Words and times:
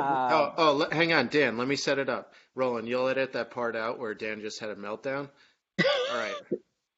Oh, 0.00 0.54
oh, 0.56 0.88
hang 0.90 1.12
on, 1.12 1.28
Dan. 1.28 1.58
Let 1.58 1.68
me 1.68 1.76
set 1.76 1.98
it 1.98 2.08
up. 2.08 2.34
Roland, 2.54 2.88
you'll 2.88 3.08
edit 3.08 3.32
that 3.32 3.50
part 3.50 3.76
out 3.76 3.98
where 3.98 4.14
Dan 4.14 4.40
just 4.40 4.60
had 4.60 4.70
a 4.70 4.76
meltdown. 4.76 5.28
All 6.10 6.16
right, 6.16 6.34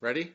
ready? 0.00 0.32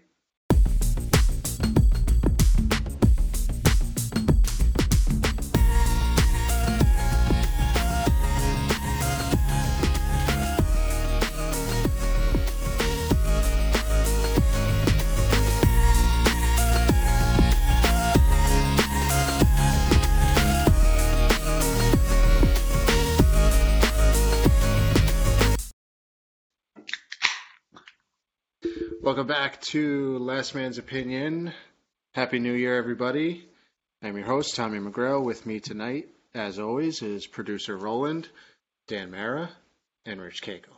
Welcome 29.10 29.26
back 29.26 29.60
to 29.62 30.20
Last 30.20 30.54
Man's 30.54 30.78
Opinion. 30.78 31.52
Happy 32.14 32.38
New 32.38 32.54
Year, 32.54 32.78
everybody. 32.78 33.44
I'm 34.04 34.16
your 34.16 34.28
host, 34.28 34.56
Tommy 34.56 34.78
McGrail. 34.78 35.24
With 35.24 35.48
me 35.48 35.60
tonight, 35.60 36.10
as 36.36 36.60
always, 36.60 37.02
is 37.02 37.26
producer 37.26 37.76
Roland, 37.76 38.30
Dan 38.88 39.10
Mara, 39.10 39.50
and 40.06 40.22
Rich 40.22 40.44
Cagle. 40.44 40.78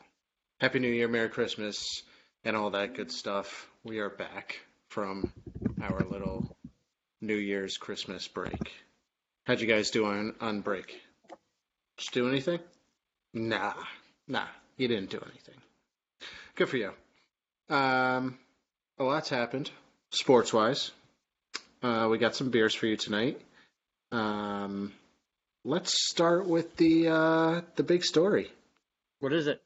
Happy 0.61 0.79
New 0.79 0.87
Year, 0.87 1.09
Merry 1.09 1.27
Christmas, 1.27 2.03
and 2.45 2.55
all 2.55 2.69
that 2.69 2.95
good 2.95 3.11
stuff. 3.11 3.67
We 3.83 3.99
are 3.99 4.09
back 4.09 4.61
from 4.87 5.33
our 5.81 5.99
little 6.09 6.55
New 7.19 7.35
Year's 7.35 7.75
Christmas 7.75 8.29
break. 8.29 8.71
How'd 9.43 9.59
you 9.59 9.67
guys 9.67 9.91
do 9.91 10.05
on, 10.05 10.35
on 10.39 10.61
break? 10.61 11.01
Just 11.97 12.13
do 12.13 12.29
anything? 12.29 12.61
Nah, 13.33 13.73
nah, 14.25 14.47
you 14.77 14.87
didn't 14.87 15.09
do 15.09 15.19
anything. 15.19 15.61
Good 16.55 16.69
for 16.69 16.77
you. 16.77 16.93
Um, 17.71 18.37
a 18.99 19.03
lot's 19.03 19.29
happened 19.29 19.71
sports 20.11 20.51
wise. 20.53 20.91
Uh, 21.81 22.07
we 22.11 22.17
got 22.17 22.35
some 22.35 22.49
beers 22.49 22.75
for 22.75 22.85
you 22.85 22.97
tonight. 22.97 23.39
Um, 24.11 24.91
let's 25.63 25.93
start 26.09 26.45
with 26.47 26.75
the 26.75 27.07
uh, 27.07 27.61
the 27.77 27.83
big 27.83 28.03
story. 28.03 28.51
what 29.19 29.31
is 29.33 29.47
it? 29.47 29.61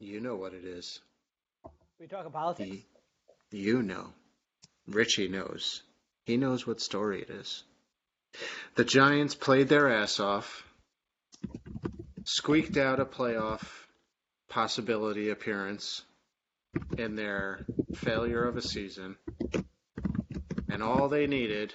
You 0.00 0.20
know 0.20 0.34
what 0.36 0.52
it 0.52 0.64
is. 0.64 0.98
We 2.00 2.06
talking 2.06 2.32
politics. 2.32 2.70
Y- 2.70 2.82
You 3.52 3.82
know. 3.82 4.08
Richie 4.88 5.28
knows. 5.28 5.82
He 6.24 6.36
knows 6.36 6.66
what 6.66 6.80
story 6.80 7.22
it 7.22 7.30
is. 7.30 7.62
The 8.74 8.84
Giants 8.84 9.34
played 9.34 9.68
their 9.68 9.88
ass 9.92 10.18
off, 10.18 10.64
squeaked 12.24 12.76
out 12.76 12.98
a 12.98 13.04
playoff 13.04 13.62
possibility 14.48 15.28
appearance 15.30 16.02
in 16.98 17.16
their 17.16 17.64
failure 17.94 18.44
of 18.44 18.56
a 18.56 18.62
season, 18.62 19.16
and 20.68 20.82
all 20.82 21.08
they 21.08 21.26
needed 21.26 21.72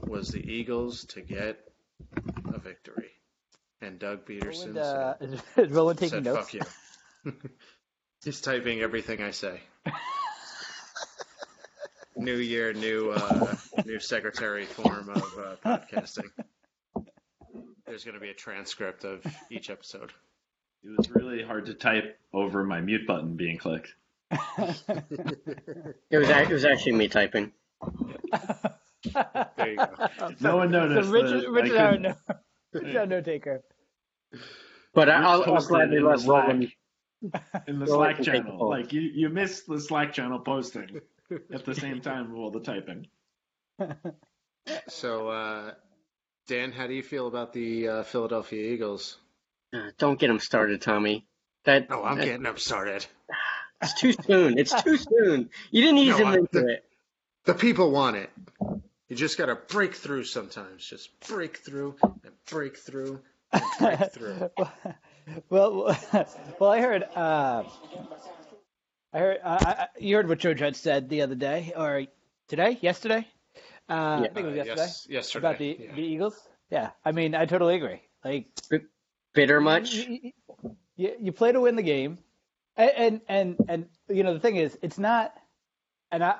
was 0.00 0.28
the 0.28 0.40
Eagles 0.40 1.04
to 1.04 1.20
get 1.20 1.58
a 2.52 2.58
victory. 2.58 3.10
And 3.80 3.98
Doug 3.98 4.24
Pederson 4.24 4.74
Roland, 4.74 4.78
uh, 4.78 5.14
said, 5.18 5.42
is, 5.56 5.70
Roland 5.70 5.98
taking 5.98 6.24
said 6.24 6.24
notes? 6.24 6.50
fuck 6.50 6.68
you. 7.24 7.32
He's 8.24 8.40
typing 8.40 8.80
everything 8.80 9.22
I 9.22 9.30
say. 9.32 9.60
new 12.16 12.36
year, 12.36 12.72
new 12.72 13.10
uh, 13.10 13.54
new 13.84 14.00
secretary 14.00 14.64
form 14.64 15.10
of 15.10 15.38
uh, 15.38 15.56
podcasting. 15.64 16.30
There's 17.86 18.04
going 18.04 18.14
to 18.14 18.20
be 18.20 18.30
a 18.30 18.34
transcript 18.34 19.04
of 19.04 19.24
each 19.50 19.70
episode. 19.70 20.12
It 20.86 20.96
was 20.96 21.10
really 21.10 21.42
hard 21.42 21.66
to 21.66 21.74
type 21.74 22.18
over 22.32 22.62
my 22.64 22.80
mute 22.80 23.06
button 23.06 23.34
being 23.36 23.58
clicked. 23.58 23.94
It 26.10 26.18
was 26.18 26.28
it 26.28 26.48
was 26.50 26.64
actually 26.64 26.92
me 26.92 27.08
typing. 27.08 27.52
There 29.04 29.68
you 29.68 29.76
go. 29.76 30.08
No 30.40 30.56
one 30.56 30.70
noticed. 30.70 31.08
So 31.08 31.12
Richard, 31.12 31.42
that 31.42 31.50
Richard, 31.50 31.76
our 31.76 31.98
no, 31.98 32.14
Richard, 32.72 32.96
our 32.96 33.06
no 33.06 33.20
taker. 33.20 33.62
But 34.94 35.08
I- 35.08 35.18
Rich 35.18 35.26
I'll, 35.26 35.54
I'll 35.54 35.66
gladly 35.66 35.96
in 35.98 36.02
the 36.04 36.08
let 36.08 36.20
Slack. 36.20 36.42
Roland. 36.44 36.72
in 37.66 37.78
the 37.78 37.86
Slack 37.86 38.16
can 38.16 38.24
the 38.24 38.30
channel. 38.30 38.68
Like 38.68 38.92
you, 38.92 39.00
you 39.00 39.28
missed 39.28 39.66
the 39.66 39.80
Slack 39.80 40.12
channel 40.12 40.38
posting 40.38 41.00
at 41.52 41.64
the 41.64 41.74
same 41.74 42.00
time 42.00 42.30
of 42.32 42.36
all 42.38 42.50
the 42.50 42.60
typing. 42.60 43.06
So, 44.88 45.28
uh, 45.28 45.74
Dan, 46.48 46.72
how 46.72 46.86
do 46.86 46.94
you 46.94 47.02
feel 47.02 47.26
about 47.28 47.52
the 47.52 47.88
uh, 47.88 48.02
Philadelphia 48.04 48.72
Eagles? 48.72 49.18
Uh, 49.72 49.90
don't 49.98 50.18
get 50.18 50.30
him 50.30 50.38
started, 50.38 50.80
Tommy. 50.80 51.26
That 51.64 51.88
Oh, 51.90 52.02
I'm 52.04 52.18
that- 52.18 52.24
getting 52.24 52.42
them 52.42 52.56
started. 52.58 53.04
it's 53.82 53.94
too 54.00 54.12
soon. 54.12 54.58
It's 54.58 54.82
too 54.82 54.96
soon. 54.96 55.50
You 55.70 55.82
didn't 55.82 55.98
ease 55.98 56.18
No, 56.18 56.26
him 56.26 56.34
into 56.52 56.68
it. 56.68 56.84
The 57.44 57.54
people 57.54 57.90
want 57.90 58.16
it. 58.16 58.30
You 59.08 59.14
just 59.16 59.38
got 59.38 59.46
to 59.46 59.54
break 59.54 59.94
through 59.94 60.24
sometimes. 60.24 60.84
Just 60.84 61.10
break 61.28 61.58
through 61.58 61.94
and 62.02 62.32
break 62.50 62.76
through 62.76 63.20
and 63.52 63.62
break 63.78 64.12
through. 64.12 64.50
well, 65.50 65.96
well, 66.58 66.70
I 66.70 66.80
heard. 66.80 67.04
Uh, 67.14 67.62
I 69.12 69.18
heard. 69.18 69.38
Uh, 69.44 69.58
I, 69.60 69.86
you 70.00 70.16
heard 70.16 70.28
what 70.28 70.38
Joe 70.38 70.54
Judge 70.54 70.74
said 70.76 71.08
the 71.08 71.22
other 71.22 71.36
day, 71.36 71.72
or 71.76 72.06
today, 72.48 72.78
yesterday. 72.80 73.26
Uh, 73.88 74.22
I 74.24 74.28
think 74.34 74.38
it 74.38 74.44
was 74.46 74.52
Uh, 74.52 74.56
yesterday 74.56 74.80
yes, 74.82 75.06
yesterday. 75.08 75.46
about 75.48 75.58
the 75.58 75.76
yeah. 75.80 75.94
the 75.94 76.02
Eagles. 76.02 76.48
Yeah, 76.70 76.90
I 77.04 77.12
mean, 77.12 77.36
I 77.36 77.46
totally 77.46 77.76
agree. 77.76 78.02
Like, 78.24 78.46
Bitter 79.36 79.60
much? 79.60 79.94
You, 79.94 80.32
you, 80.96 81.12
you, 81.20 81.32
play 81.32 81.52
to 81.52 81.60
win 81.60 81.76
the 81.76 81.82
game, 81.82 82.18
and, 82.76 82.90
and 82.96 83.20
and 83.28 83.56
and 83.68 83.86
you 84.08 84.24
know 84.24 84.34
the 84.34 84.40
thing 84.40 84.56
is, 84.56 84.76
it's 84.82 84.98
not, 84.98 85.32
and 86.10 86.24
I, 86.24 86.36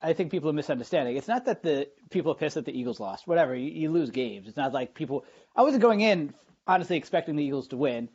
I 0.00 0.12
think 0.12 0.30
people 0.30 0.48
are 0.48 0.54
misunderstanding. 0.54 1.16
It's 1.16 1.28
not 1.28 1.44
that 1.46 1.62
the 1.62 1.88
people 2.10 2.32
are 2.32 2.36
pissed 2.36 2.54
that 2.54 2.64
the 2.64 2.78
Eagles 2.78 3.00
lost. 3.00 3.26
Whatever, 3.26 3.54
you, 3.54 3.70
you 3.70 3.90
lose 3.90 4.10
games. 4.10 4.46
It's 4.48 4.56
not 4.56 4.72
like 4.72 4.94
people. 4.94 5.24
I 5.54 5.62
wasn't 5.62 5.82
going 5.82 6.00
in 6.00 6.32
honestly 6.66 6.96
expecting 6.96 7.36
the 7.36 7.44
Eagles 7.44 7.68
to 7.68 7.76
win, 7.76 8.08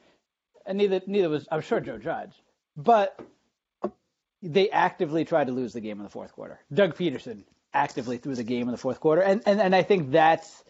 and 0.66 0.78
neither 0.78 1.01
neither 1.06 1.29
was 1.29 1.47
I'm 1.51 1.62
sure 1.62 1.79
Joe 1.81 1.97
Judge, 1.97 2.34
but 2.75 3.19
they 4.41 4.69
actively 4.69 5.25
tried 5.25 5.47
to 5.47 5.53
lose 5.53 5.74
the 5.74 5.81
game 5.81 5.97
in 5.97 6.03
the 6.03 6.09
fourth 6.09 6.31
quarter. 6.31 6.59
Doug 6.74 6.95
Pederson 6.95 7.44
actively 7.74 8.18
threw 8.18 8.35
the 8.35 8.44
game 8.44 8.68
in 8.68 8.72
the 8.72 8.78
fourth 8.78 9.00
quarter, 9.00 9.22
and 9.22 9.41
and, 9.45 9.59
and 9.59 9.75
I 9.75 9.84
think 9.84 10.12
that's 10.12 10.63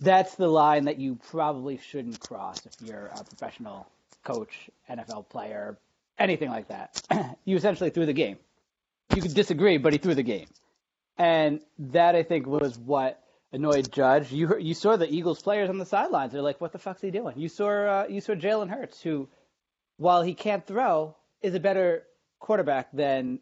that's 0.00 0.34
the 0.36 0.48
line 0.48 0.84
that 0.84 0.98
you 0.98 1.18
probably 1.30 1.78
shouldn't 1.90 2.20
cross 2.20 2.64
if 2.66 2.72
you're 2.86 3.06
a 3.06 3.24
professional 3.24 3.86
coach, 4.24 4.70
NFL 4.88 5.28
player, 5.28 5.78
anything 6.18 6.50
like 6.50 6.68
that. 6.68 7.02
you 7.44 7.56
essentially 7.56 7.90
threw 7.90 8.06
the 8.06 8.12
game. 8.12 8.38
You 9.14 9.22
could 9.22 9.34
disagree, 9.34 9.78
but 9.78 9.92
he 9.92 9.98
threw 9.98 10.14
the 10.14 10.22
game, 10.22 10.46
and 11.16 11.60
that 11.78 12.14
I 12.14 12.22
think 12.22 12.46
was 12.46 12.78
what 12.78 13.20
annoyed 13.52 13.90
Judge. 13.90 14.30
You 14.30 14.58
you 14.58 14.74
saw 14.74 14.96
the 14.96 15.10
Eagles 15.10 15.40
players 15.40 15.70
on 15.70 15.78
the 15.78 15.86
sidelines. 15.86 16.32
They're 16.32 16.42
like, 16.42 16.60
"What 16.60 16.72
the 16.72 16.78
fuck's 16.78 17.00
he 17.00 17.10
doing?" 17.10 17.38
You 17.38 17.48
saw 17.48 17.68
uh, 17.68 18.06
you 18.08 18.20
saw 18.20 18.34
Jalen 18.34 18.68
Hurts, 18.68 19.00
who, 19.00 19.28
while 19.96 20.22
he 20.22 20.34
can't 20.34 20.66
throw, 20.66 21.16
is 21.40 21.54
a 21.54 21.60
better 21.60 22.04
quarterback 22.38 22.92
than 22.92 23.40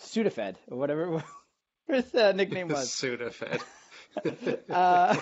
Sudafed 0.00 0.56
or 0.68 0.76
whatever 0.76 1.22
his 1.88 2.12
uh, 2.14 2.32
nickname 2.32 2.68
was. 2.76 2.90
Sudafed. 2.90 3.62
Uh, 4.70 5.16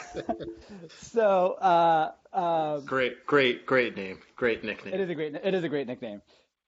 so 1.00 1.52
uh, 1.60 2.12
uh, 2.32 2.80
great, 2.80 3.24
great, 3.26 3.64
great 3.66 3.96
name. 3.96 4.18
Great 4.36 4.62
nickname. 4.64 4.94
it 4.94 5.00
is 5.00 5.10
a 5.10 5.14
great 5.14 5.34
it 5.34 5.54
is 5.54 5.64
a 5.64 5.68
great 5.68 5.86
nickname. 5.86 6.20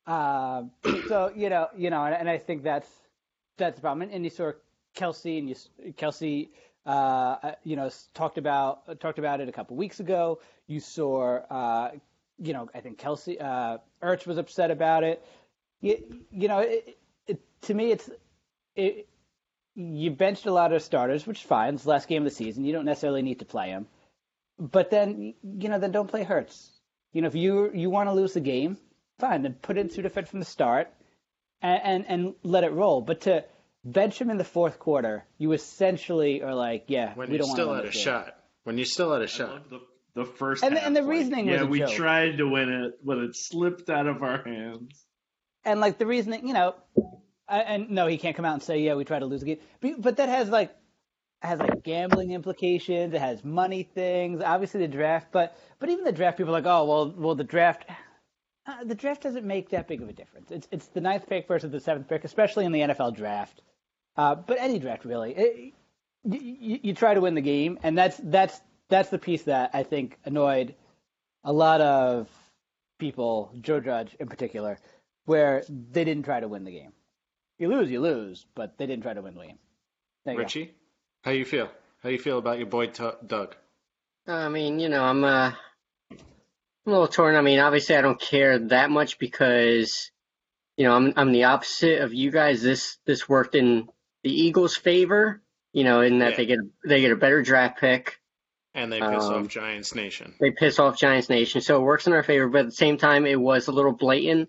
Um, 0.07 0.71
so 1.09 1.31
you 1.35 1.51
know 1.51 1.69
you 1.77 1.91
know, 1.91 2.05
and, 2.05 2.15
and 2.15 2.29
I 2.29 2.39
think 2.39 2.63
that's 2.63 2.89
that's 3.59 3.77
the 3.77 3.83
problem. 3.83 4.03
And, 4.03 4.13
and 4.13 4.25
you 4.25 4.31
saw 4.31 4.53
Kelce 4.97 5.39
and 5.39 5.49
you 5.49 5.55
s- 5.55 5.69
Kelce. 5.99 6.49
Uh, 6.87 6.89
uh, 7.43 7.55
you 7.63 7.77
know, 7.77 7.87
s- 7.87 8.09
talked 8.15 8.39
about 8.39 8.99
talked 9.01 9.19
about 9.19 9.41
it 9.43 9.49
a 9.49 9.53
couple 9.53 9.77
weeks 9.77 10.01
ago. 10.01 10.41
You 10.67 10.81
saw, 10.81 11.37
uh, 11.51 11.91
you 12.39 12.55
know, 12.55 12.71
I 12.75 12.81
think 12.81 12.99
Kelce 12.99 13.39
uh, 13.41 13.77
Ertz 14.03 14.27
was 14.27 14.39
upset 14.39 14.71
about 14.71 15.05
it. 15.05 15.23
You, 15.83 15.99
you 16.31 16.49
know, 16.49 16.61
it, 16.61 16.97
it, 17.27 17.41
to 17.63 17.75
me, 17.75 17.91
it's 17.93 18.09
it, 18.77 19.10
you 19.81 20.11
benched 20.11 20.47
a 20.47 20.53
lot 20.53 20.73
of 20.73 20.83
starters, 20.83 21.27
which 21.27 21.39
is 21.41 21.47
fine. 21.47 21.75
It's 21.75 21.85
the 21.85 21.91
last 21.91 22.09
game 22.09 22.23
of 22.27 22.29
the 22.31 22.35
season. 22.35 22.65
You 22.65 22.73
don't 22.73 22.85
necessarily 22.85 23.23
need 23.23 23.39
to 23.41 23.45
play 23.45 23.71
them, 23.71 23.87
but 24.59 24.91
then 24.91 25.35
you 25.43 25.69
know, 25.69 25.79
then 25.79 25.93
don't 25.93 26.09
play 26.09 26.23
Hurts. 26.25 26.71
You 27.13 27.23
know, 27.23 27.29
if 27.29 27.35
you 27.35 27.71
you 27.73 27.91
want 27.91 28.09
to 28.09 28.13
lose 28.13 28.35
the 28.35 28.41
game, 28.41 28.77
fine. 29.19 29.43
Then 29.43 29.55
put 29.55 29.79
in 29.79 29.89
Sudafed 29.89 30.29
from 30.29 30.39
the 30.41 30.45
start, 30.47 30.93
and, 31.63 31.81
and 31.85 32.05
and 32.09 32.35
let 32.43 32.65
it 32.65 32.73
roll. 32.73 33.01
But 33.01 33.23
to 33.23 33.45
bench 33.85 34.21
him 34.21 34.31
in 34.31 34.37
the 34.39 34.45
fourth 34.45 34.79
quarter, 34.79 35.25
you 35.39 35.53
essentially 35.53 36.43
are 36.43 36.55
like, 36.55 36.85
yeah, 36.89 37.15
when 37.15 37.29
we 37.29 37.35
you 37.35 37.39
don't 37.41 37.51
still 37.51 37.69
want 37.69 37.79
had 37.79 37.83
to 37.83 37.89
a 37.89 37.91
win 37.91 37.95
this 37.95 38.03
shot. 38.03 38.37
When 38.65 38.79
you 38.79 38.85
still 38.85 39.13
had 39.13 39.23
a 39.23 39.25
I 39.25 39.29
shot. 39.29 39.71
the, 39.71 39.81
the 40.15 40.25
first 40.27 40.63
And 40.63 40.77
the- 40.77 40.81
half, 40.81 40.87
and 40.87 40.97
the 40.97 41.01
like, 41.01 41.11
reasoning 41.11 41.47
was 41.47 41.55
yeah, 41.55 41.63
a 41.63 41.67
we 41.67 41.79
joke. 41.79 41.91
tried 41.93 42.37
to 42.39 42.47
win 42.49 42.69
it, 42.69 43.05
but 43.05 43.17
it 43.19 43.35
slipped 43.35 43.89
out 43.89 44.07
of 44.07 44.23
our 44.23 44.43
hands. 44.45 45.03
and 45.65 45.81
like 45.81 45.97
the 45.99 46.07
reasoning, 46.07 46.47
you 46.47 46.53
know, 46.53 46.75
I, 46.97 47.03
and 47.51 47.91
no, 47.91 48.07
he 48.07 48.19
can't 48.19 48.37
come 48.37 48.45
out 48.45 48.55
and 48.55 48.63
say, 48.63 48.81
yeah, 48.81 48.95
we 48.95 49.05
tried 49.05 49.21
to 49.21 49.27
lose 49.27 49.41
the 49.41 49.57
game, 49.57 49.97
but, 50.01 50.17
that 50.17 50.29
has 50.29 50.49
like 50.49 50.75
has 51.43 51.59
like 51.59 51.83
gambling 51.83 52.33
implications. 52.33 53.15
It 53.15 53.21
has 53.21 53.45
money 53.45 53.83
things. 53.83 54.43
Obviously 54.43 54.81
the 54.81 54.89
draft, 54.89 55.29
but 55.33 55.57
but 55.79 55.89
even 55.89 56.05
the 56.05 56.13
draft, 56.13 56.37
people 56.39 56.55
are 56.55 56.61
like, 56.61 56.67
oh 56.67 56.85
well, 56.85 57.15
well 57.17 57.35
the 57.35 57.45
draft. 57.45 57.85
Uh, 58.67 58.85
the 58.85 58.95
draft 58.95 59.23
doesn't 59.23 59.47
make 59.47 59.71
that 59.71 59.89
big 59.89 60.03
of 60.03 60.09
a 60.09 60.13
difference. 60.13 60.51
It's 60.51 60.69
it's 60.71 60.87
the 60.89 61.01
ninth 61.01 61.27
pick 61.29 61.49
versus 61.49 61.71
the 61.71 61.81
seventh 61.81 62.09
pick, 62.09 62.25
especially 62.25 62.65
in 62.67 62.73
the 62.73 62.81
NFL 62.81 63.17
draft. 63.17 63.63
Uh, 64.17 64.35
but 64.35 64.59
any 64.61 64.79
draft 64.79 65.05
really, 65.05 65.33
it, 65.33 65.75
you, 66.25 66.79
you 66.83 66.95
try 66.95 67.15
to 67.15 67.21
win 67.21 67.35
the 67.35 67.41
game, 67.41 67.79
and 67.83 67.97
that's 67.97 68.21
that's 68.23 68.61
that's 68.89 69.09
the 69.09 69.19
piece 69.19 69.43
that 69.45 69.71
I 69.73 69.83
think 69.83 70.19
annoyed 70.25 70.75
a 71.45 71.53
lot 71.53 71.81
of 71.81 72.29
people, 72.99 73.51
Joe 73.61 73.81
Judge 73.81 74.15
in 74.21 74.29
particular, 74.29 74.79
where 75.25 75.65
they 75.69 76.05
didn't 76.05 76.25
try 76.25 76.41
to 76.41 76.49
win 76.49 76.65
the 76.65 76.73
game. 76.73 76.93
You 77.61 77.69
lose, 77.69 77.91
you 77.91 78.01
lose, 78.01 78.47
but 78.55 78.79
they 78.79 78.87
didn't 78.87 79.03
try 79.03 79.13
to 79.13 79.21
win 79.21 79.35
the 79.35 79.43
game. 79.43 79.59
There 80.25 80.33
you 80.35 80.41
Richie, 80.41 80.73
how 81.23 81.31
you 81.33 81.45
feel? 81.45 81.69
How 82.03 82.09
you 82.09 82.19
feel 82.19 82.39
about 82.39 82.57
your 82.57 82.67
boy 82.67 82.87
T- 82.87 83.05
Doug? 83.27 83.55
I 84.27 84.49
mean, 84.49 84.81
you 84.81 84.89
know, 84.89 85.05
I'm 85.05 85.23
uh, 85.23 85.53
I'm 86.11 86.17
a 86.87 86.91
little 86.91 87.07
torn. 87.07 87.37
I 87.37 87.43
mean, 87.43 87.59
obviously, 87.59 87.97
I 87.97 88.01
don't 88.01 88.19
care 88.21 88.59
that 88.59 88.91
much 88.91 89.19
because, 89.19 90.11
you 90.79 90.85
know, 90.87 90.95
I'm 90.97 91.13
I'm 91.17 91.33
the 91.33 91.45
opposite 91.45 92.01
of 92.01 92.15
you 92.15 92.31
guys. 92.31 92.63
This 92.63 92.97
this 93.05 93.29
worked 93.29 93.55
in 93.55 93.89
the 94.25 94.31
Eagles' 94.33 94.77
favor, 94.77 95.43
you 95.75 95.85
know, 95.85 96.01
in 96.01 96.21
that 96.21 96.31
Yeah. 96.31 96.37
they 96.39 96.47
get 96.47 96.59
they 96.87 97.01
get 97.03 97.13
a 97.13 97.17
better 97.17 97.43
draft 97.43 97.79
pick. 97.79 98.17
And 98.73 98.91
they 98.91 99.01
piss 99.01 99.25
Um, 99.25 99.45
off 99.45 99.49
Giants 99.49 99.95
Nation. 99.95 100.35
They 100.41 100.53
piss 100.53 100.79
off 100.79 100.97
Giants 100.99 101.29
Nation, 101.29 101.61
so 101.61 101.77
it 101.77 101.85
works 101.85 102.07
in 102.07 102.15
our 102.15 102.23
favor. 102.23 102.49
But 102.49 102.61
at 102.61 102.67
the 102.67 102.73
same 102.73 102.97
time, 102.97 103.27
it 103.27 103.39
was 103.39 103.69
a 103.69 103.73
little 103.73 103.93
blatant. 103.93 104.49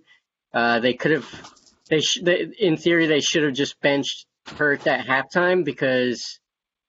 Uh, 0.54 0.80
they 0.80 0.94
could 0.94 1.12
have, 1.12 1.54
they, 1.92 2.02
sh- 2.02 2.22
they 2.24 2.48
in 2.58 2.78
theory, 2.78 3.06
they 3.06 3.20
should 3.20 3.44
have 3.44 3.54
just 3.54 3.80
benched 3.82 4.26
Hurt 4.48 4.88
at 4.88 5.06
halftime 5.06 5.64
because 5.64 6.40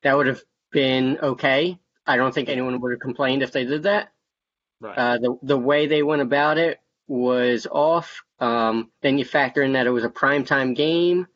that 0.03 0.17
would 0.17 0.29
have 0.29 0.41
been 0.71 1.19
okay. 1.19 1.79
I 2.07 2.17
don't 2.17 2.35
think 2.35 2.49
anyone 2.49 2.81
would 2.81 2.93
have 2.93 3.01
complained 3.01 3.43
if 3.43 3.53
they 3.53 3.65
did 3.65 3.83
that. 3.83 4.13
Right. 4.81 4.97
Uh, 4.97 5.19
the 5.19 5.39
the 5.43 5.59
way 5.59 5.87
they 5.87 6.03
went 6.03 6.23
about 6.23 6.57
it 6.57 6.79
was 7.09 7.67
off. 7.71 8.23
Um, 8.39 8.91
then 9.03 9.19
you 9.19 9.25
factor 9.25 9.63
in 9.63 9.75
that 9.75 9.87
it 9.87 9.91
was 9.91 10.05
a 10.05 10.09
primetime 10.09 10.75
game, 10.75 11.27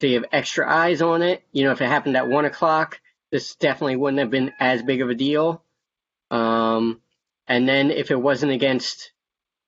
so 0.00 0.08
you 0.08 0.14
have 0.16 0.28
extra 0.32 0.70
eyes 0.70 1.00
on 1.00 1.22
it. 1.22 1.42
You 1.52 1.64
know, 1.64 1.72
if 1.72 1.80
it 1.80 1.86
happened 1.86 2.16
at 2.16 2.28
one 2.28 2.44
o'clock, 2.44 3.00
this 3.30 3.54
definitely 3.56 3.96
wouldn't 3.96 4.20
have 4.20 4.30
been 4.30 4.52
as 4.60 4.82
big 4.82 5.00
of 5.00 5.10
a 5.10 5.14
deal. 5.14 5.64
Um, 6.30 7.00
and 7.46 7.68
then 7.68 7.90
if 7.90 8.10
it 8.10 8.20
wasn't 8.20 8.52
against, 8.52 9.12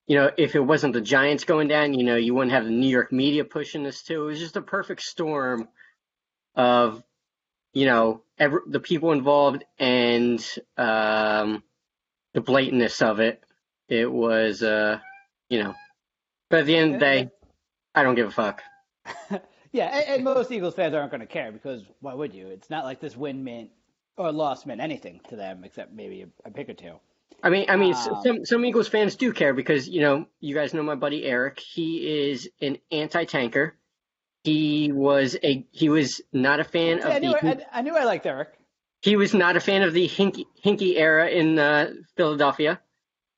you 0.07 0.17
know, 0.17 0.31
if 0.37 0.55
it 0.55 0.61
wasn't 0.61 0.93
the 0.93 1.01
Giants 1.01 1.45
going 1.45 1.69
down, 1.69 1.95
you 1.95 2.05
know, 2.05 2.17
you 2.17 2.35
wouldn't 2.35 2.53
have 2.53 2.65
the 2.65 2.71
New 2.71 2.89
York 2.89 3.13
media 3.13 3.45
pushing 3.45 3.83
this 3.83 4.03
too. 4.03 4.25
It 4.25 4.27
was 4.27 4.39
just 4.39 4.57
a 4.57 4.63
perfect 4.63 5.03
storm 5.03 5.69
of, 6.55 7.03
you 7.73 7.87
know, 7.87 8.23
every, 8.39 8.61
the 8.67 8.81
people 8.81 9.13
involved 9.13 9.65
and 9.79 10.39
um, 10.77 11.63
the 12.35 12.41
blatantness 12.41 13.03
of 13.03 13.21
it. 13.21 13.43
It 13.89 14.11
was, 14.11 14.63
uh, 14.63 14.99
you 15.49 15.63
know, 15.63 15.75
but 16.51 16.61
at 16.61 16.67
the 16.67 16.77
end 16.77 16.95
of 16.95 17.01
the 17.01 17.05
day, 17.05 17.31
I 17.95 18.03
don't 18.03 18.15
give 18.15 18.29
a 18.29 18.31
fuck. 18.31 18.63
Yeah, 19.75 19.87
and, 19.87 20.05
and 20.09 20.25
most 20.25 20.53
Eagles 20.53 20.77
fans 20.77 20.95
aren't 20.95 21.11
going 21.11 21.21
to 21.21 21.27
care 21.27 21.51
because 21.51 21.83
why 21.99 22.15
would 22.15 22.33
you? 22.33 22.47
It's 22.47 22.71
not 22.71 22.85
like 22.85 23.01
this 23.01 23.17
win 23.17 23.43
meant 23.43 23.71
or 24.17 24.31
loss 24.31 24.65
meant 24.65 24.81
anything 24.81 25.21
to 25.31 25.35
them 25.35 25.65
except 25.65 25.93
maybe 25.93 26.23
a, 26.23 26.29
a 26.49 26.51
pick 26.53 26.69
or 26.69 26.75
two. 26.75 26.95
I 27.45 27.51
mean, 27.51 27.67
I 27.69 27.77
mean, 27.77 27.95
Um, 27.95 28.21
some 28.25 28.45
some 28.47 28.65
Eagles 28.65 28.89
fans 28.89 29.17
do 29.17 29.33
care 29.33 29.55
because 29.55 29.89
you 29.89 30.01
know, 30.01 30.27
you 30.41 30.55
guys 30.55 30.75
know 30.75 30.83
my 30.83 30.97
buddy 30.97 31.25
Eric. 31.25 31.61
He 31.61 32.31
is 32.31 32.49
an 32.61 32.79
anti-tanker. 32.91 33.77
He 34.45 34.91
was 34.93 35.37
a 35.43 35.67
he 35.71 35.89
was 35.91 36.21
not 36.33 36.61
a 36.61 36.65
fan 36.65 36.99
Yeah, 36.99 37.09
I 37.09 37.17
of 37.17 37.23
knew 37.23 37.33
the 37.33 37.47
I, 37.75 37.79
I 37.79 37.83
knew 37.83 37.97
I 37.97 38.05
liked 38.05 38.27
Eric. 38.27 38.49
he 39.03 39.17
was 39.17 39.35
not 39.35 39.57
a 39.57 39.61
fan 39.61 39.83
of 39.83 39.93
the 39.93 40.09
Hinkie 40.09 40.47
Hinkie 40.65 40.97
era 40.97 41.29
in 41.29 41.59
uh, 41.59 41.93
Philadelphia. 42.17 42.81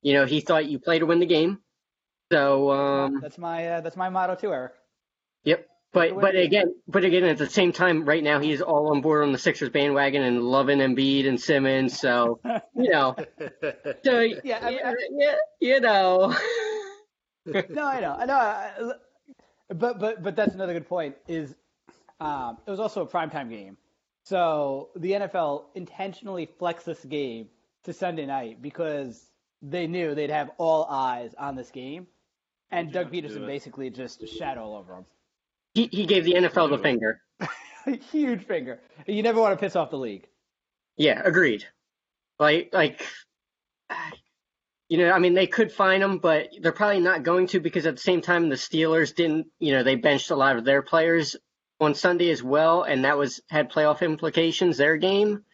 You 0.02 0.14
know, 0.14 0.24
he 0.24 0.40
thought 0.40 0.66
you 0.66 0.78
play 0.78 1.00
to 1.00 1.06
win 1.06 1.18
the 1.18 1.26
game. 1.26 1.60
So, 2.32 2.70
um, 2.72 3.20
That's 3.20 3.38
my 3.38 3.68
uh, 3.68 3.80
that's 3.82 3.96
my 3.96 4.08
motto 4.08 4.34
too, 4.36 4.52
Eric. 4.52 4.72
yep. 5.44 5.68
Play 5.96 6.08
to 6.08 6.14
But 6.14 6.20
but 6.20 6.36
again, 6.36 6.74
but 6.88 7.04
again, 7.04 7.24
at 7.24 7.38
the 7.38 7.48
same 7.48 7.72
time, 7.72 8.04
right 8.04 8.22
now 8.22 8.38
he's 8.40 8.60
all 8.60 8.90
on 8.90 9.00
board 9.00 9.22
on 9.24 9.32
the 9.32 9.38
Sixers 9.38 9.70
bandwagon 9.70 10.22
and 10.22 10.42
loving 10.42 10.78
Embiid 10.78 11.26
and 11.28 11.40
Simmons. 11.40 11.98
So 11.98 12.40
you 12.74 12.90
know, 12.90 13.16
so 14.04 14.20
Yeah, 14.20 14.58
I 14.62 14.70
mean, 14.70 14.80
I- 14.84 14.94
yeah, 15.12 15.34
you 15.60 15.80
know. 15.80 16.34
no, 17.46 17.84
I 17.86 18.00
know, 18.00 18.16
I 18.18 18.24
know. 18.26 18.34
I- 18.36 18.92
But 19.68 19.98
but 19.98 20.22
but 20.22 20.36
that's 20.36 20.54
another 20.54 20.72
good 20.74 20.88
point. 20.88 21.16
Is 21.26 21.54
um, 22.20 22.58
it 22.66 22.70
was 22.70 22.80
also 22.80 23.02
a 23.02 23.06
primetime 23.06 23.50
game, 23.50 23.76
so 24.24 24.90
the 24.96 25.12
NFL 25.12 25.64
intentionally 25.74 26.46
flexed 26.58 26.86
this 26.86 27.04
game 27.04 27.48
to 27.84 27.92
Sunday 27.92 28.26
night 28.26 28.62
because 28.62 29.30
they 29.62 29.86
knew 29.86 30.14
they'd 30.14 30.30
have 30.30 30.50
all 30.58 30.84
eyes 30.84 31.34
on 31.36 31.56
this 31.56 31.70
game, 31.70 32.06
and 32.70 32.92
Doug 32.92 33.06
have 33.06 33.12
to 33.12 33.20
do 33.22 33.28
Pederson 33.28 33.46
basically 33.46 33.90
just 33.90 34.26
shat 34.28 34.56
all 34.56 34.76
over 34.76 34.94
He 35.76 35.90
he 35.92 36.06
gave 36.06 36.24
the 36.24 36.32
NFL 36.32 36.70
the 36.70 36.78
finger. 36.78 37.20
Huge 38.10 38.42
finger. 38.44 38.80
You 39.06 39.22
never 39.22 39.38
want 39.42 39.52
to 39.52 39.62
piss 39.62 39.76
off 39.76 39.90
the 39.90 39.98
league. 39.98 40.26
Yeah, 40.96 41.20
agreed. 41.22 41.66
Like 42.38 42.70
like 42.72 43.06
you 44.88 44.96
know, 44.96 45.10
I 45.12 45.18
mean 45.18 45.34
they 45.34 45.46
could 45.46 45.70
fine 45.70 46.00
him, 46.00 46.16
but 46.16 46.48
they're 46.62 46.72
probably 46.72 47.00
not 47.00 47.24
going 47.24 47.48
to 47.48 47.60
because 47.60 47.84
at 47.84 47.96
the 47.96 48.00
same 48.00 48.22
time 48.22 48.48
the 48.48 48.54
Steelers 48.54 49.14
didn't, 49.14 49.48
you 49.58 49.72
know, 49.72 49.82
they 49.82 49.96
benched 49.96 50.30
a 50.30 50.36
lot 50.36 50.56
of 50.56 50.64
their 50.64 50.80
players 50.80 51.36
on 51.78 51.94
Sunday 51.94 52.30
as 52.30 52.42
well 52.42 52.84
and 52.84 53.04
that 53.04 53.18
was 53.18 53.42
had 53.50 53.70
playoff 53.70 54.00
implications 54.00 54.78
their 54.78 54.96
game. 54.96 55.44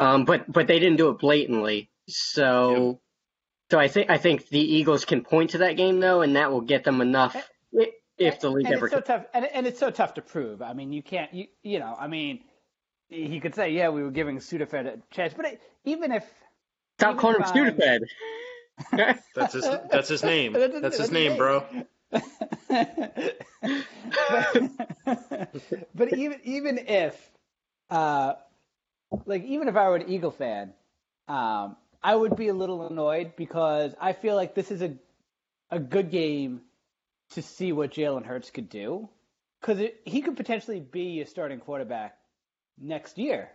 Um 0.00 0.24
but 0.24 0.50
but 0.50 0.66
they 0.66 0.80
didn't 0.80 0.98
do 0.98 1.10
it 1.10 1.20
blatantly. 1.20 1.88
So 2.08 3.00
so 3.70 3.78
I 3.78 3.86
think 3.86 4.10
I 4.10 4.18
think 4.18 4.48
the 4.48 4.58
Eagles 4.58 5.04
can 5.04 5.22
point 5.22 5.50
to 5.50 5.58
that 5.58 5.76
game 5.76 6.00
though 6.00 6.22
and 6.22 6.34
that 6.34 6.50
will 6.50 6.62
get 6.62 6.82
them 6.82 7.00
enough 7.00 7.36
i- 7.36 7.44
if 8.26 8.40
the 8.40 8.50
league 8.50 8.66
and 8.66 8.74
ever 8.74 8.86
it's 8.86 8.94
so 8.94 9.00
tough, 9.00 9.24
and, 9.34 9.44
and 9.46 9.66
it's 9.66 9.78
so 9.78 9.90
tough 9.90 10.14
to 10.14 10.22
prove. 10.22 10.62
I 10.62 10.72
mean, 10.72 10.92
you 10.92 11.02
can't, 11.02 11.32
you 11.32 11.46
you 11.62 11.78
know, 11.78 11.96
I 11.98 12.08
mean, 12.08 12.40
he 13.08 13.40
could 13.40 13.54
say, 13.54 13.70
yeah, 13.70 13.88
we 13.90 14.02
were 14.02 14.10
giving 14.10 14.38
Sudafed 14.38 14.86
a 14.86 14.98
chance, 15.10 15.34
but 15.34 15.46
it, 15.46 15.60
even 15.84 16.12
if 16.12 16.24
Stop 16.98 17.10
even 17.10 17.20
calling 17.20 17.36
him 17.42 17.76
Sudafed. 17.76 18.06
That's 19.34 19.52
his. 19.54 19.64
That's 19.90 20.08
his 20.08 20.22
name. 20.22 20.52
That's 20.54 20.72
his- 20.72 20.82
That's 20.82 20.98
his 20.98 21.10
that's 21.10 21.12
name, 21.12 21.32
name. 21.32 21.38
bro. 21.38 21.64
but, 22.68 23.38
but 25.94 26.16
even 26.16 26.40
even 26.44 26.78
if, 26.78 27.30
uh, 27.90 28.34
like 29.26 29.44
even 29.44 29.68
if 29.68 29.76
I 29.76 29.88
were 29.88 29.96
an 29.96 30.08
Eagle 30.10 30.30
fan, 30.30 30.72
um, 31.28 31.76
I 32.02 32.14
would 32.14 32.36
be 32.36 32.48
a 32.48 32.54
little 32.54 32.86
annoyed 32.86 33.36
because 33.36 33.94
I 34.00 34.12
feel 34.12 34.36
like 34.36 34.54
this 34.54 34.70
is 34.70 34.82
a 34.82 34.94
a 35.70 35.78
good 35.78 36.10
game 36.10 36.60
to 37.34 37.42
see 37.42 37.72
what 37.72 37.92
Jalen 37.92 38.24
Hurts 38.24 38.50
could 38.50 38.68
do 38.68 39.08
because 39.60 39.82
he 40.04 40.22
could 40.22 40.36
potentially 40.36 40.80
be 40.80 41.20
a 41.20 41.26
starting 41.26 41.60
quarterback 41.60 42.16
next 42.78 43.18
year, 43.18 43.50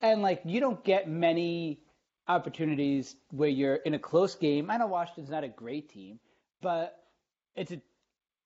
and 0.00 0.22
like 0.22 0.42
you 0.44 0.60
don't 0.60 0.82
get 0.84 1.08
many 1.08 1.80
opportunities 2.26 3.14
where 3.30 3.48
you're 3.48 3.74
in 3.74 3.94
a 3.94 3.98
close 3.98 4.34
game. 4.34 4.70
I 4.70 4.78
know 4.78 4.86
Washington's 4.86 5.30
not 5.30 5.44
a 5.44 5.48
great 5.48 5.90
team, 5.90 6.18
but 6.62 6.98
it's 7.54 7.72
a 7.72 7.80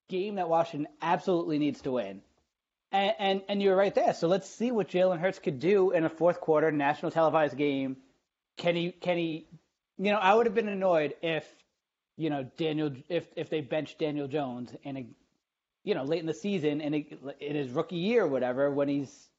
game 0.09 0.35
that 0.35 0.49
Washington 0.49 0.91
absolutely 1.01 1.59
needs 1.59 1.81
to 1.81 1.91
win. 1.91 2.21
And, 2.91 3.13
and 3.19 3.41
and 3.47 3.61
you're 3.61 3.75
right 3.75 3.93
there. 3.93 4.13
So 4.13 4.27
let's 4.27 4.49
see 4.49 4.71
what 4.71 4.89
Jalen 4.89 5.19
Hurts 5.19 5.39
could 5.39 5.59
do 5.59 5.91
in 5.91 6.03
a 6.03 6.09
fourth 6.09 6.41
quarter 6.41 6.71
national 6.71 7.11
televised 7.11 7.57
game. 7.57 7.97
Can 8.57 8.75
he 8.75 8.91
can 8.91 9.17
he 9.17 9.47
you 9.99 10.13
know, 10.13 10.17
I 10.17 10.33
would 10.33 10.45
have 10.45 10.55
been 10.55 10.69
annoyed 10.69 11.13
if 11.21 11.45
you 12.19 12.29
know 12.29 12.43
Daniel 12.57 12.91
if 13.07 13.25
if 13.35 13.49
they 13.49 13.61
bench 13.61 13.97
Daniel 13.97 14.27
Jones 14.27 14.71
and 14.83 14.97
a 14.97 15.05
you 15.83 15.95
know 15.95 16.03
late 16.03 16.19
in 16.19 16.25
the 16.27 16.33
season 16.33 16.81
and 16.81 16.93
in 16.93 17.55
his 17.55 17.69
rookie 17.71 17.95
year 17.95 18.25
or 18.25 18.27
whatever 18.27 18.69
when 18.69 18.87
he's 18.89 19.29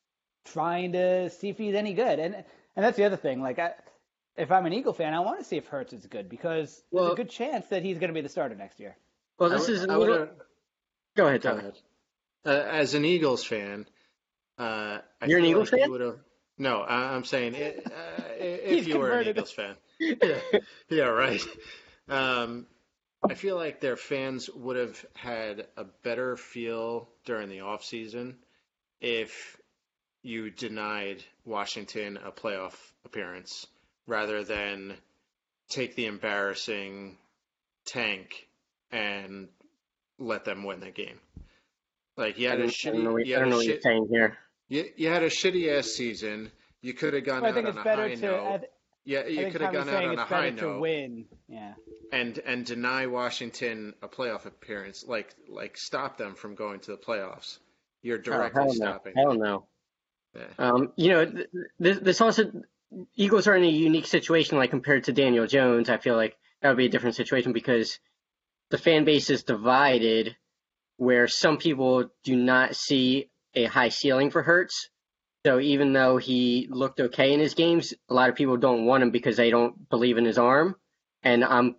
trying 0.47 0.93
to 0.93 1.29
see 1.31 1.51
if 1.51 1.59
he's 1.59 1.75
any 1.75 1.93
good. 1.95 2.19
And 2.19 2.35
and 2.35 2.85
that's 2.85 2.97
the 2.97 3.05
other 3.05 3.17
thing. 3.19 3.43
Like 3.43 3.59
I 3.59 3.75
if 4.37 4.51
I'm 4.51 4.65
an 4.65 4.73
Eagle 4.73 4.95
fan, 4.95 5.13
I 5.13 5.21
want 5.21 5.39
to 5.39 5.45
see 5.45 5.57
if 5.59 5.67
Hurts 5.67 5.93
is 5.93 6.07
good 6.07 6.29
because 6.31 6.83
there's 6.91 7.13
a 7.13 7.15
good 7.15 7.29
chance 7.31 7.67
that 7.67 7.83
he's 7.83 7.99
going 7.99 8.09
to 8.09 8.15
be 8.15 8.23
the 8.23 8.29
starter 8.31 8.55
next 8.55 8.81
year. 8.81 8.97
well, 9.39 9.51
this 9.51 9.67
would- 9.69 9.77
is 9.77 9.85
a 9.85 9.91
I 9.93 9.97
little. 9.97 10.19
would- 10.21 10.31
Go 11.17 11.27
ahead, 11.27 11.43
Go 11.43 11.51
Tom. 11.51 11.59
ahead. 11.59 11.79
Uh, 12.47 12.51
as 12.51 12.95
an 12.95 13.05
Eagles 13.05 13.45
fan, 13.45 13.87
uh, 14.59 14.99
I 15.21 15.27
You're 15.27 15.41
an 15.41 15.45
Eagles 15.45 15.71
like 15.73 15.83
fan? 15.83 15.91
would've- 15.91 16.21
No, 16.57 16.81
I, 16.81 17.15
I'm 17.15 17.25
saying 17.25 17.55
it, 17.57 17.85
uh, 17.87 18.23
if 18.39 18.87
you 18.89 18.99
were 18.99 19.11
an. 19.11 19.29
Eagles 19.29 19.51
fan. 19.51 19.75
yeah, 19.99 20.39
yeah, 20.89 21.05
right. 21.05 21.43
Um, 22.11 22.67
I 23.29 23.35
feel 23.35 23.57
like 23.57 23.81
their 23.81 23.97
fans 23.97 24.51
would 24.51 24.77
have 24.77 25.05
had 25.15 25.67
a 25.77 25.85
better 26.03 26.37
feel 26.37 27.09
during 27.25 27.49
the 27.49 27.61
off 27.61 27.85
season 27.85 28.37
if 29.01 29.57
you 30.23 30.51
denied 30.51 31.23
Washington 31.45 32.19
a 32.23 32.31
playoff 32.33 32.75
appearance 33.05 33.67
rather 34.07 34.45
than 34.45 34.95
take 35.69 35.95
the 35.95 36.07
embarrassing 36.07 37.17
tank 37.87 38.49
and 38.91 39.49
let 40.19 40.45
them 40.45 40.65
win 40.65 40.81
the 40.81 40.91
game. 40.91 41.21
Like 42.17 42.39
you 42.39 42.49
had 42.49 42.61
a 42.61 42.67
don't, 42.67 42.75
I 42.85 42.91
don't 42.91 43.05
know, 43.05 43.15
shitty, 43.15 43.27
you 43.27 43.35
I 43.37 43.39
had 43.39 43.41
don't 43.45 43.51
know 43.51 43.57
a 43.57 43.59
what 43.59 43.65
shit, 43.67 43.83
here. 44.11 44.39
you, 44.69 44.85
you 44.97 45.09
had 45.09 45.23
a 45.23 45.31
shitty 45.31 45.79
ass 45.79 45.87
season. 45.89 46.51
you 46.83 46.93
could 46.95 47.15
have 47.15 47.25
gone 47.25 47.43
But 47.43 47.47
I 47.47 47.49
out 47.51 47.55
think 47.55 47.69
on 47.69 47.79
a 47.79 47.85
better 47.85 48.09
high 48.09 48.15
to. 48.17 48.21
note. 48.23 48.61
I, 49.07 49.11
th- 49.11 49.27
yeah, 49.35 49.41
you 49.47 49.51
could 49.53 49.61
have 49.61 49.73
Tommy's 49.73 49.87
gone 49.91 49.95
out 50.03 50.05
on 50.11 50.19
a 50.19 50.25
high 50.25 50.41
better 50.51 50.57
to 50.57 50.63
note 50.67 50.81
win. 50.81 51.25
Yeah. 51.49 51.75
and 52.13 52.39
and 52.39 52.65
deny 52.67 53.07
Washington 53.07 53.95
a 54.03 54.09
playoff 54.09 54.47
appearance, 54.47 55.05
like 55.07 55.35
like 55.49 55.77
stop 55.77 56.17
them 56.19 56.35
from 56.35 56.55
going 56.55 56.81
to 56.81 56.91
the 56.93 56.97
playoffs. 56.99 57.59
You're 58.03 58.19
Oh, 58.19 58.23
directly 58.23 58.63
hell 58.63 58.67
no. 58.69 58.73
stopping. 58.75 59.13
Hell 59.17 59.35
no. 59.35 59.67
Yeah. 60.35 60.47
Um, 60.59 60.93
you 60.97 61.09
know, 61.11 61.25
th- 61.27 61.47
this, 61.79 61.99
this 61.99 62.21
also 62.21 62.51
Eagles 63.17 63.47
are 63.47 63.57
in 63.57 63.65
a 63.65 63.69
unique 63.69 64.07
situation, 64.07 64.59
like 64.59 64.71
compared 64.71 65.05
to 65.05 65.13
Daniel 65.13 65.47
Jones. 65.47 65.89
I 65.91 65.99
feel 65.99 66.17
like 66.17 66.37
that 66.63 66.69
would 66.69 66.77
be 66.79 66.87
a 66.87 66.91
different 66.91 67.17
situation 67.17 67.53
because 67.53 67.99
the 68.71 68.79
fan 68.79 69.05
base 69.05 69.31
is 69.31 69.43
divided, 69.43 70.37
where 70.97 71.27
some 71.29 71.57
people 71.59 72.11
do 72.25 72.37
not 72.37 72.77
see 72.77 73.29
a 73.55 73.65
high 73.65 73.89
ceiling 73.89 74.31
for 74.31 74.43
Hurts. 74.43 74.89
So 75.45 75.59
even 75.59 75.93
though 75.93 76.19
he 76.19 76.69
looked 76.71 77.01
okay 77.01 77.33
in 77.33 77.41
his 77.41 77.55
games, 77.55 77.95
a 78.09 78.15
lot 78.15 78.29
of 78.29 78.37
people 78.37 78.59
don't 78.59 78.85
want 78.85 79.03
him 79.03 79.11
because 79.11 79.37
they 79.37 79.51
don't 79.51 79.89
believe 79.89 80.19
in 80.19 80.25
his 80.25 80.39
arm. 80.39 80.77
And 81.23 81.45
I'm 81.45 81.77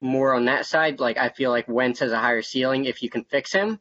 more 0.00 0.34
on 0.34 0.44
that 0.44 0.66
side. 0.66 1.00
Like 1.00 1.16
I 1.16 1.30
feel 1.30 1.50
like 1.50 1.66
Wentz 1.66 2.00
has 2.00 2.12
a 2.12 2.18
higher 2.18 2.42
ceiling 2.42 2.84
if 2.84 3.02
you 3.02 3.10
can 3.10 3.24
fix 3.24 3.52
him. 3.52 3.80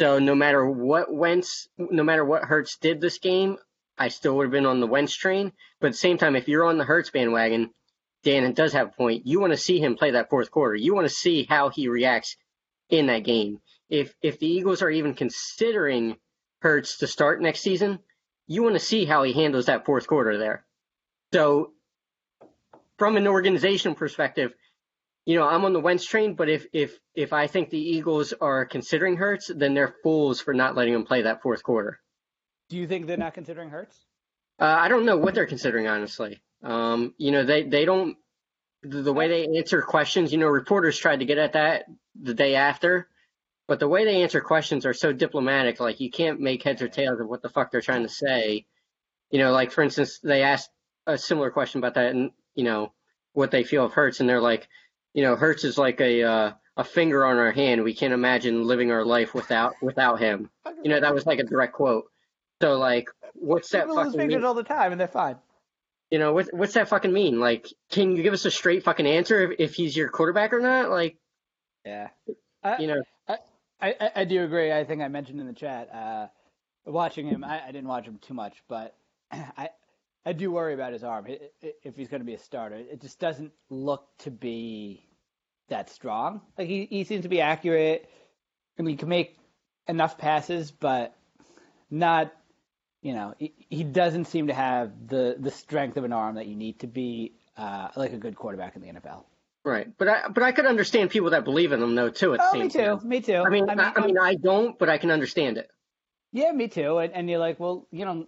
So 0.00 0.18
no 0.18 0.34
matter 0.34 0.68
what 0.68 1.12
Wentz, 1.12 1.68
no 1.78 2.02
matter 2.02 2.24
what 2.24 2.44
Hurts 2.44 2.78
did 2.78 3.00
this 3.00 3.18
game, 3.18 3.58
I 3.96 4.08
still 4.08 4.36
would 4.36 4.46
have 4.46 4.52
been 4.52 4.66
on 4.66 4.80
the 4.80 4.86
Wentz 4.86 5.14
train. 5.14 5.52
But 5.80 5.88
at 5.88 5.92
the 5.92 5.98
same 5.98 6.18
time, 6.18 6.34
if 6.34 6.48
you're 6.48 6.64
on 6.64 6.78
the 6.78 6.84
Hurts 6.84 7.10
bandwagon, 7.10 7.70
Dan 8.24 8.52
does 8.54 8.72
have 8.72 8.88
a 8.88 8.92
point. 8.92 9.26
You 9.26 9.40
want 9.40 9.52
to 9.52 9.56
see 9.56 9.78
him 9.78 9.96
play 9.96 10.12
that 10.12 10.30
fourth 10.30 10.50
quarter. 10.50 10.74
You 10.74 10.94
want 10.94 11.06
to 11.06 11.14
see 11.14 11.44
how 11.44 11.68
he 11.68 11.88
reacts 11.88 12.36
in 12.88 13.06
that 13.06 13.24
game. 13.24 13.60
If 13.88 14.14
if 14.22 14.38
the 14.38 14.46
Eagles 14.46 14.82
are 14.82 14.90
even 14.90 15.14
considering 15.14 16.16
Hurts 16.60 16.98
to 16.98 17.06
start 17.06 17.42
next 17.42 17.60
season, 17.60 17.98
you 18.46 18.62
want 18.62 18.74
to 18.74 18.80
see 18.80 19.04
how 19.04 19.22
he 19.22 19.32
handles 19.32 19.66
that 19.66 19.84
fourth 19.84 20.06
quarter 20.06 20.38
there. 20.38 20.64
So 21.32 21.72
from 22.98 23.16
an 23.16 23.26
organizational 23.26 23.94
perspective, 23.94 24.52
you 25.24 25.38
know, 25.38 25.46
I'm 25.46 25.64
on 25.64 25.72
the 25.72 25.80
Wentz 25.80 26.04
train, 26.04 26.34
but 26.34 26.48
if 26.48 26.66
if 26.72 26.98
if 27.14 27.32
I 27.32 27.46
think 27.46 27.70
the 27.70 27.78
Eagles 27.78 28.32
are 28.40 28.64
considering 28.64 29.16
Hurts, 29.16 29.50
then 29.54 29.74
they're 29.74 29.94
fools 30.02 30.40
for 30.40 30.52
not 30.52 30.74
letting 30.74 30.94
him 30.94 31.04
play 31.04 31.22
that 31.22 31.42
fourth 31.42 31.62
quarter. 31.62 32.00
Do 32.68 32.76
you 32.76 32.86
think 32.86 33.06
they're 33.06 33.16
not 33.16 33.34
considering 33.34 33.70
Hurts? 33.70 33.96
Uh, 34.58 34.64
I 34.64 34.88
don't 34.88 35.04
know 35.04 35.16
what 35.16 35.34
they're 35.34 35.46
considering, 35.46 35.86
honestly. 35.86 36.42
Um, 36.62 37.14
you 37.18 37.30
know, 37.30 37.44
they 37.44 37.62
they 37.62 37.84
don't 37.84 38.16
the, 38.82 39.02
the 39.02 39.12
way 39.12 39.28
they 39.28 39.58
answer 39.58 39.80
questions. 39.82 40.32
You 40.32 40.38
know, 40.38 40.48
reporters 40.48 40.98
tried 40.98 41.20
to 41.20 41.24
get 41.24 41.38
at 41.38 41.52
that 41.52 41.84
the 42.20 42.34
day 42.34 42.56
after, 42.56 43.08
but 43.68 43.80
the 43.80 43.88
way 43.88 44.04
they 44.04 44.22
answer 44.22 44.40
questions 44.40 44.84
are 44.86 44.94
so 44.94 45.12
diplomatic. 45.12 45.80
Like 45.80 46.00
you 46.00 46.10
can't 46.10 46.40
make 46.40 46.62
heads 46.62 46.82
or 46.82 46.88
tails 46.88 47.20
of 47.20 47.28
what 47.28 47.42
the 47.42 47.48
fuck 47.48 47.70
they're 47.70 47.80
trying 47.80 48.02
to 48.02 48.08
say. 48.08 48.66
You 49.30 49.38
know, 49.38 49.52
like 49.52 49.70
for 49.72 49.82
instance, 49.82 50.18
they 50.22 50.42
asked 50.42 50.70
a 51.06 51.16
similar 51.16 51.50
question 51.50 51.78
about 51.78 51.94
that, 51.94 52.10
and 52.14 52.30
you 52.54 52.64
know 52.64 52.92
what 53.32 53.50
they 53.50 53.64
feel 53.64 53.84
of 53.84 53.92
Hurts, 53.92 54.20
and 54.20 54.28
they're 54.28 54.40
like, 54.40 54.68
you 55.14 55.22
know, 55.22 55.36
Hurts 55.36 55.64
is 55.64 55.78
like 55.78 56.00
a 56.00 56.22
uh, 56.22 56.52
a 56.76 56.84
finger 56.84 57.24
on 57.24 57.38
our 57.38 57.52
hand. 57.52 57.82
We 57.82 57.94
can't 57.94 58.12
imagine 58.12 58.64
living 58.64 58.90
our 58.90 59.04
life 59.04 59.34
without 59.34 59.74
without 59.80 60.20
him. 60.20 60.50
You 60.82 60.90
know, 60.90 61.00
that 61.00 61.14
was 61.14 61.24
like 61.26 61.38
a 61.38 61.44
direct 61.44 61.72
quote. 61.74 62.04
So 62.60 62.78
like, 62.78 63.08
what's 63.34 63.70
that 63.70 63.84
People 63.84 63.96
fucking 63.96 64.12
fingers 64.12 64.36
mean? 64.36 64.44
all 64.44 64.54
the 64.54 64.62
time, 64.64 64.92
and 64.92 65.00
they're 65.00 65.08
fine. 65.08 65.36
You 66.10 66.18
know, 66.18 66.34
what, 66.34 66.52
what's 66.52 66.74
that 66.74 66.88
fucking 66.90 67.10
mean? 67.12 67.40
Like, 67.40 67.66
can 67.90 68.14
you 68.14 68.22
give 68.22 68.34
us 68.34 68.44
a 68.44 68.50
straight 68.50 68.82
fucking 68.84 69.06
answer 69.06 69.50
if, 69.52 69.58
if 69.58 69.74
he's 69.74 69.96
your 69.96 70.10
quarterback 70.10 70.52
or 70.52 70.60
not? 70.60 70.90
Like, 70.90 71.16
Yeah. 71.86 72.08
you 72.78 72.86
know, 72.86 73.02
I, 73.82 74.10
I, 74.16 74.24
do 74.24 74.44
agree. 74.44 74.72
I 74.72 74.84
think 74.84 75.02
I 75.02 75.08
mentioned 75.08 75.40
in 75.40 75.46
the 75.46 75.52
chat, 75.52 75.92
uh, 75.92 76.28
watching 76.86 77.26
him, 77.26 77.42
I, 77.42 77.66
I 77.66 77.72
didn't 77.72 77.88
watch 77.88 78.06
him 78.06 78.18
too 78.22 78.34
much, 78.34 78.62
but 78.68 78.94
I 79.32 79.70
I 80.24 80.32
do 80.32 80.52
worry 80.52 80.74
about 80.74 80.92
his 80.92 81.02
arm 81.02 81.26
if 81.60 81.96
he's 81.96 82.08
going 82.08 82.20
to 82.20 82.26
be 82.26 82.34
a 82.34 82.38
starter. 82.38 82.76
It 82.76 83.00
just 83.00 83.18
doesn't 83.18 83.52
look 83.70 84.06
to 84.18 84.30
be 84.30 85.04
that 85.68 85.90
strong. 85.90 86.42
Like 86.56 86.68
he, 86.68 86.86
he 86.86 87.04
seems 87.04 87.22
to 87.22 87.28
be 87.28 87.40
accurate. 87.40 88.08
Mean, 88.78 88.88
he 88.88 88.96
can 88.96 89.08
make 89.08 89.38
enough 89.88 90.18
passes, 90.18 90.70
but 90.70 91.14
not. 91.90 92.32
You 93.02 93.14
know, 93.14 93.34
he, 93.36 93.52
he 93.68 93.82
doesn't 93.82 94.26
seem 94.26 94.46
to 94.46 94.54
have 94.54 95.08
the 95.08 95.36
the 95.38 95.50
strength 95.50 95.96
of 95.96 96.04
an 96.04 96.12
arm 96.12 96.36
that 96.36 96.46
you 96.46 96.54
need 96.54 96.78
to 96.80 96.86
be 96.86 97.32
uh, 97.56 97.88
like 97.96 98.12
a 98.12 98.16
good 98.16 98.36
quarterback 98.36 98.76
in 98.76 98.82
the 98.82 98.88
NFL. 98.88 99.24
Right? 99.64 99.88
But 99.98 100.08
I 100.08 100.28
but 100.28 100.42
I 100.42 100.52
could 100.52 100.66
understand 100.66 101.10
people 101.10 101.30
that 101.30 101.44
believe 101.44 101.72
in 101.72 101.82
him 101.82 101.94
though 101.94 102.10
too. 102.10 102.34
At 102.34 102.40
the 102.40 102.46
Oh, 102.46 102.52
same 102.52 102.62
me 102.62 102.68
too. 102.68 102.96
time. 102.96 103.08
Me 103.08 103.20
too. 103.20 103.34
I 103.34 103.50
mean, 103.50 103.70
I 103.70 103.74
mean, 103.74 103.92
I, 103.96 104.06
mean, 104.06 104.18
I 104.18 104.34
don't, 104.34 104.78
but 104.78 104.88
I 104.88 104.98
can 104.98 105.10
understand 105.10 105.58
it. 105.58 105.70
Yeah, 106.32 106.52
me 106.52 106.68
too. 106.68 106.98
And, 106.98 107.12
and 107.12 107.28
you're 107.30 107.38
like, 107.38 107.60
well, 107.60 107.86
you 107.90 108.04
know, 108.04 108.26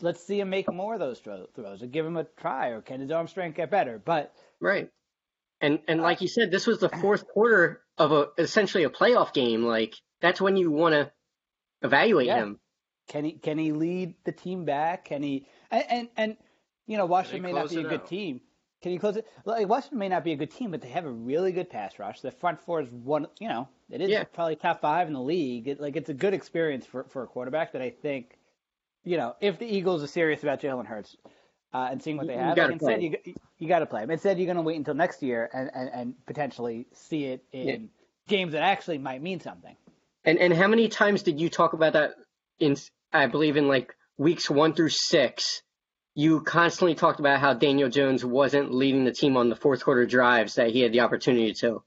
let's 0.00 0.24
see 0.24 0.40
him 0.40 0.50
make 0.50 0.70
more 0.70 0.94
of 0.94 1.00
those 1.00 1.18
throw, 1.20 1.46
throws, 1.54 1.82
or 1.82 1.86
give 1.86 2.06
him 2.06 2.16
a 2.16 2.24
try, 2.24 2.68
or 2.68 2.80
can 2.80 3.00
his 3.00 3.10
arm 3.10 3.28
strength 3.28 3.56
get 3.56 3.70
better? 3.70 3.98
But 3.98 4.34
Right. 4.60 4.90
And 5.60 5.80
and 5.88 6.00
uh, 6.00 6.02
like 6.02 6.20
you 6.20 6.28
said, 6.28 6.50
this 6.50 6.66
was 6.66 6.78
the 6.80 6.88
fourth 6.90 7.26
quarter 7.26 7.82
of 7.98 8.12
a 8.12 8.28
essentially 8.38 8.84
a 8.84 8.90
playoff 8.90 9.32
game. 9.32 9.64
Like 9.64 9.94
that's 10.20 10.40
when 10.40 10.56
you 10.56 10.70
want 10.70 10.94
to 10.94 11.12
evaluate 11.82 12.26
Yeah. 12.26 12.36
him. 12.36 12.60
can 13.08 13.24
he 13.24 13.32
can 13.32 13.58
he 13.58 13.72
lead 13.72 14.14
the 14.24 14.32
team 14.32 14.64
back? 14.64 15.06
Can 15.06 15.22
he? 15.22 15.46
And 15.70 15.84
and, 15.90 16.08
and 16.16 16.36
you 16.86 16.96
know, 16.96 17.06
Washington 17.06 17.42
may 17.42 17.52
not 17.52 17.70
be 17.70 17.80
a 17.80 17.84
good 17.84 18.00
out? 18.00 18.08
team. 18.08 18.40
Can 18.82 18.92
you 18.92 18.98
close 18.98 19.16
it? 19.16 19.26
Like 19.44 19.68
Washington 19.68 19.98
may 19.98 20.08
not 20.08 20.24
be 20.24 20.32
a 20.32 20.36
good 20.36 20.50
team, 20.50 20.70
but 20.70 20.80
they 20.80 20.88
have 20.88 21.04
a 21.04 21.10
really 21.10 21.52
good 21.52 21.68
pass 21.68 21.98
rush. 21.98 22.20
The 22.20 22.30
front 22.30 22.60
four 22.60 22.80
is 22.80 22.88
one. 22.90 23.26
You 23.38 23.48
know, 23.48 23.68
it 23.90 24.00
is 24.00 24.10
Yeah. 24.10 24.24
probably 24.24 24.56
top 24.56 24.80
five 24.80 25.06
in 25.06 25.12
the 25.12 25.20
league. 25.20 25.68
It, 25.68 25.80
like 25.80 25.96
it's 25.96 26.08
a 26.08 26.14
good 26.14 26.32
experience 26.34 26.86
for 26.86 27.04
for 27.04 27.22
a 27.22 27.26
quarterback 27.26 27.72
that 27.72 27.82
I 27.82 27.90
think, 27.90 28.38
you 29.04 29.16
know, 29.18 29.34
if 29.40 29.58
the 29.58 29.66
Eagles 29.66 30.02
are 30.02 30.06
serious 30.06 30.42
about 30.42 30.60
Jalen 30.60 30.86
Hurts. 30.86 31.16
Uh, 31.72 31.86
and 31.92 32.02
seeing 32.02 32.16
what 32.16 32.26
they 32.26 32.32
You 32.32 32.40
have. 32.40 32.56
gotta 32.56 32.72
Like 32.72 32.82
instead, 32.82 33.00
play. 33.00 33.20
you 33.24 33.34
you 33.58 33.68
got 33.68 33.78
to 33.78 33.86
play 33.86 34.02
him. 34.02 34.10
Instead, 34.10 34.38
you're 34.38 34.46
going 34.46 34.56
to 34.56 34.62
wait 34.62 34.76
until 34.76 34.94
next 34.94 35.22
year 35.22 35.48
and, 35.52 35.70
and, 35.72 35.88
and 35.92 36.26
potentially 36.26 36.88
see 36.92 37.26
it 37.26 37.44
in 37.52 37.68
Yeah. 37.68 37.76
games 38.26 38.54
that 38.54 38.62
actually 38.64 38.98
might 38.98 39.22
mean 39.22 39.38
something. 39.38 39.76
And 40.24 40.36
and 40.38 40.52
how 40.52 40.66
many 40.66 40.88
times 40.88 41.22
did 41.22 41.40
you 41.40 41.48
talk 41.48 41.72
about 41.72 41.92
that 41.92 42.14
in 42.58 42.76
I 43.12 43.26
believe 43.26 43.56
in 43.56 43.68
like 43.68 43.94
weeks 44.18 44.50
one 44.50 44.74
through 44.74 44.88
six? 44.88 45.62
You 46.14 46.40
constantly 46.40 46.94
talked 46.94 47.20
about 47.20 47.40
how 47.40 47.54
Daniel 47.54 47.88
Jones 47.88 48.24
wasn't 48.24 48.74
leading 48.74 49.04
the 49.04 49.12
team 49.12 49.36
on 49.36 49.48
the 49.48 49.56
fourth 49.56 49.84
quarter 49.84 50.06
drives 50.06 50.56
that 50.56 50.70
he 50.70 50.80
had 50.80 50.92
the 50.92 51.00
opportunity 51.00 51.54
to. 51.54 51.82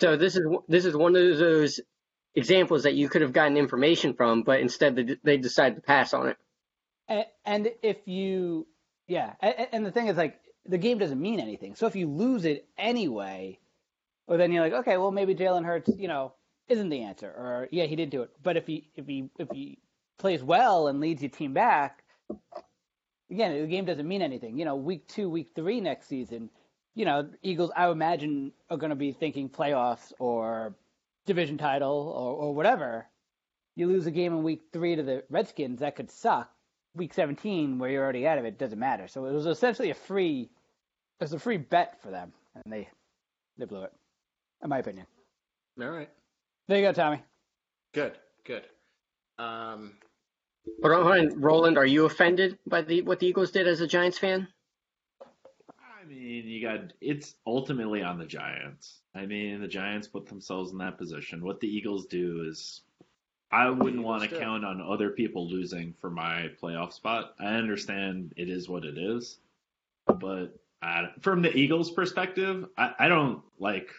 So 0.00 0.16
this 0.16 0.36
is 0.36 0.46
this 0.68 0.84
is 0.84 0.96
one 0.96 1.14
of 1.16 1.38
those 1.38 1.80
examples 2.34 2.84
that 2.84 2.94
you 2.94 3.08
could 3.08 3.22
have 3.22 3.32
gotten 3.32 3.56
information 3.56 4.14
from, 4.14 4.42
but 4.42 4.60
instead 4.60 5.18
they, 5.24 5.36
decided 5.36 5.76
to 5.76 5.82
pass 5.82 6.14
on 6.14 6.28
it. 6.28 6.36
And, 7.08 7.24
and 7.44 7.68
if 7.82 7.96
you, 8.06 8.66
yeah, 9.06 9.34
and, 9.40 9.68
and 9.72 9.86
the 9.86 9.90
thing 9.90 10.06
is, 10.06 10.16
like, 10.16 10.38
the 10.64 10.78
game 10.78 10.98
doesn't 10.98 11.20
mean 11.20 11.40
anything. 11.40 11.74
So 11.74 11.86
if 11.86 11.96
you 11.96 12.06
lose 12.06 12.44
it 12.44 12.68
anyway, 12.76 13.58
well, 14.26 14.38
then 14.38 14.52
you're 14.52 14.62
like, 14.62 14.74
okay, 14.74 14.98
well, 14.98 15.10
maybe 15.10 15.34
Jalen 15.34 15.64
Hurts, 15.64 15.90
you 15.96 16.06
know, 16.06 16.34
isn't 16.68 16.90
the 16.90 17.02
answer, 17.02 17.28
or 17.28 17.68
yeah, 17.72 17.84
he 17.84 17.96
did 17.96 18.10
do 18.10 18.22
it. 18.22 18.30
But 18.42 18.58
if 18.58 18.66
he 18.66 18.90
if 18.94 19.06
he 19.06 19.30
if 19.38 19.48
he 19.50 19.78
plays 20.18 20.42
well 20.42 20.88
and 20.88 21.00
leads 21.00 21.22
your 21.22 21.30
team 21.30 21.54
back, 21.54 22.04
again, 23.30 23.60
the 23.60 23.66
game 23.66 23.84
doesn't 23.84 24.06
mean 24.06 24.22
anything. 24.22 24.58
You 24.58 24.64
know, 24.64 24.76
week 24.76 25.06
two, 25.08 25.28
week 25.28 25.50
three 25.54 25.80
next 25.80 26.08
season, 26.08 26.50
you 26.94 27.04
know, 27.04 27.28
Eagles, 27.42 27.70
I 27.76 27.86
would 27.86 27.92
imagine, 27.92 28.52
are 28.70 28.76
going 28.76 28.90
to 28.90 28.96
be 28.96 29.12
thinking 29.12 29.48
playoffs 29.48 30.12
or 30.18 30.74
division 31.26 31.58
title 31.58 32.12
or, 32.14 32.46
or 32.46 32.54
whatever. 32.54 33.06
You 33.76 33.86
lose 33.86 34.06
a 34.06 34.10
game 34.10 34.32
in 34.32 34.42
week 34.42 34.62
three 34.72 34.96
to 34.96 35.02
the 35.02 35.24
Redskins, 35.30 35.80
that 35.80 35.94
could 35.94 36.10
suck. 36.10 36.50
Week 36.96 37.14
17, 37.14 37.78
where 37.78 37.90
you're 37.90 38.02
already 38.02 38.26
out 38.26 38.38
of 38.38 38.44
it, 38.44 38.58
doesn't 38.58 38.78
matter. 38.78 39.06
So 39.06 39.26
it 39.26 39.32
was 39.32 39.46
essentially 39.46 39.90
a 39.90 39.94
free, 39.94 40.50
it 41.20 41.24
was 41.24 41.32
a 41.32 41.38
free 41.38 41.58
bet 41.58 42.02
for 42.02 42.10
them, 42.10 42.32
and 42.54 42.72
they 42.72 42.88
they 43.58 43.66
blew 43.66 43.82
it, 43.82 43.92
in 44.62 44.70
my 44.70 44.78
opinion. 44.78 45.06
All 45.80 45.90
right. 45.90 46.08
There 46.66 46.78
you 46.78 46.84
go, 46.84 46.92
Tommy. 46.92 47.22
Good. 47.92 48.18
Good. 48.44 48.64
Um, 49.38 49.92
But 50.80 50.92
hold 50.92 51.06
on, 51.06 51.40
Roland, 51.40 51.78
are 51.78 51.86
you 51.86 52.04
offended 52.04 52.58
by 52.66 52.82
the 52.82 53.02
what 53.02 53.20
the 53.20 53.26
Eagles 53.26 53.50
did 53.50 53.66
as 53.66 53.80
a 53.80 53.86
Giants 53.86 54.18
fan? 54.18 54.48
I 55.20 56.04
mean, 56.06 56.46
you 56.46 56.62
got 56.62 56.92
it's 57.00 57.34
ultimately 57.46 58.02
on 58.02 58.18
the 58.18 58.26
Giants. 58.26 59.00
I 59.14 59.26
mean, 59.26 59.60
the 59.60 59.68
Giants 59.68 60.06
put 60.06 60.26
themselves 60.26 60.72
in 60.72 60.78
that 60.78 60.98
position. 60.98 61.44
What 61.44 61.60
the 61.60 61.68
Eagles 61.68 62.06
do 62.06 62.46
is, 62.48 62.82
I 63.50 63.70
wouldn't 63.70 64.04
want 64.04 64.22
to 64.22 64.38
count 64.38 64.64
on 64.64 64.80
other 64.80 65.10
people 65.10 65.48
losing 65.48 65.94
for 66.00 66.10
my 66.10 66.50
playoff 66.62 66.92
spot. 66.92 67.34
I 67.40 67.54
understand 67.54 68.34
it 68.36 68.48
is 68.48 68.68
what 68.68 68.84
it 68.84 68.98
is, 68.98 69.38
but 70.06 70.58
uh, 70.82 71.06
from 71.20 71.42
the 71.42 71.54
Eagles' 71.56 71.90
perspective, 71.90 72.66
I, 72.76 72.94
I 72.98 73.08
don't 73.08 73.42
like. 73.58 73.90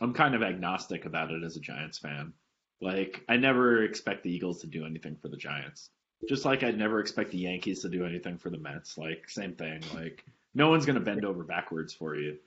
I'm 0.00 0.12
kind 0.12 0.34
of 0.34 0.42
agnostic 0.42 1.06
about 1.06 1.30
it 1.30 1.42
as 1.42 1.56
a 1.56 1.60
Giants 1.60 1.98
fan. 1.98 2.34
Like, 2.80 3.24
I 3.28 3.36
never 3.36 3.82
expect 3.84 4.22
the 4.22 4.30
Eagles 4.30 4.60
to 4.60 4.66
do 4.66 4.84
anything 4.84 5.16
for 5.16 5.28
the 5.28 5.36
Giants. 5.36 5.90
Just 6.28 6.44
like 6.44 6.62
I'd 6.62 6.78
never 6.78 7.00
expect 7.00 7.30
the 7.30 7.38
Yankees 7.38 7.82
to 7.82 7.88
do 7.88 8.04
anything 8.04 8.38
for 8.38 8.50
the 8.50 8.58
Mets. 8.58 8.96
Like, 8.98 9.28
same 9.28 9.54
thing. 9.54 9.82
Like, 9.94 10.24
no 10.54 10.70
one's 10.70 10.86
going 10.86 10.98
to 10.98 11.04
bend 11.04 11.24
over 11.24 11.44
backwards 11.44 11.92
for 11.92 12.16
you. 12.16 12.38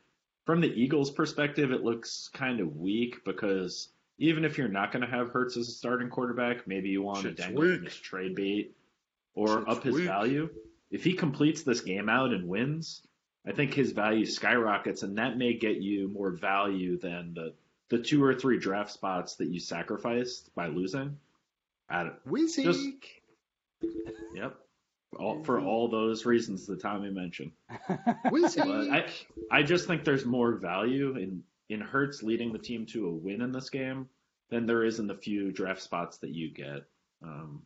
From 0.45 0.61
the 0.61 0.67
Eagles' 0.67 1.11
perspective, 1.11 1.71
it 1.71 1.83
looks 1.83 2.29
kind 2.33 2.59
of 2.59 2.77
weak 2.77 3.23
because 3.23 3.89
even 4.17 4.43
if 4.43 4.57
you're 4.57 4.67
not 4.67 4.91
going 4.91 5.03
to 5.03 5.11
have 5.11 5.29
Hurts 5.29 5.55
as 5.57 5.67
a 5.67 5.71
starting 5.71 6.09
quarterback, 6.09 6.67
maybe 6.67 6.89
you 6.89 7.03
want 7.03 7.21
to 7.23 7.31
dangle 7.31 7.63
him 7.63 7.85
as 7.85 7.95
trade 7.95 8.35
bait 8.35 8.75
or 9.35 9.59
Shit's 9.59 9.69
up 9.69 9.83
his 9.83 9.95
weak. 9.95 10.05
value. 10.05 10.49
if 10.91 11.03
he 11.03 11.13
completes 11.13 11.61
this 11.61 11.81
game 11.81 12.09
out 12.09 12.33
and 12.33 12.47
wins, 12.47 13.03
I 13.45 13.51
think 13.51 13.73
his 13.73 13.91
value 13.91 14.25
skyrockets, 14.25 15.03
and 15.03 15.17
that 15.17 15.37
may 15.37 15.53
get 15.53 15.77
you 15.77 16.07
more 16.09 16.31
value 16.31 16.97
than 16.97 17.33
the 17.35 17.53
the 17.89 17.99
two 17.99 18.23
or 18.23 18.33
three 18.33 18.59
draft 18.59 18.91
spots 18.91 19.35
that 19.35 19.47
you 19.47 19.59
sacrificed 19.59 20.53
by 20.55 20.67
losing. 20.67 21.17
At 21.89 22.23
Wizzy. 22.25 22.63
Just- 22.63 22.87
yep, 24.35 24.55
all, 25.17 25.43
for 25.43 25.59
all 25.59 25.87
those 25.87 26.25
reasons 26.25 26.67
that 26.67 26.81
Tommy 26.81 27.09
mentioned. 27.09 27.51
Wizzy. 28.25 28.91
I 28.91 29.05
I 29.51 29.63
just 29.63 29.87
think 29.87 30.03
there's 30.03 30.25
more 30.25 30.53
value 30.53 31.15
in 31.17 31.43
in 31.69 31.81
Hurts 31.81 32.23
leading 32.23 32.53
the 32.53 32.59
team 32.59 32.85
to 32.87 33.07
a 33.07 33.11
win 33.11 33.41
in 33.41 33.51
this 33.51 33.69
game 33.69 34.09
than 34.49 34.65
there 34.65 34.83
is 34.83 34.99
in 34.99 35.07
the 35.07 35.15
few 35.15 35.51
draft 35.51 35.81
spots 35.81 36.17
that 36.17 36.31
you 36.31 36.51
get 36.51 36.83
um, 37.23 37.61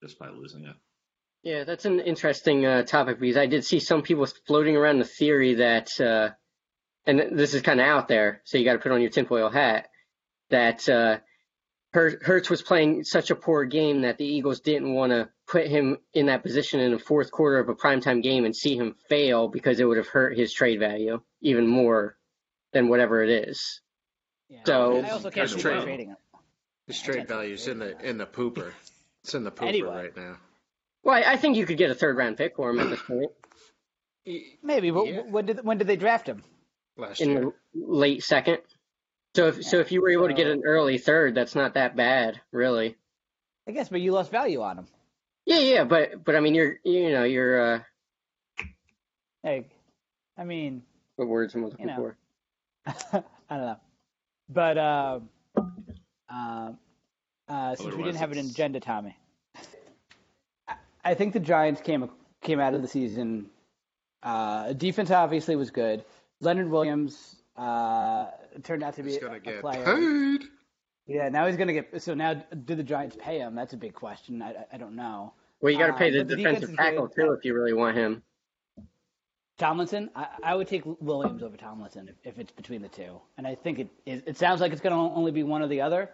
just 0.00 0.18
by 0.18 0.28
losing 0.28 0.64
it. 0.64 0.76
Yeah, 1.42 1.64
that's 1.64 1.84
an 1.84 1.98
interesting 1.98 2.64
uh, 2.64 2.82
topic 2.84 3.18
because 3.18 3.36
I 3.36 3.46
did 3.46 3.64
see 3.64 3.80
some 3.80 4.02
people 4.02 4.26
floating 4.46 4.76
around 4.76 4.98
the 5.00 5.04
theory 5.04 5.54
that, 5.54 6.00
uh, 6.00 6.30
and 7.06 7.38
this 7.38 7.54
is 7.54 7.62
kind 7.62 7.80
of 7.80 7.86
out 7.86 8.08
there, 8.08 8.40
so 8.44 8.58
you 8.58 8.64
got 8.64 8.74
to 8.74 8.78
put 8.78 8.92
on 8.92 9.00
your 9.00 9.10
tinfoil 9.10 9.50
hat, 9.50 9.88
that 10.50 10.88
uh, 10.88 11.18
Hurts 11.92 12.48
was 12.48 12.62
playing 12.62 13.04
such 13.04 13.30
a 13.30 13.34
poor 13.34 13.64
game 13.64 14.02
that 14.02 14.16
the 14.18 14.24
Eagles 14.24 14.60
didn't 14.60 14.94
want 14.94 15.10
to 15.12 15.28
put 15.46 15.66
him 15.66 15.98
in 16.14 16.26
that 16.26 16.42
position 16.42 16.80
in 16.80 16.92
the 16.92 16.98
fourth 16.98 17.30
quarter 17.30 17.58
of 17.58 17.68
a 17.68 17.74
primetime 17.74 18.22
game 18.22 18.44
and 18.46 18.56
see 18.56 18.76
him 18.76 18.94
fail 19.08 19.48
because 19.48 19.78
it 19.78 19.84
would 19.84 19.98
have 19.98 20.08
hurt 20.08 20.36
his 20.36 20.52
trade 20.54 20.80
value 20.80 21.20
even 21.42 21.66
more 21.66 22.16
than 22.72 22.88
whatever 22.88 23.22
it 23.22 23.28
is. 23.48 23.80
Yeah. 24.48 24.60
So- 24.64 25.02
I 25.02 25.10
also 25.10 25.30
can't 25.30 25.48
That's 25.48 25.54
see 25.54 25.60
true. 25.60 25.82
trading 25.82 26.08
him. 26.10 26.16
His 26.86 27.00
trade 27.00 27.28
value's 27.28 27.68
in 27.68 27.78
the 27.78 27.98
in 28.06 28.18
the 28.18 28.26
pooper. 28.26 28.72
It's 29.22 29.34
in 29.34 29.44
the 29.44 29.52
pooper 29.52 29.68
Anyway. 29.68 29.94
right 29.94 30.16
now. 30.16 30.36
Well, 31.04 31.14
I, 31.14 31.32
I 31.32 31.36
think 31.36 31.56
you 31.56 31.64
could 31.66 31.76
get 31.78 31.90
a 31.90 31.94
third 31.94 32.16
round 32.16 32.36
pick 32.38 32.56
for 32.56 32.70
him 32.70 32.80
at 32.80 32.90
this 32.90 33.02
point 33.02 33.30
Maybe, 34.62 34.90
but 34.90 35.06
Yeah. 35.06 35.20
when 35.22 35.46
did 35.46 35.64
when 35.64 35.78
did 35.78 35.86
they 35.86 35.96
draft 35.96 36.26
him? 36.28 36.42
Last 36.96 37.20
in 37.20 37.30
year. 37.30 37.40
the 37.40 37.52
late 37.74 38.22
second. 38.22 38.58
So 39.34 39.48
if 39.48 39.64
so, 39.64 39.78
if 39.78 39.90
you 39.92 40.02
were 40.02 40.10
able 40.10 40.28
to 40.28 40.34
get 40.34 40.46
an 40.46 40.62
early 40.64 40.98
third, 40.98 41.34
that's 41.34 41.54
not 41.54 41.74
that 41.74 41.96
bad, 41.96 42.40
really. 42.52 42.96
I 43.66 43.72
guess, 43.72 43.88
but 43.88 44.00
you 44.00 44.12
lost 44.12 44.30
value 44.30 44.60
on 44.60 44.78
him. 44.78 44.86
Yeah, 45.46 45.58
yeah, 45.60 45.84
but 45.84 46.22
but 46.24 46.36
I 46.36 46.40
mean, 46.40 46.54
you're 46.54 46.78
you 46.84 47.10
know 47.10 47.24
you're 47.24 47.74
uh, 47.76 47.80
Hey, 49.42 49.66
I 50.36 50.44
mean, 50.44 50.82
what 51.16 51.28
words 51.28 51.54
am 51.54 51.64
I 51.64 51.68
looking 51.68 51.86
know. 51.86 51.96
for? 51.96 52.16
I 53.50 53.56
don't 53.56 53.66
know, 53.66 53.76
but 54.50 54.78
um, 54.78 55.28
um, 56.28 56.78
uh, 57.48 57.74
since 57.74 57.94
we 57.94 58.02
didn't 58.02 58.18
have 58.18 58.32
an 58.32 58.38
it's- 58.38 58.52
agenda, 58.52 58.80
Tommy, 58.80 59.16
I- 60.68 60.74
I 61.04 61.14
think 61.14 61.32
the 61.32 61.40
Giants 61.40 61.80
came 61.80 62.08
came 62.42 62.60
out 62.60 62.74
of 62.74 62.82
the 62.82 62.88
season. 62.88 63.48
Uh, 64.22 64.72
defense 64.74 65.10
obviously 65.10 65.56
was 65.56 65.70
good. 65.70 66.04
Leonard 66.42 66.68
Williams 66.68 67.36
uh, 67.56 68.26
turned 68.62 68.82
out 68.82 68.94
to 68.96 69.02
be 69.02 69.10
He's 69.12 69.18
a, 69.18 69.20
gonna 69.20 69.36
a 69.36 69.40
get 69.40 69.60
player. 69.60 69.84
paid. 69.84 70.42
Yeah, 71.06 71.28
now 71.30 71.46
he's 71.46 71.56
gonna 71.56 71.72
get. 71.72 72.02
So 72.02 72.14
now, 72.14 72.34
do 72.34 72.74
the 72.74 72.82
Giants 72.82 73.16
pay 73.18 73.38
him? 73.38 73.54
That's 73.54 73.72
a 73.72 73.76
big 73.76 73.94
question. 73.94 74.42
I, 74.42 74.50
I- 74.50 74.66
I 74.74 74.76
don't 74.76 74.94
know. 74.96 75.32
Well, 75.60 75.72
you 75.72 75.78
got 75.78 75.86
to 75.88 75.92
pay 75.92 76.10
the 76.10 76.18
but 76.24 76.28
the 76.28 76.36
defensive 76.36 76.70
is 76.70 76.76
tackle 76.76 77.06
good. 77.06 77.22
too 77.24 77.32
if 77.32 77.44
you 77.44 77.54
really 77.54 77.72
want 77.72 77.96
him. 77.96 78.22
Tomlinson, 79.58 80.10
I, 80.16 80.26
I 80.42 80.54
would 80.56 80.66
take 80.66 80.82
Williams 81.00 81.42
over 81.44 81.56
Tomlinson 81.56 82.08
if, 82.08 82.16
if 82.32 82.38
it's 82.40 82.50
between 82.50 82.82
the 82.82 82.88
two, 82.88 83.20
and 83.38 83.46
I 83.46 83.54
think 83.54 83.78
it 83.78 83.88
it, 84.04 84.24
it 84.26 84.36
sounds 84.36 84.60
like 84.60 84.72
it's 84.72 84.80
going 84.80 84.92
to 84.94 85.14
only 85.16 85.30
be 85.30 85.44
one 85.44 85.62
or 85.62 85.68
the 85.68 85.80
other. 85.80 86.10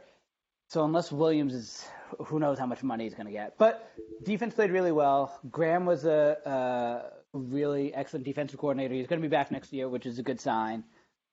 So 0.68 0.84
unless 0.84 1.10
Williams 1.10 1.54
is, 1.54 1.88
who 2.26 2.38
knows 2.38 2.58
how 2.58 2.66
much 2.66 2.82
money 2.82 3.04
he's 3.04 3.14
going 3.14 3.26
to 3.26 3.32
get. 3.32 3.58
But 3.58 3.90
defense 4.24 4.54
played 4.54 4.70
really 4.70 4.92
well. 4.92 5.38
Graham 5.50 5.86
was 5.86 6.04
a, 6.04 6.36
a 6.44 7.36
really 7.38 7.94
excellent 7.94 8.24
defensive 8.24 8.58
coordinator. 8.58 8.94
He's 8.94 9.06
going 9.06 9.20
to 9.20 9.28
be 9.28 9.30
back 9.30 9.50
next 9.50 9.72
year, 9.72 9.88
which 9.88 10.06
is 10.06 10.18
a 10.18 10.22
good 10.22 10.40
sign. 10.40 10.84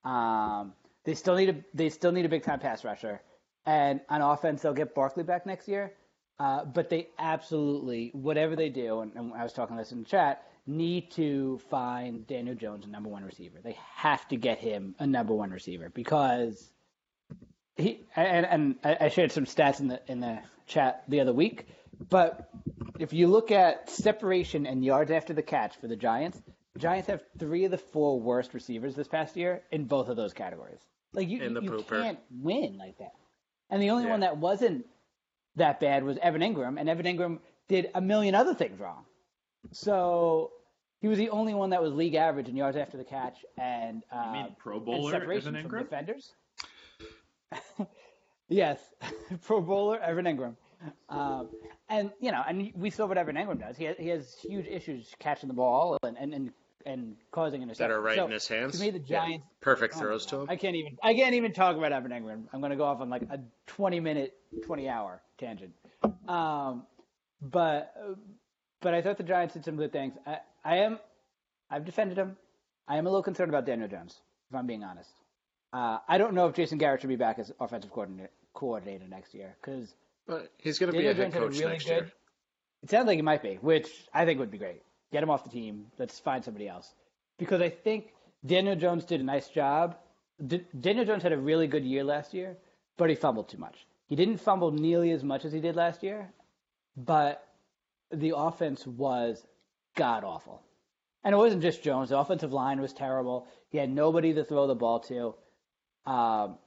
Um, 0.03 0.73
they 1.03 1.13
still 1.15 1.35
need 1.35 1.49
a 1.49 1.55
they 1.73 1.89
still 1.89 2.11
need 2.11 2.25
a 2.25 2.29
big 2.29 2.43
time 2.43 2.59
pass 2.59 2.83
rusher, 2.83 3.21
and 3.65 4.01
on 4.09 4.21
offense 4.21 4.61
they'll 4.61 4.73
get 4.73 4.93
Barkley 4.95 5.23
back 5.23 5.45
next 5.45 5.67
year. 5.67 5.93
Uh, 6.37 6.65
but 6.65 6.89
they 6.89 7.07
absolutely, 7.17 8.11
whatever 8.13 8.55
they 8.55 8.69
do, 8.69 8.99
and, 8.99 9.13
and 9.15 9.33
I 9.33 9.43
was 9.43 9.53
talking 9.53 9.77
this 9.77 9.93
in 9.93 9.99
the 9.99 10.05
chat, 10.05 10.43
need 10.67 11.11
to 11.11 11.59
find 11.69 12.27
Daniel 12.27 12.55
Jones 12.55 12.85
a 12.85 12.89
number 12.89 13.09
one 13.09 13.23
receiver. 13.23 13.59
They 13.63 13.77
have 13.95 14.27
to 14.29 14.35
get 14.35 14.59
him 14.59 14.95
a 14.99 15.07
number 15.07 15.33
one 15.33 15.51
receiver 15.51 15.89
because 15.89 16.71
he 17.77 18.01
and 18.15 18.45
and 18.45 18.75
I 18.83 18.97
I 19.05 19.09
shared 19.09 19.31
some 19.31 19.45
stats 19.45 19.79
in 19.79 19.87
the 19.87 20.01
in 20.07 20.19
the 20.19 20.39
chat 20.67 21.03
the 21.07 21.19
other 21.21 21.33
week. 21.33 21.67
But 22.09 22.49
if 22.99 23.13
you 23.13 23.27
look 23.27 23.51
at 23.51 23.89
separation 23.89 24.65
and 24.65 24.83
yards 24.83 25.11
after 25.11 25.33
the 25.33 25.41
catch 25.43 25.75
for 25.77 25.87
the 25.87 25.95
Giants, 25.95 26.41
the 26.73 26.79
Giants 26.79 27.07
have 27.07 27.23
three 27.39 27.65
of 27.65 27.71
the 27.71 27.77
four 27.77 28.19
worst 28.19 28.53
receivers 28.53 28.95
this 28.95 29.07
past 29.07 29.35
year 29.37 29.61
in 29.71 29.85
both 29.85 30.09
of 30.09 30.17
those 30.17 30.33
categories. 30.33 30.79
Like 31.13 31.29
you, 31.29 31.39
the 31.49 31.61
you 31.61 31.85
can't 31.87 32.19
win 32.41 32.77
like 32.77 32.97
that. 32.97 33.13
And 33.69 33.81
the 33.81 33.91
only 33.91 34.03
Yeah. 34.05 34.09
one 34.11 34.19
that 34.21 34.37
wasn't 34.37 34.85
that 35.55 35.79
bad 35.79 36.03
was 36.03 36.17
Evan 36.17 36.41
Engram, 36.41 36.77
and 36.79 36.89
Evan 36.89 37.05
Engram 37.05 37.39
did 37.69 37.89
a 37.95 38.01
million 38.01 38.35
other 38.35 38.53
things 38.53 38.77
wrong. 38.79 39.05
So 39.71 40.51
he 40.99 41.07
was 41.07 41.17
the 41.17 41.29
only 41.29 41.53
one 41.53 41.69
that 41.69 41.81
was 41.81 41.93
league 41.93 42.15
average 42.15 42.49
in 42.49 42.55
yards 42.57 42.77
after 42.77 42.97
the 42.97 43.03
catch 43.03 43.37
and 43.57 44.03
uh, 44.11 44.23
You 44.27 44.31
mean 44.33 44.55
Pro 44.59 44.77
and 44.77 44.85
Bowler 44.85 45.11
separation 45.11 45.55
Evan 45.55 45.69
from 45.69 45.79
Engram? 45.79 45.83
defenders. 45.83 46.33
yes, 48.49 48.79
Pro 49.43 49.61
Bowler 49.61 49.99
Evan 49.99 50.25
Engram, 50.25 50.55
um, 51.09 51.49
and 51.89 52.11
you 52.19 52.31
know, 52.31 52.43
and 52.47 52.71
we 52.75 52.89
saw 52.89 53.05
what 53.05 53.17
Evan 53.17 53.35
Engram 53.35 53.59
does. 53.59 53.77
He 53.77 53.85
has, 53.85 53.97
he 53.97 54.07
has 54.09 54.35
huge 54.41 54.67
issues 54.67 55.13
catching 55.19 55.47
the 55.47 55.53
ball 55.55 55.97
and 56.03 56.17
and 56.17 56.33
and, 56.33 56.51
and 56.85 57.15
causing 57.31 57.61
interceptions. 57.61 57.77
That 57.77 57.91
are 57.91 58.01
right 58.01 58.15
So, 58.17 58.25
in 58.25 58.31
his 58.31 58.47
hands. 58.47 58.77
To 58.77 58.81
me, 58.83 58.91
the 58.91 58.99
Yeah. 58.99 59.21
Giants. 59.21 59.45
Perfect 59.61 59.95
oh 59.97 59.99
throws 59.99 60.25
to 60.27 60.41
him. 60.41 60.47
I 60.49 60.55
can't 60.55 60.75
even. 60.75 60.97
I 61.01 61.13
can't 61.13 61.35
even 61.35 61.53
talk 61.53 61.75
about 61.77 61.91
Evan 61.91 62.11
Engram. 62.11 62.43
I'm 62.53 62.59
going 62.59 62.71
to 62.71 62.77
go 62.77 62.85
off 62.85 63.01
on 63.01 63.09
like 63.09 63.23
a 63.23 63.39
20 63.67 63.99
minute, 63.99 64.33
20 64.65 64.89
hour 64.89 65.21
tangent. 65.37 65.73
Um, 66.27 66.83
but 67.41 67.93
but 68.81 68.93
I 68.93 69.01
thought 69.01 69.17
the 69.17 69.23
Giants 69.23 69.53
did 69.55 69.65
some 69.65 69.77
good 69.77 69.91
things. 69.91 70.13
I, 70.25 70.37
I 70.63 70.77
am. 70.77 70.99
I've 71.69 71.85
defended 71.85 72.17
him. 72.17 72.37
I 72.87 72.97
am 72.97 73.07
a 73.07 73.09
little 73.09 73.23
concerned 73.23 73.49
about 73.49 73.65
Daniel 73.65 73.87
Jones, 73.87 74.19
if 74.51 74.55
I'm 74.55 74.67
being 74.67 74.83
honest. 74.83 75.09
Uh, 75.75 75.99
I 76.07 76.17
don't 76.17 76.35
know 76.35 76.47
if 76.47 76.55
Jason 76.55 76.77
Garrett 76.77 77.01
should 77.01 77.09
be 77.09 77.17
back 77.17 77.37
as 77.37 77.51
offensive 77.59 77.91
coordinator, 77.91 78.29
coordinator 78.53 79.09
next 79.09 79.33
year 79.33 79.57
because 79.59 79.93
he's 80.57 80.79
going 80.79 80.89
to 80.89 80.97
be 80.97 81.05
a 81.05 81.13
head 81.13 81.17
Jones 81.17 81.33
had 81.33 81.43
a 81.43 81.47
coach 81.47 81.59
really 81.59 81.71
next 81.73 81.83
good. 81.83 81.91
year. 81.91 82.11
It 82.83 82.89
sounds 82.89 83.07
like 83.07 83.17
he 83.17 83.21
might 83.21 83.43
be, 83.43 83.55
which 83.55 83.89
I 84.13 84.23
think 84.23 84.39
would 84.39 84.51
be 84.51 84.57
great. 84.57 84.83
Get 85.11 85.21
him 85.21 85.29
off 85.29 85.43
the 85.43 85.49
team. 85.49 85.87
Let's 85.99 86.17
find 86.17 86.45
somebody 86.45 86.69
else. 86.69 86.93
Because 87.37 87.59
I 87.59 87.67
think 87.67 88.13
Daniel 88.45 88.77
Jones 88.77 89.03
did 89.03 89.19
a 89.19 89.23
nice 89.25 89.49
job. 89.49 89.97
D- 90.47 90.63
Daniel 90.79 91.03
Jones 91.03 91.23
had 91.23 91.33
a 91.33 91.37
really 91.37 91.67
good 91.67 91.83
year 91.83 92.05
last 92.05 92.33
year, 92.33 92.55
but 92.95 93.09
he 93.09 93.15
fumbled 93.15 93.49
too 93.49 93.57
much. 93.57 93.85
He 94.07 94.15
didn't 94.15 94.37
fumble 94.37 94.71
nearly 94.71 95.11
as 95.11 95.25
much 95.25 95.43
as 95.43 95.51
he 95.51 95.59
did 95.59 95.75
last 95.75 96.03
year, 96.03 96.31
but 96.95 97.45
the 98.11 98.33
offense 98.37 98.87
was 98.87 99.45
god 99.97 100.23
awful. 100.23 100.61
And 101.25 101.33
it 101.33 101.37
wasn't 101.37 101.63
just 101.63 101.83
Jones. 101.83 102.09
The 102.09 102.17
offensive 102.17 102.53
line 102.53 102.79
was 102.79 102.93
terrible. 102.93 103.45
He 103.71 103.77
had 103.77 103.89
nobody 103.89 104.33
to 104.35 104.45
throw 104.45 104.67
the 104.67 104.75
ball 104.75 105.01
to. 105.01 105.35
Um, 106.05 106.57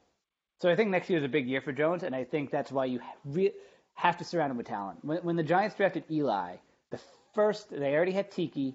so 0.61 0.68
I 0.68 0.77
think 0.77 0.90
next 0.90 1.09
year 1.09 1.18
is 1.18 1.24
a 1.24 1.29
big 1.29 1.46
year 1.48 1.61
for 1.61 1.72
Jones, 1.72 2.03
and 2.03 2.14
I 2.14 2.24
think 2.24 2.51
that's 2.51 2.72
why 2.72 2.87
you 2.87 3.01
re- 3.24 3.53
have 3.94 4.16
to 4.18 4.24
surround 4.24 4.51
him 4.51 4.57
with 4.57 4.66
talent. 4.66 5.05
When, 5.05 5.18
when 5.18 5.37
the 5.37 5.42
Giants 5.42 5.77
drafted 5.77 6.05
Eli, 6.11 6.57
the 6.90 7.01
first 7.35 7.70
they 7.70 7.94
already 7.94 8.12
had 8.12 8.31
Tiki. 8.31 8.74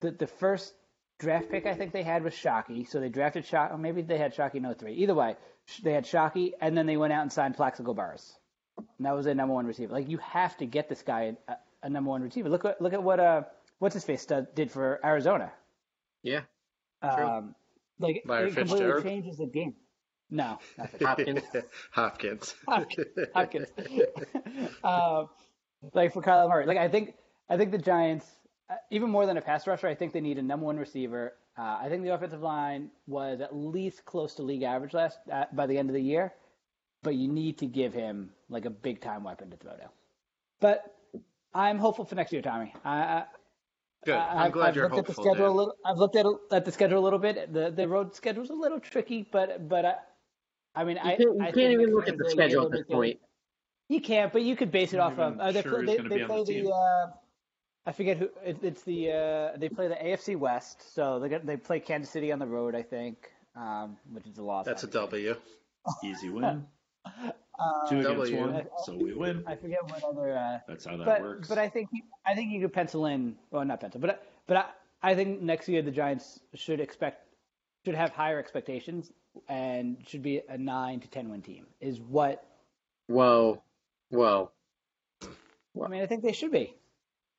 The 0.00 0.12
the 0.12 0.26
first 0.26 0.74
draft 1.18 1.50
pick 1.50 1.66
I 1.66 1.74
think 1.74 1.92
they 1.92 2.02
had 2.04 2.22
was 2.22 2.32
Shockey, 2.32 2.88
so 2.88 3.00
they 3.00 3.08
drafted 3.08 3.44
Shockey. 3.44 3.72
Or 3.74 3.78
maybe 3.78 4.02
they 4.02 4.18
had 4.18 4.34
Shockey 4.34 4.60
no 4.60 4.72
three. 4.74 4.94
Either 4.94 5.14
way, 5.14 5.36
they 5.82 5.92
had 5.92 6.04
Shockey, 6.04 6.52
and 6.60 6.76
then 6.76 6.86
they 6.86 6.96
went 6.96 7.12
out 7.12 7.22
and 7.22 7.32
signed 7.32 7.56
Plaxico 7.56 7.92
Burress, 7.92 8.38
and 8.76 9.06
that 9.06 9.14
was 9.14 9.24
their 9.26 9.34
number 9.34 9.54
one 9.54 9.66
receiver. 9.66 9.92
Like 9.92 10.08
you 10.08 10.18
have 10.18 10.56
to 10.58 10.66
get 10.66 10.88
this 10.88 11.02
guy 11.02 11.36
a, 11.48 11.54
a 11.82 11.90
number 11.90 12.10
one 12.10 12.22
receiver. 12.22 12.48
Look 12.48 12.64
at 12.64 12.80
look 12.80 12.92
at 12.94 13.02
what 13.02 13.20
uh 13.20 13.42
what's 13.80 13.94
his 13.94 14.04
face 14.04 14.22
stud 14.22 14.54
did 14.54 14.70
for 14.70 15.00
Arizona. 15.04 15.52
Yeah, 16.22 16.42
Um, 17.02 17.54
like 17.98 18.22
Larry 18.26 18.48
it 18.50 18.54
completely 18.54 18.78
Fitzgerald? 18.78 19.04
changes 19.04 19.36
the 19.38 19.46
game. 19.46 19.74
No, 20.30 20.58
Fitzgerald. 20.76 21.42
Hopkins. 21.92 22.54
Hopkins. 22.66 23.08
Hopkins. 23.34 23.68
um, 24.84 25.28
like 25.94 26.12
for 26.12 26.22
Kyle 26.22 26.48
Murray, 26.48 26.66
like 26.66 26.76
I 26.78 26.88
think 26.88 27.14
I 27.48 27.56
think 27.56 27.72
the 27.72 27.78
Giants, 27.78 28.26
uh, 28.70 28.74
even 28.90 29.10
more 29.10 29.26
than 29.26 29.36
a 29.36 29.40
pass 29.40 29.66
rusher, 29.66 29.86
I 29.86 29.94
think 29.94 30.12
they 30.12 30.20
need 30.20 30.38
a 30.38 30.42
number 30.42 30.66
one 30.66 30.76
receiver. 30.76 31.34
Uh, 31.58 31.78
I 31.80 31.88
think 31.88 32.02
the 32.02 32.14
offensive 32.14 32.42
line 32.42 32.90
was 33.06 33.40
at 33.40 33.56
least 33.56 34.04
close 34.04 34.34
to 34.34 34.42
league 34.42 34.62
average 34.62 34.94
last 34.94 35.18
uh, 35.32 35.44
by 35.52 35.66
the 35.66 35.78
end 35.78 35.88
of 35.88 35.94
the 35.94 36.02
year, 36.02 36.34
but 37.02 37.14
you 37.14 37.28
need 37.28 37.58
to 37.58 37.66
give 37.66 37.94
him 37.94 38.30
like 38.48 38.64
a 38.66 38.70
big 38.70 39.00
time 39.00 39.24
weapon 39.24 39.50
to 39.50 39.56
throw 39.56 39.72
to. 39.72 39.88
But 40.60 40.94
I'm 41.54 41.78
hopeful 41.78 42.04
for 42.04 42.14
next 42.14 42.32
year, 42.32 42.42
Tommy. 42.42 42.74
I, 42.84 42.98
I, 42.98 43.24
Good. 44.04 44.14
I'm 44.14 44.38
I've, 44.38 44.52
glad 44.52 44.68
I've 44.68 44.76
you're 44.76 44.84
looked 44.84 45.08
hopeful. 45.08 45.12
at 45.12 45.16
the 45.16 45.22
schedule 45.22 45.48
a 45.48 45.56
little. 45.56 45.74
I've 45.84 45.96
looked 45.98 46.16
at 46.16 46.26
at 46.52 46.64
the 46.64 46.72
schedule 46.72 46.98
a 46.98 47.04
little 47.04 47.18
bit. 47.18 47.52
The 47.52 47.70
the 47.70 47.88
road 47.88 48.14
schedule's 48.14 48.50
a 48.50 48.54
little 48.54 48.78
tricky, 48.78 49.28
but 49.30 49.68
but 49.68 50.07
I, 50.78 50.82
I 50.82 50.84
mean, 50.84 50.98
I 50.98 51.12
You 51.12 51.16
can't, 51.16 51.36
you 51.36 51.42
I 51.42 51.52
can't 51.52 51.72
even 51.72 51.94
look 51.94 52.08
at 52.08 52.18
the 52.18 52.30
schedule 52.30 52.66
at 52.66 52.72
this 52.72 52.84
point. 52.88 53.18
You 53.88 54.00
can't, 54.00 54.32
but 54.32 54.42
you 54.42 54.54
could 54.54 54.70
base 54.70 54.92
it 54.92 54.98
I'm 55.00 55.12
off 55.12 55.18
of. 55.18 55.40
Uh, 55.40 55.50
they 55.50 55.62
sure 55.62 55.82
play, 55.82 55.96
they, 55.96 56.08
they 56.08 56.24
play 56.24 56.44
the 56.44 56.62
the. 56.62 56.70
Uh, 56.70 57.06
I 57.86 57.92
forget 57.92 58.18
who. 58.18 58.28
It, 58.44 58.58
it's 58.62 58.82
the 58.82 59.10
uh, 59.10 59.56
they 59.58 59.68
play 59.68 59.88
the 59.88 59.94
AFC 59.96 60.36
West, 60.36 60.94
so 60.94 61.18
they 61.18 61.28
got, 61.28 61.46
they 61.46 61.56
play 61.56 61.80
Kansas 61.80 62.10
City 62.10 62.30
on 62.30 62.38
the 62.38 62.46
road, 62.46 62.74
I 62.74 62.82
think, 62.82 63.30
um, 63.56 63.96
which 64.12 64.26
is 64.26 64.38
a 64.38 64.42
loss. 64.42 64.66
That's 64.66 64.84
a 64.84 65.00
obviously. 65.00 65.24
W. 65.24 65.36
Easy 66.04 66.30
win. 66.30 66.66
Uh, 67.60 67.88
Two 67.88 68.02
W. 68.02 68.22
against 68.22 68.40
one, 68.40 68.66
so 68.84 68.94
we 68.94 69.12
win. 69.14 69.42
I 69.44 69.56
forget 69.56 69.82
what 69.82 70.04
other. 70.04 70.38
Uh, 70.38 70.58
That's 70.68 70.84
how 70.84 70.96
that 70.96 71.04
but 71.04 71.22
works. 71.22 71.48
but 71.48 71.58
I 71.58 71.68
think 71.68 71.88
I 72.24 72.32
think 72.32 72.52
you 72.52 72.60
could 72.60 72.72
pencil 72.72 73.06
in. 73.06 73.34
Well, 73.50 73.64
not 73.64 73.80
pencil, 73.80 74.00
but 74.00 74.24
but 74.46 74.56
I, 74.58 75.10
I 75.10 75.14
think 75.16 75.42
next 75.42 75.68
year 75.68 75.82
the 75.82 75.90
Giants 75.90 76.38
should 76.54 76.78
expect 76.78 77.26
should 77.84 77.96
have 77.96 78.10
higher 78.10 78.38
expectations 78.38 79.10
and 79.48 79.96
should 80.06 80.22
be 80.22 80.42
a 80.48 80.58
nine 80.58 81.00
to 81.00 81.08
ten 81.08 81.30
win 81.30 81.42
team. 81.42 81.66
Is 81.80 82.00
what 82.00 82.44
Whoa, 83.06 83.62
whoa. 84.10 84.50
I 85.22 85.88
mean. 85.88 86.02
I 86.02 86.06
think 86.06 86.22
they 86.22 86.32
should 86.32 86.52
be. 86.52 86.74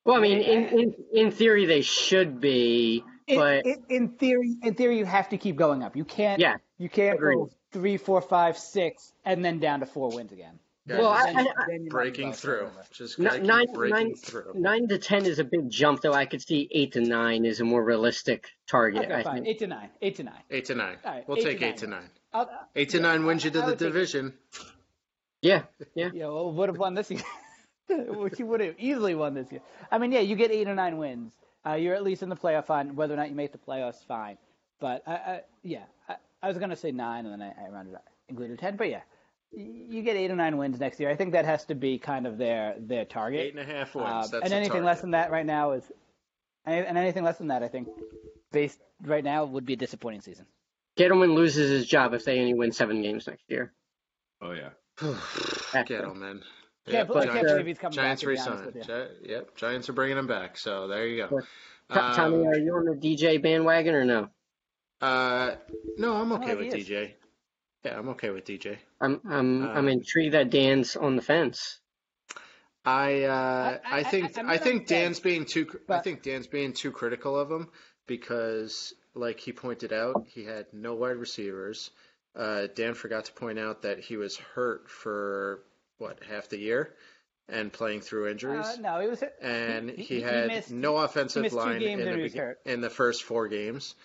Well, 0.06 0.18
I 0.18 0.20
mean, 0.22 0.40
in, 0.40 0.80
in 0.80 0.94
in 1.14 1.32
theory 1.32 1.66
they 1.66 1.82
should 1.82 2.40
be, 2.40 3.04
but 3.28 3.66
in, 3.66 3.84
in 3.90 4.10
theory, 4.10 4.56
in 4.64 4.74
theory, 4.74 4.98
you 4.98 5.06
have 5.06 5.30
to 5.30 5.38
keep 5.38 5.56
going 5.56 5.84
up. 5.84 5.96
You 5.96 6.06
can't. 6.06 6.40
Yeah, 6.40 6.58
You 6.78 6.90
can't 6.90 7.20
go 7.20 7.50
three, 7.72 7.98
four, 7.98 8.22
five, 8.22 8.58
six, 8.58 9.14
and 9.26 9.44
then 9.46 9.60
down 9.60 9.82
to 9.82 9.86
four 9.86 10.10
wins 10.10 10.32
again. 10.32 10.58
Yeah, 10.90 10.98
Well, 10.98 11.10
I- 11.10 11.20
I- 11.30 11.34
then 11.68 11.84
you 11.84 11.84
might 11.84 11.90
breaking 11.90 12.34
through. 12.34 12.70
Just 12.92 13.20
N- 13.20 13.26
gotta 13.26 13.38
keep 13.40 13.48
nine, 13.48 13.74
breaking 13.74 13.98
nine, 14.08 14.16
through. 14.16 14.52
nine 14.56 14.88
to 14.88 14.98
ten 14.98 15.26
is 15.26 15.38
a 15.40 15.44
big 15.44 15.70
jump, 15.70 16.02
though. 16.02 16.14
I 16.14 16.26
could 16.26 16.42
see 16.42 16.68
eight 16.72 16.94
to 16.94 17.02
nine 17.02 17.46
is 17.46 17.60
a 17.60 17.64
more 17.64 17.84
realistic 17.84 18.50
target. 18.68 19.04
Okay, 19.06 19.14
I 19.14 19.24
fine. 19.24 19.34
think. 19.36 19.48
Eight 19.48 19.60
to 19.60 19.68
nine. 19.68 19.90
Eight 20.02 20.16
to 20.16 20.24
nine. 20.24 20.44
Eight 20.50 20.66
to 20.66 20.76
nine. 20.76 20.98
All 21.06 21.12
right, 21.14 21.28
we'll 21.28 21.38
eight 21.38 21.42
to 21.44 21.48
take 21.50 21.62
nine. 21.62 21.70
eight 21.70 21.78
to 21.78 21.88
nine. 21.88 22.10
I'll, 22.34 22.50
Eight 22.76 22.90
to 22.90 22.98
yeah, 22.98 23.04
nine 23.04 23.26
wins 23.26 23.44
you 23.46 23.52
to 23.52 23.60
the 23.60 23.66
would 23.66 23.80
take 23.80 23.88
it. 23.88 23.92
division. 23.92 24.34
Yeah, 25.42 25.64
yeah. 25.96 26.10
Yeah, 26.14 26.26
well, 26.28 26.52
would 26.52 26.70
have 26.70 26.78
won 26.78 26.96
this 26.96 27.10
year. 27.12 27.22
you 27.90 28.46
would 28.46 28.62
have 28.62 28.76
easily 28.78 29.16
won 29.16 29.34
this 29.34 29.52
year. 29.52 29.62
I 29.92 29.98
mean, 29.98 30.12
yeah, 30.12 30.20
you 30.20 30.36
get 30.36 30.52
eight 30.52 30.68
or 30.68 30.76
nine 30.76 30.98
wins. 30.98 31.32
Uh, 31.66 31.74
you're 31.74 31.96
at 31.96 32.04
least 32.04 32.24
in 32.24 32.30
the 32.30 32.36
playoff 32.36 32.68
hunt. 32.68 32.96
Whether 32.96 33.14
or 33.14 33.18
not 33.18 33.30
you 33.30 33.36
make 33.36 33.52
the 33.52 33.58
playoffs, 33.58 34.04
fine. 34.06 34.38
But 34.80 35.04
I, 35.08 35.14
I, 35.14 35.42
yeah, 35.64 35.84
I, 36.08 36.16
I 36.42 36.48
was 36.48 36.58
gonna 36.58 36.76
say 36.76 36.92
nine, 36.92 37.26
and 37.26 37.34
then 37.34 37.42
I, 37.42 37.66
I 37.66 37.70
rounded 37.70 37.96
up, 37.96 38.08
included 38.28 38.60
ten. 38.60 38.76
But 38.78 38.90
yeah, 38.90 38.98
y- 38.98 39.04
you 39.52 40.02
get 40.04 40.16
eight 40.16 40.32
or 40.32 40.36
nine 40.36 40.58
wins 40.58 40.80
next 40.80 41.00
year. 41.00 41.10
I 41.10 41.16
think 41.16 41.34
that 41.34 41.46
has 41.46 41.66
to 41.66 41.76
be 41.76 41.98
kind 41.98 42.28
of 42.28 42.38
their 42.38 42.76
their 42.80 43.06
target. 43.06 43.42
Eight 43.42 43.56
and 43.58 43.70
a 43.70 43.72
half 43.72 43.96
wins. 43.96 44.08
Uh, 44.08 44.28
That's 44.32 44.46
and 44.46 44.54
anything 44.54 44.70
target. 44.72 44.86
less 44.86 45.02
than 45.02 45.12
that 45.12 45.32
right 45.32 45.46
now 45.46 45.72
is, 45.72 45.84
and 46.66 46.86
and 46.86 46.98
anything 46.98 47.24
less 47.24 47.38
than 47.38 47.48
that, 47.48 47.64
I 47.64 47.68
think, 47.68 47.88
based 48.52 48.80
right 49.04 49.24
now, 49.24 49.46
would 49.46 49.66
be 49.66 49.74
a 49.74 49.78
disappointing 49.78 50.22
season. 50.22 50.46
Gettleman 50.98 51.34
loses 51.36 51.70
his 51.70 51.88
job 51.88 52.14
if 52.14 52.26
they 52.26 52.40
only 52.40 52.54
win 52.54 52.72
seven 52.72 53.02
games 53.02 53.28
next 53.28 53.44
year. 53.48 53.74
oh 54.42 54.52
yeah. 54.52 54.70
Gettleman. 55.00 56.42
Can't, 56.88 57.08
but, 57.08 57.30
I 57.30 57.34
can't 57.34 57.46
believe 57.48 57.68
he's 57.68 57.78
coming 57.78 57.94
Giants 57.96 58.22
back. 58.24 58.26
to 58.26 58.30
resign. 58.30 58.74
Gi- 58.84 59.30
yep, 59.32 59.56
Giants 59.56 59.90
are 59.90 59.94
bringing 59.94 60.18
him 60.18 60.26
back. 60.28 60.58
So 60.58 60.88
there 60.88 61.08
you 61.08 61.18
go. 61.28 61.40
To- 61.40 61.46
Tommy, 61.92 62.38
Um, 62.38 62.48
are 62.48 62.58
you 62.58 62.74
on 62.76 62.86
the 62.86 62.96
DJ 62.96 63.42
bandwagon 63.42 63.94
or 63.96 64.06
no? 64.06 64.30
Uh, 65.02 65.56
no, 65.98 66.16
I'm 66.16 66.32
okay 66.34 66.56
with 66.56 66.74
he 66.74 66.82
is. 66.82 66.90
DJ. 66.90 67.14
Yeah, 67.86 67.98
I'm 67.98 68.10
okay 68.10 68.30
with 68.30 68.46
DJ. 68.46 68.78
I'm 69.00 69.22
I'm 69.26 69.64
I'm 69.64 69.78
Um, 69.78 69.88
intrigued 69.88 70.34
that 70.34 70.50
Dan's 70.50 70.96
on 70.96 71.16
the 71.16 71.22
fence. 71.22 71.80
I 72.86 73.24
uh, 73.24 73.80
I- 73.86 73.96
I, 73.96 74.00
I- 74.00 74.04
think 74.04 74.38
I- 74.38 74.42
I'm 74.42 74.50
I, 74.50 74.54
not 74.56 74.64
think 74.64 74.88
Dan's 74.88 75.18
fence, 75.18 75.20
being 75.22 75.46
too 75.46 75.80
I 75.88 76.00
think 76.00 76.22
Dan's 76.24 76.48
being 76.48 76.74
too 76.74 76.92
critical 76.92 77.38
of 77.40 77.50
him 77.52 77.70
because, 78.08 78.94
like 79.14 79.40
he 79.40 79.54
pointed 79.54 79.94
out, 79.94 80.26
he 80.28 80.44
had 80.44 80.66
no 80.74 80.96
wide 80.96 81.18
receivers. 81.18 81.92
Uh, 82.36 82.68
Dan 82.76 82.94
forgot 82.94 83.26
to 83.26 83.34
point 83.34 83.60
out 83.60 83.82
that 83.84 84.00
he 84.00 84.18
was 84.18 84.38
hurt 84.38 84.90
for 84.90 85.62
what 85.98 86.20
half 86.30 86.50
the 86.50 86.58
year 86.60 86.94
and 87.48 87.72
playing 87.74 88.02
through 88.02 88.28
injuries. 88.30 88.66
Uh, 88.66 88.76
no, 88.80 89.00
he 89.00 89.08
was. 89.08 89.24
and 89.42 89.90
he, 89.90 89.96
he- 90.04 90.04
he 90.16 90.22
had 90.22 90.48
missed- 90.48 90.72
no 90.72 90.98
offensive 90.98 91.44
missed 91.44 91.56
line 91.56 91.82
in 91.82 92.00
the, 92.00 92.16
he 92.16 92.22
was 92.24 92.34
begi- 92.34 92.38
hurt. 92.38 92.60
in 92.66 92.82
the 92.82 92.90
first 92.90 93.24
four 93.24 93.48
games. 93.48 93.96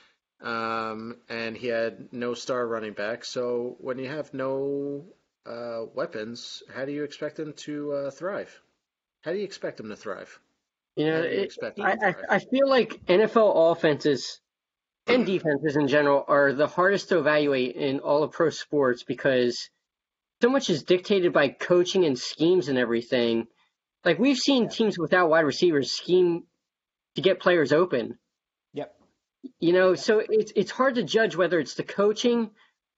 Um, 0.44 1.16
and 1.30 1.56
he 1.56 1.68
had 1.68 2.12
no 2.12 2.34
star 2.34 2.66
running 2.66 2.92
back. 2.92 3.24
So 3.24 3.76
when 3.80 3.98
you 3.98 4.08
have 4.08 4.32
no 4.34 5.06
uh, 5.46 5.86
weapons, 5.94 6.62
how 6.72 6.84
do 6.84 6.92
you 6.92 7.02
expect 7.02 7.38
him 7.38 7.54
to 7.54 7.92
uh, 7.92 8.10
thrive? 8.10 8.60
How 9.22 9.32
do 9.32 9.38
you 9.38 9.44
expect 9.44 9.80
him 9.80 9.88
to 9.88 9.96
thrive? 9.96 10.38
You 10.96 11.06
know, 11.06 11.22
you 11.22 11.48
it, 11.48 11.54
I, 11.80 11.92
I? 11.92 12.14
I 12.28 12.38
feel 12.38 12.68
like 12.68 13.04
NFL 13.06 13.72
offenses 13.72 14.40
and 15.06 15.24
defenses 15.26 15.76
in 15.76 15.88
general 15.88 16.24
are 16.28 16.52
the 16.52 16.66
hardest 16.66 17.08
to 17.08 17.18
evaluate 17.18 17.74
in 17.74 18.00
all 18.00 18.22
of 18.22 18.32
pro 18.32 18.50
sports 18.50 19.02
because 19.02 19.70
so 20.42 20.50
much 20.50 20.68
is 20.68 20.82
dictated 20.82 21.32
by 21.32 21.48
coaching 21.48 22.04
and 22.04 22.18
schemes 22.18 22.68
and 22.68 22.76
everything. 22.76 23.46
Like 24.04 24.18
we've 24.18 24.36
seen 24.36 24.68
teams 24.68 24.98
without 24.98 25.30
wide 25.30 25.40
receivers 25.40 25.90
scheme 25.90 26.44
to 27.14 27.22
get 27.22 27.40
players 27.40 27.72
open. 27.72 28.18
Yep. 29.44 29.52
You 29.60 29.72
know, 29.72 29.94
so 29.94 30.22
it's 30.28 30.52
it's 30.56 30.70
hard 30.70 30.94
to 30.96 31.02
judge 31.02 31.36
whether 31.36 31.58
it's 31.60 31.74
the 31.74 31.82
coaching 31.82 32.50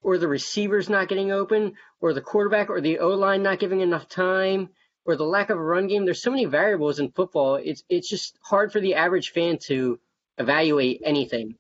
or 0.03 0.17
the 0.19 0.29
receivers 0.29 0.89
not 0.89 1.09
getting 1.09 1.33
open 1.33 1.75
or 2.01 2.13
the 2.15 2.21
quarterback 2.21 2.71
or 2.71 2.81
the 2.81 2.99
O 3.01 3.09
line 3.11 3.43
not 3.43 3.59
giving 3.59 3.81
enough 3.81 4.09
time 4.09 4.69
or 5.05 5.17
the 5.17 5.25
lack 5.25 5.51
of 5.51 5.59
a 5.59 5.63
run 5.63 5.89
game. 5.89 6.05
There's 6.05 6.23
so 6.23 6.31
many 6.31 6.45
variables 6.45 6.99
in 7.01 7.11
football. 7.11 7.57
It's 7.57 7.83
it's 7.89 8.09
just 8.09 8.39
hard 8.43 8.73
for 8.73 8.81
the 8.81 8.95
average 8.95 9.31
fan 9.33 9.59
to 9.67 9.99
evaluate 10.39 11.03
anything. 11.05 11.57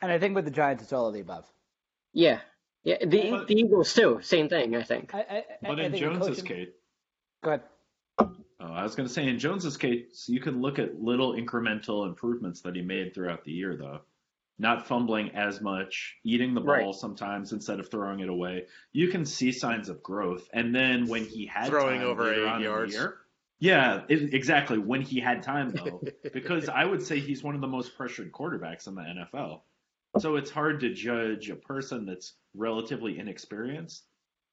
And 0.00 0.10
I 0.10 0.18
think 0.18 0.34
with 0.34 0.46
the 0.46 0.50
Giants, 0.50 0.82
it's 0.82 0.92
all 0.94 1.08
of 1.08 1.14
the 1.14 1.20
above. 1.20 1.44
Yeah. 2.14 2.40
Yeah, 2.82 3.04
the 3.04 3.30
But- 3.30 3.46
the 3.48 3.54
Eagles 3.60 3.92
too, 3.92 4.20
same 4.22 4.48
thing, 4.48 4.74
I 4.74 4.82
think. 4.82 5.14
I, 5.14 5.18
I, 5.20 5.44
But 5.60 5.78
I 5.80 5.84
in 5.84 5.92
think 5.92 6.02
Jones's 6.02 6.40
coaching- 6.42 6.44
case, 6.46 6.68
Go 7.44 7.50
ahead. 7.50 7.62
oh, 8.18 8.32
I 8.60 8.82
was 8.82 8.94
going 8.94 9.06
to 9.06 9.12
say 9.12 9.28
in 9.28 9.38
Jones's 9.38 9.76
case, 9.76 10.24
you 10.28 10.40
can 10.40 10.62
look 10.62 10.78
at 10.78 10.98
little 10.98 11.34
incremental 11.34 12.06
improvements 12.06 12.62
that 12.62 12.74
he 12.74 12.80
made 12.80 13.14
throughout 13.14 13.44
the 13.44 13.52
year, 13.52 13.76
though. 13.76 14.00
Not 14.60 14.86
fumbling 14.86 15.30
as 15.30 15.62
much, 15.62 16.16
eating 16.22 16.52
the 16.52 16.60
ball 16.60 16.74
Right. 16.74 16.94
sometimes 16.94 17.52
instead 17.52 17.80
of 17.80 17.90
throwing 17.90 18.20
it 18.20 18.28
away. 18.28 18.66
You 18.92 19.08
can 19.08 19.24
see 19.24 19.52
signs 19.52 19.88
of 19.88 20.02
growth. 20.02 20.46
And 20.52 20.74
then 20.74 21.06
when 21.08 21.24
he 21.24 21.46
had 21.46 21.68
Throwing 21.68 22.00
time 22.00 22.08
over 22.08 22.24
later 22.24 22.42
eight 22.42 22.46
on 22.48 22.56
in 22.56 22.62
the 22.62 22.68
yards. 22.68 22.92
year- 22.92 23.16
yeah, 23.58 24.02
it, 24.08 24.34
exactly. 24.34 24.76
When 24.78 25.00
he 25.00 25.18
had 25.20 25.42
time, 25.42 25.70
though, 25.72 26.02
because 26.34 26.68
I 26.68 26.84
would 26.84 27.02
say 27.02 27.20
he's 27.20 27.42
one 27.42 27.54
of 27.54 27.60
the 27.62 27.66
most 27.68 27.96
pressured 27.96 28.32
quarterbacks 28.32 28.86
in 28.86 28.94
the 28.94 29.02
NFL. 29.02 29.62
So 30.18 30.36
it's 30.36 30.50
hard 30.50 30.80
to 30.80 30.92
judge 30.92 31.48
a 31.50 31.56
person 31.56 32.04
that's 32.04 32.34
relatively 32.54 33.18
inexperienced. 33.18 34.04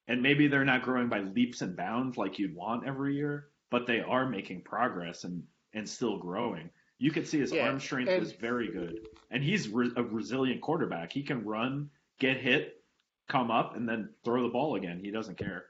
And 0.07 0.21
maybe 0.21 0.47
they're 0.47 0.63
not 0.63 0.83
growing 0.83 1.09
by 1.09 1.19
leaps 1.19 1.61
and 1.61 1.75
bounds 1.75 2.17
like 2.17 2.39
you'd 2.39 2.55
want 2.55 2.87
every 2.87 3.15
year, 3.15 3.49
but 3.71 3.87
they 3.87 3.99
are 3.99 4.29
making 4.29 4.61
progress 4.61 5.25
and, 5.25 5.43
and 5.73 5.87
still 5.89 6.17
growing. 6.17 6.69
You 6.99 7.11
could 7.11 7.27
see 7.27 7.39
his 7.39 7.51
Yeah, 7.51 7.67
arm 7.67 7.79
strength 7.79 8.09
and- 8.09 8.19
was 8.19 8.31
very 8.33 8.71
good. 8.71 9.07
And 9.29 9.43
he's 9.43 9.69
re- 9.69 9.91
a 9.95 10.03
resilient 10.03 10.61
quarterback. 10.61 11.11
He 11.11 11.23
can 11.23 11.43
run, 11.45 11.89
get 12.19 12.37
hit, 12.37 12.81
come 13.27 13.51
up, 13.51 13.75
and 13.75 13.87
then 13.87 14.09
throw 14.23 14.43
the 14.43 14.49
ball 14.49 14.75
again. 14.75 14.99
He 15.03 15.11
doesn't 15.11 15.37
care. 15.37 15.65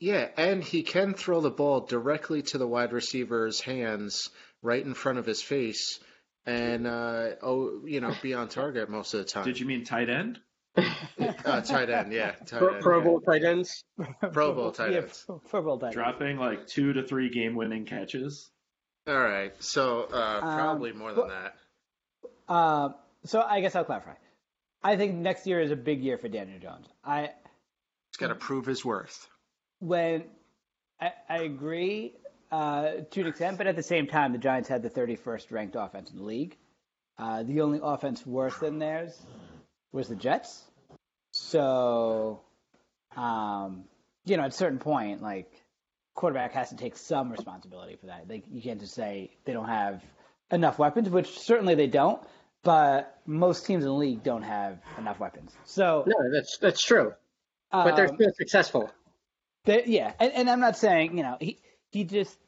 Yeah, 0.00 0.28
and 0.36 0.64
he 0.64 0.82
can 0.82 1.14
throw 1.14 1.40
the 1.40 1.50
ball 1.50 1.80
directly 1.82 2.42
to 2.42 2.58
the 2.58 2.66
wide 2.66 2.92
receiver's 2.92 3.60
hands, 3.60 4.30
right 4.62 4.84
in 4.84 4.94
front 4.94 5.18
of 5.18 5.26
his 5.26 5.40
face, 5.42 6.00
and 6.46 6.86
uh, 6.86 7.30
oh, 7.42 7.82
you 7.86 8.00
know, 8.00 8.14
be 8.22 8.34
on 8.34 8.48
target 8.48 8.88
most 8.90 9.14
of 9.14 9.18
the 9.20 9.24
time. 9.26 9.44
Did 9.44 9.60
you 9.60 9.66
mean 9.66 9.84
tight 9.84 10.08
end? 10.10 10.40
Uh, 11.46 11.60
tight 11.60 11.88
end, 11.90 12.12
yeah, 12.12 12.32
tight 12.46 12.58
Pro, 12.58 12.74
end, 12.74 12.82
Pro 12.82 12.98
yeah. 12.98 13.04
Bowl 13.04 13.20
tight 13.20 13.44
ends. 13.44 13.84
Pro 14.32 14.52
Bowl 14.54 14.72
tight 14.72 14.92
ends. 14.96 15.22
Pro, 15.26 15.38
Pro 15.38 15.62
Bowl 15.62 15.78
tight 15.78 15.86
ends. 15.88 15.94
Dropping 15.94 16.38
like 16.38 16.66
two 16.66 16.92
to 16.94 17.02
three 17.04 17.28
game 17.28 17.54
winning 17.54 17.84
catches. 17.84 18.50
All 19.06 19.18
right, 19.18 19.52
so 19.62 20.02
uh, 20.04 20.40
probably 20.40 20.92
more 20.92 21.12
than 21.12 21.26
well- 21.26 21.42
that. 22.48 22.52
Um, 22.52 22.94
so 23.24 23.40
I 23.42 23.60
guess 23.60 23.74
I'll 23.74 23.84
clarify. 23.84 24.14
I 24.82 24.96
think 24.96 25.14
next 25.14 25.46
year 25.46 25.60
is 25.60 25.70
a 25.70 25.76
big 25.76 26.02
year 26.02 26.18
for 26.18 26.28
Daniel 26.28 26.58
Jones. 26.58 26.86
I 27.02 27.30
He's 28.10 28.18
got 28.18 28.28
to 28.28 28.34
prove 28.34 28.66
his 28.66 28.84
worth. 28.84 29.28
when 29.80 30.24
I, 31.00 31.12
I 31.28 31.38
agree 31.38 32.12
uh, 32.52 32.90
to 33.10 33.20
an 33.22 33.26
extent, 33.26 33.58
but 33.58 33.66
at 33.66 33.76
the 33.76 33.82
same 33.82 34.06
time, 34.06 34.32
the 34.32 34.38
Giants 34.38 34.68
had 34.68 34.82
the 34.82 34.90
31st 34.90 35.50
ranked 35.50 35.76
offense 35.76 36.10
in 36.10 36.18
the 36.18 36.22
league. 36.22 36.56
Uh, 37.18 37.42
the 37.42 37.62
only 37.62 37.80
offense 37.82 38.24
worse 38.26 38.56
than 38.58 38.78
theirs 38.78 39.18
was 39.92 40.08
the 40.08 40.16
Jets. 40.16 40.62
So, 41.32 42.42
um, 43.16 43.84
you 44.24 44.36
know, 44.36 44.44
at 44.44 44.50
a 44.50 44.52
certain 44.52 44.78
point, 44.78 45.22
like 45.22 45.50
quarterback 46.14 46.52
has 46.52 46.70
to 46.70 46.76
take 46.76 46.96
some 46.96 47.30
responsibility 47.30 47.96
for 47.96 48.06
that. 48.06 48.28
They, 48.28 48.42
you 48.50 48.62
can't 48.62 48.80
just 48.80 48.94
say 48.94 49.30
they 49.44 49.52
don't 49.52 49.68
have 49.68 50.02
enough 50.50 50.78
weapons, 50.78 51.10
which 51.10 51.38
certainly 51.38 51.74
they 51.74 51.86
don't. 51.86 52.22
But 52.62 53.20
most 53.26 53.66
teams 53.66 53.84
in 53.84 53.90
the 53.90 53.94
league 53.94 54.22
don't 54.22 54.42
have 54.42 54.78
enough 54.96 55.20
weapons. 55.20 55.52
So, 55.64 56.04
No, 56.06 56.16
that's 56.32 56.56
that's 56.58 56.80
true. 56.80 57.12
But 57.70 57.96
they're 57.96 58.08
um, 58.08 58.14
still 58.14 58.32
successful. 58.36 58.90
They- 59.64 59.84
yeah, 59.86 60.12
and, 60.18 60.32
and 60.32 60.50
I'm 60.50 60.60
not 60.60 60.76
saying 60.76 61.16
you 61.16 61.24
know 61.24 61.36
he 61.40 61.58
he 61.90 62.04
just 62.04 62.38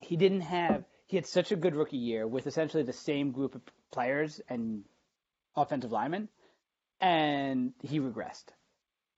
he 0.00 0.16
didn't 0.16 0.40
have 0.40 0.84
he 1.06 1.16
had 1.16 1.26
such 1.26 1.52
a 1.52 1.56
good 1.56 1.76
rookie 1.76 1.98
year 1.98 2.26
with 2.26 2.48
essentially 2.48 2.82
the 2.82 2.92
same 2.92 3.30
group 3.30 3.54
of 3.54 3.62
players 3.92 4.40
and 4.48 4.84
offensive 5.56 5.92
linemen, 5.92 6.28
and 7.00 7.72
he 7.82 8.00
regressed. 8.00 8.46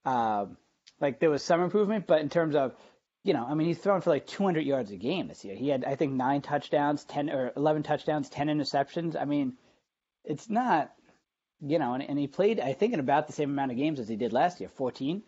Um, 0.05 0.57
like 1.01 1.19
there 1.19 1.31
was 1.31 1.43
some 1.43 1.63
improvement, 1.63 2.07
but 2.07 2.21
in 2.21 2.29
terms 2.29 2.55
of 2.57 2.75
you 3.25 3.33
know, 3.33 3.47
I 3.49 3.55
mean, 3.55 3.69
he's 3.69 3.79
thrown 3.79 4.01
for 4.01 4.11
like 4.11 4.27
200 4.27 4.61
yards 4.65 4.91
a 4.91 4.97
game 4.97 5.29
this 5.29 5.45
year. 5.45 5.55
He 5.55 5.69
had, 5.69 5.85
I 5.85 5.95
think, 5.95 6.13
nine 6.15 6.43
touchdowns, 6.43 7.05
10 7.05 7.31
or 7.31 7.53
11 7.57 7.83
touchdowns, 7.85 8.29
10 8.29 8.49
interceptions. 8.49 9.21
I 9.21 9.25
mean, 9.25 9.55
it's 10.25 10.51
not, 10.51 10.93
you 11.61 11.79
know, 11.79 11.95
and, 11.95 12.03
and 12.03 12.19
he 12.19 12.27
played, 12.27 12.59
I 12.59 12.73
think, 12.73 12.95
in 12.95 13.01
about 13.01 13.29
the 13.29 13.33
same 13.33 13.51
amount 13.51 13.71
of 13.71 13.77
games 13.77 14.01
as 14.01 14.09
he 14.09 14.17
did 14.17 14.33
last 14.33 14.61
year, 14.61 14.69
14. 14.69 15.23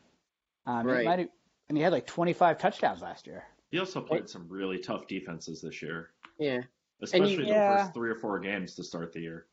Um, 0.66 0.86
Right. 0.86 1.00
he 1.00 1.04
might 1.04 1.18
have, 1.20 1.28
and 1.68 1.78
he 1.78 1.84
had 1.84 1.92
like 1.92 2.06
25 2.06 2.58
touchdowns 2.58 3.00
last 3.00 3.26
year. 3.26 3.44
He 3.70 3.78
also 3.78 4.00
played 4.00 4.28
some 4.28 4.48
really 4.48 4.78
tough 4.78 5.06
defenses 5.06 5.60
this 5.60 5.80
year, 5.82 6.10
Yeah. 6.38 6.62
especially 7.00 7.44
the 7.44 7.50
Yeah. 7.54 7.78
first 7.78 7.94
three 7.94 8.10
or 8.10 8.16
four 8.16 8.38
games 8.40 8.74
to 8.76 8.84
start 8.84 9.12
the 9.12 9.20
year. 9.20 9.46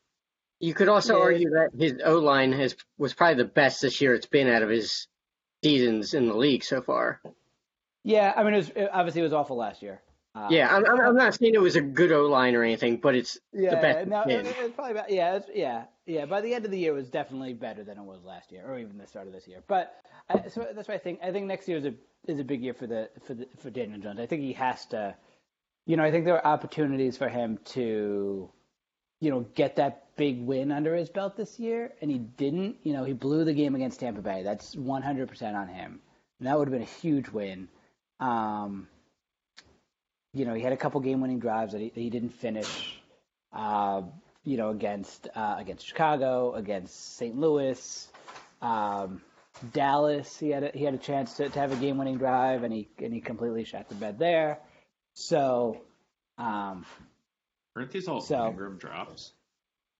You 0.58 0.74
could 0.74 0.88
also 0.88 1.16
Yeah. 1.18 1.22
argue 1.24 1.50
that 1.50 1.70
his 1.76 2.00
O 2.04 2.18
line 2.18 2.52
has 2.52 2.76
was 2.98 3.14
probably 3.14 3.42
the 3.42 3.48
best 3.50 3.82
this 3.82 4.00
year 4.00 4.14
it's 4.14 4.26
been 4.26 4.48
out 4.48 4.62
of 4.62 4.68
his 4.68 5.06
seasons 5.62 6.14
in 6.14 6.26
the 6.26 6.36
league 6.36 6.62
so 6.64 6.82
far. 6.82 7.20
Yeah, 8.04 8.32
I 8.36 8.42
mean, 8.42 8.54
it 8.54 8.58
was 8.58 8.68
it, 8.70 8.90
obviously 8.92 9.20
it 9.20 9.24
was 9.24 9.32
awful 9.32 9.56
last 9.56 9.82
year. 9.82 10.00
Uh, 10.34 10.48
Yeah, 10.50 10.74
I'm, 10.74 10.84
I'm, 10.86 11.14
not 11.14 11.34
saying 11.34 11.54
it 11.54 11.60
was 11.60 11.76
a 11.76 11.80
good 11.82 12.10
O 12.10 12.26
line 12.26 12.54
or 12.54 12.62
anything, 12.62 12.96
but 12.96 13.14
it's 13.14 13.38
yeah, 13.52 13.70
the 13.70 13.76
best 13.76 14.08
no, 14.08 14.22
it's 14.26 14.48
it, 14.48 14.74
probably 14.74 14.92
about, 14.92 15.10
yeah, 15.10 15.36
it's, 15.36 15.46
yeah, 15.54 15.84
yeah. 16.06 16.24
By 16.24 16.40
the 16.40 16.54
end 16.54 16.64
of 16.64 16.70
the 16.70 16.78
year, 16.78 16.92
it 16.92 16.96
was 16.96 17.10
definitely 17.10 17.52
better 17.52 17.84
than 17.84 17.98
it 17.98 18.02
was 18.02 18.24
last 18.24 18.50
year, 18.50 18.64
or 18.66 18.78
even 18.78 18.96
the 18.96 19.06
start 19.06 19.26
of 19.26 19.32
this 19.32 19.46
year. 19.46 19.62
But 19.66 19.94
I, 20.30 20.48
so 20.48 20.66
that's 20.74 20.88
why 20.88 20.94
I 20.94 20.98
think 20.98 21.20
I 21.22 21.30
think 21.32 21.46
next 21.46 21.68
year 21.68 21.76
is 21.76 21.84
a 21.84 21.94
is 22.26 22.38
a 22.38 22.44
big 22.44 22.62
year 22.62 22.74
for 22.74 22.86
the 22.86 23.10
for 23.26 23.34
the, 23.34 23.46
for 23.58 23.70
Daniel 23.70 24.00
Jones. 24.00 24.20
I 24.20 24.26
think 24.26 24.42
he 24.42 24.54
has 24.54 24.86
to, 24.86 25.14
you 25.86 25.96
know, 25.96 26.02
I 26.02 26.10
think 26.10 26.24
there 26.24 26.34
are 26.36 26.52
opportunities 26.52 27.18
for 27.18 27.28
him 27.28 27.58
to, 27.66 28.50
you 29.20 29.30
know, 29.30 29.40
get 29.54 29.76
that 29.76 30.16
big 30.16 30.40
win 30.40 30.72
under 30.72 30.96
his 30.96 31.10
belt 31.10 31.36
this 31.36 31.60
year, 31.60 31.92
and 32.00 32.10
he 32.10 32.18
didn't. 32.18 32.76
You 32.84 32.94
know, 32.94 33.04
he 33.04 33.12
blew 33.12 33.44
the 33.44 33.52
game 33.52 33.74
against 33.74 34.00
Tampa 34.00 34.22
Bay. 34.22 34.42
That's 34.42 34.74
100% 34.74 35.54
on 35.54 35.68
him, 35.68 36.00
and 36.38 36.48
that 36.48 36.58
would 36.58 36.68
have 36.68 36.72
been 36.72 36.82
a 36.82 37.00
huge 37.00 37.28
win. 37.28 37.68
Um, 38.20 38.88
you 40.34 40.44
know, 40.44 40.54
he 40.54 40.62
had 40.62 40.72
a 40.72 40.76
couple 40.76 41.00
game-winning 41.00 41.40
drives 41.40 41.72
that 41.72 41.80
he, 41.80 41.88
that 41.90 42.00
he 42.00 42.10
didn't 42.10 42.30
finish. 42.30 42.98
Uh, 43.52 44.02
you 44.44 44.56
know, 44.56 44.70
against 44.70 45.28
uh, 45.36 45.56
against 45.58 45.86
Chicago, 45.86 46.54
against 46.54 47.16
St. 47.16 47.36
Louis, 47.38 48.08
um, 48.60 49.20
Dallas. 49.72 50.38
He 50.38 50.48
had 50.50 50.64
a, 50.64 50.70
he 50.74 50.84
had 50.84 50.94
a 50.94 50.98
chance 50.98 51.34
to, 51.34 51.48
to 51.48 51.58
have 51.60 51.70
a 51.72 51.76
game-winning 51.76 52.16
drive, 52.18 52.64
and 52.64 52.72
he 52.72 52.88
and 52.98 53.12
he 53.12 53.20
completely 53.20 53.64
shot 53.64 53.88
the 53.88 53.94
bed 53.94 54.18
there. 54.18 54.58
So, 55.14 55.82
um, 56.38 56.86
Aren't 57.76 57.90
these 57.92 58.08
all 58.08 58.20
So- 58.20 58.36
Engram 58.36 58.78
drops? 58.80 59.32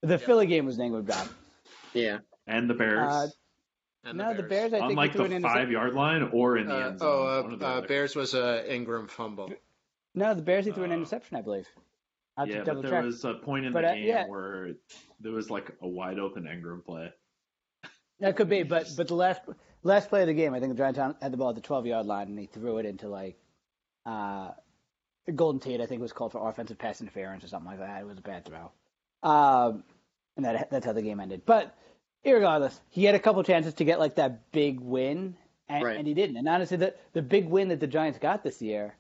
the 0.02 0.18
Philly 0.18 0.46
game 0.46 0.64
was 0.66 0.78
an 0.78 0.90
Engram 0.90 1.04
drop. 1.06 1.28
Yeah. 1.94 2.18
And 2.48 2.68
the 2.68 2.74
Bears 2.74 2.98
Uh, 3.12 3.26
And 4.04 4.18
no, 4.18 4.34
the 4.34 4.42
Bears. 4.42 4.72
I 4.72 4.78
think 4.78 4.90
on 4.90 4.94
like 4.96 5.12
he 5.12 5.18
threw 5.18 5.28
the 5.28 5.36
an 5.36 5.42
intercep- 5.42 5.46
five 5.54 5.70
yard 5.70 5.94
line 5.94 6.22
or 6.32 6.58
in 6.58 6.66
the 6.66 6.74
Uh, 6.74 6.88
end 6.88 6.98
zone. 6.98 7.08
oh, 7.08 7.42
One 7.44 7.52
of 7.54 7.62
uh, 7.62 7.66
uh. 7.66 7.80
Bears 7.82 8.16
was 8.16 8.34
a 8.34 8.64
Engram 8.68 9.08
fumble. 9.08 9.52
No, 10.14 10.34
the 10.34 10.42
Bears. 10.42 10.66
He 10.66 10.72
threw 10.72 10.84
an 10.84 10.90
Uh, 10.90 10.96
interception, 10.96 11.36
I 11.36 11.42
believe. 11.42 11.68
I 12.36 12.40
have 12.42 12.48
yeah, 12.48 12.62
but 12.64 12.82
there 12.82 12.90
check. 12.90 13.04
was 13.04 13.24
a 13.24 13.34
point 13.34 13.66
in 13.66 13.72
But, 13.72 13.82
the 13.82 13.88
uh, 13.90 13.94
game 13.94 14.06
yeah. 14.06 14.26
where 14.26 14.72
there 15.20 15.32
was 15.32 15.50
like 15.50 15.70
a 15.82 15.86
wide 15.88 16.18
open 16.18 16.44
Engram 16.44 16.84
play. 16.84 17.12
That 18.20 18.36
could 18.36 18.48
be, 18.48 18.62
but 18.62 18.88
but 18.96 19.08
the 19.08 19.14
last 19.14 19.42
last 19.82 20.08
play 20.08 20.22
of 20.22 20.26
the 20.28 20.34
game, 20.34 20.54
I 20.54 20.60
think 20.60 20.72
the 20.72 20.78
Giants 20.78 20.98
had 21.20 21.32
the 21.32 21.36
ball 21.36 21.50
at 21.50 21.54
the 21.56 21.60
12 21.60 21.86
yard 21.86 22.06
line, 22.06 22.28
and 22.28 22.38
he 22.38 22.46
threw 22.46 22.78
it 22.78 22.86
into 22.86 23.08
like 23.08 23.36
uh, 24.06 24.50
Golden 25.34 25.60
Tate. 25.60 25.80
I 25.80 25.86
think 25.86 26.00
was 26.00 26.12
called 26.12 26.32
for 26.32 26.48
offensive 26.48 26.78
pass 26.78 27.00
interference 27.00 27.44
or 27.44 27.48
something 27.48 27.70
like 27.70 27.80
that. 27.80 28.00
It 28.00 28.06
was 28.06 28.18
a 28.18 28.22
bad 28.22 28.44
throw, 28.44 28.70
um, 29.22 29.84
and 30.36 30.44
that 30.46 30.70
that's 30.70 30.86
how 30.86 30.92
the 30.92 31.02
game 31.02 31.20
ended. 31.20 31.42
But 31.44 31.76
irregardless, 32.24 32.78
he 32.90 33.04
had 33.04 33.14
a 33.14 33.18
couple 33.18 33.42
chances 33.44 33.74
to 33.74 33.84
get 33.84 33.98
like 33.98 34.16
that 34.16 34.50
big 34.52 34.80
win, 34.80 35.36
and, 35.68 35.84
Right. 35.84 35.96
and 35.96 36.06
he 36.06 36.14
didn't. 36.14 36.36
And 36.36 36.48
honestly, 36.48 36.76
the 36.76 36.94
the 37.12 37.22
big 37.22 37.48
win 37.48 37.68
that 37.68 37.80
the 37.80 37.86
Giants 37.86 38.18
got 38.18 38.42
this 38.42 38.60
year 38.62 38.94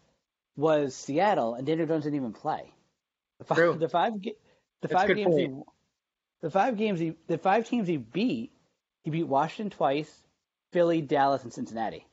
was 0.56 0.94
Seattle, 0.94 1.54
and 1.54 1.66
Daniel 1.66 1.86
Jones 1.86 2.04
didn't 2.04 2.16
even 2.16 2.32
play. 2.32 2.72
The 3.38 3.44
five, 3.44 3.56
True. 3.58 3.74
the 3.78 3.88
five, 3.88 4.20
the 4.22 4.34
That's 4.82 4.92
five 4.94 5.16
games 5.16 5.36
he, 5.36 5.50
the 6.42 6.50
five 6.50 6.76
games 6.76 7.00
he, 7.00 7.14
the 7.26 7.38
five 7.38 7.68
teams 7.68 7.88
he 7.88 7.96
beat, 7.96 8.52
he 9.04 9.10
beat 9.10 9.26
Washington 9.26 9.70
twice, 9.70 10.12
Philly, 10.72 11.00
Dallas, 11.02 11.42
and 11.44 11.52
Cincinnati. 11.52 12.06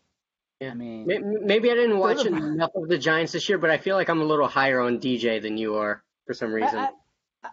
Yeah. 0.61 0.71
I 0.71 0.73
mean, 0.73 1.05
May- 1.07 1.19
Maybe 1.19 1.71
I 1.71 1.75
didn't 1.75 1.97
watch 1.99 2.25
enough 2.25 2.71
of 2.75 2.87
the 2.89 2.97
Giants 2.97 3.31
this 3.31 3.47
year, 3.49 3.57
but 3.57 3.69
I 3.69 3.77
feel 3.77 3.95
like 3.95 4.09
I'm 4.09 4.21
a 4.21 4.25
little 4.25 4.47
higher 4.47 4.81
on 4.81 4.99
DJ 4.99 5.41
than 5.41 5.57
you 5.57 5.75
are 5.75 6.03
for 6.27 6.33
some 6.33 6.51
reason. 6.51 6.77
I, 6.79 6.89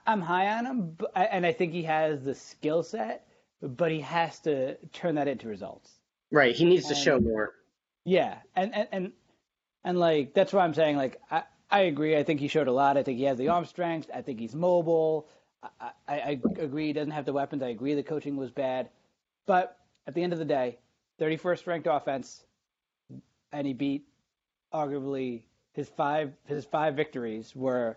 I'm 0.06 0.20
high 0.20 0.48
on 0.58 0.66
him, 0.66 0.90
but, 0.98 1.12
and 1.16 1.46
I 1.46 1.52
think 1.52 1.72
he 1.72 1.84
has 1.84 2.24
the 2.24 2.34
skill 2.34 2.82
set, 2.82 3.24
but 3.62 3.90
he 3.90 4.00
has 4.00 4.38
to 4.40 4.76
turn 4.92 5.16
that 5.16 5.28
into 5.28 5.48
results. 5.48 5.90
right. 6.30 6.54
He 6.54 6.64
needs 6.64 6.88
to 6.88 6.94
show 6.94 7.20
more. 7.20 7.54
Yeah, 8.04 8.38
and 8.54 8.74
and 8.74 8.88
and, 8.92 9.12
and 9.84 9.98
like 9.98 10.34
that's 10.34 10.52
why 10.52 10.64
I'm 10.64 10.74
saying 10.74 10.96
like 10.96 11.20
I, 11.30 11.42
I 11.70 11.80
agree. 11.80 12.16
I 12.16 12.22
think 12.22 12.40
he 12.40 12.48
showed 12.48 12.68
a 12.68 12.72
lot. 12.72 12.96
I 12.96 13.02
think 13.02 13.18
he 13.18 13.24
has 13.24 13.38
the 13.38 13.48
arm 13.48 13.64
strength. 13.64 14.10
I 14.14 14.22
think 14.22 14.38
he's 14.38 14.54
mobile. 14.54 15.26
I, 15.80 15.90
I, 16.06 16.14
I 16.20 16.40
agree 16.58 16.88
he 16.88 16.92
doesn't 16.92 17.10
have 17.10 17.24
the 17.24 17.32
weapons. 17.32 17.62
I 17.62 17.68
agree 17.68 17.94
the 17.94 18.02
coaching 18.02 18.36
was 18.36 18.50
bad, 18.50 18.90
but 19.46 19.76
at 20.06 20.14
the 20.14 20.22
end 20.22 20.32
of 20.32 20.38
the 20.38 20.44
day, 20.44 20.78
31st 21.20 21.66
ranked 21.66 21.88
offense, 21.90 22.44
and 23.52 23.66
he 23.66 23.72
beat 23.72 24.06
arguably 24.72 25.42
his 25.72 25.88
five 25.88 26.32
his 26.46 26.64
five 26.64 26.94
victories 26.94 27.54
were 27.56 27.96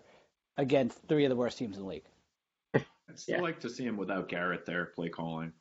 against 0.56 0.98
three 1.08 1.24
of 1.24 1.30
the 1.30 1.36
worst 1.36 1.58
teams 1.58 1.76
in 1.76 1.82
the 1.82 1.88
league. 1.88 2.04
I'd 3.10 3.18
still 3.18 3.36
Yeah. 3.36 3.42
like 3.42 3.60
to 3.60 3.70
see 3.70 3.84
him 3.84 3.96
without 3.96 4.28
Garrett 4.28 4.64
there 4.66 4.86
play 4.86 5.08
calling 5.08 5.52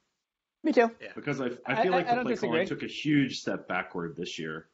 Me 0.63 0.71
too. 0.71 0.91
because 1.15 1.41
I, 1.41 1.45
I 1.65 1.79
I- 1.79 1.83
feel 1.83 1.91
like 1.91 2.05
I- 2.07 2.09
I 2.09 2.12
the 2.12 2.15
don't 2.15 2.23
play 2.25 2.33
disagree. 2.33 2.49
calling 2.49 2.67
took 2.67 2.83
a 2.83 2.88
huge 2.88 3.39
step 3.41 3.67
backward 3.67 4.15
this 4.15 4.38
year. 4.39 4.67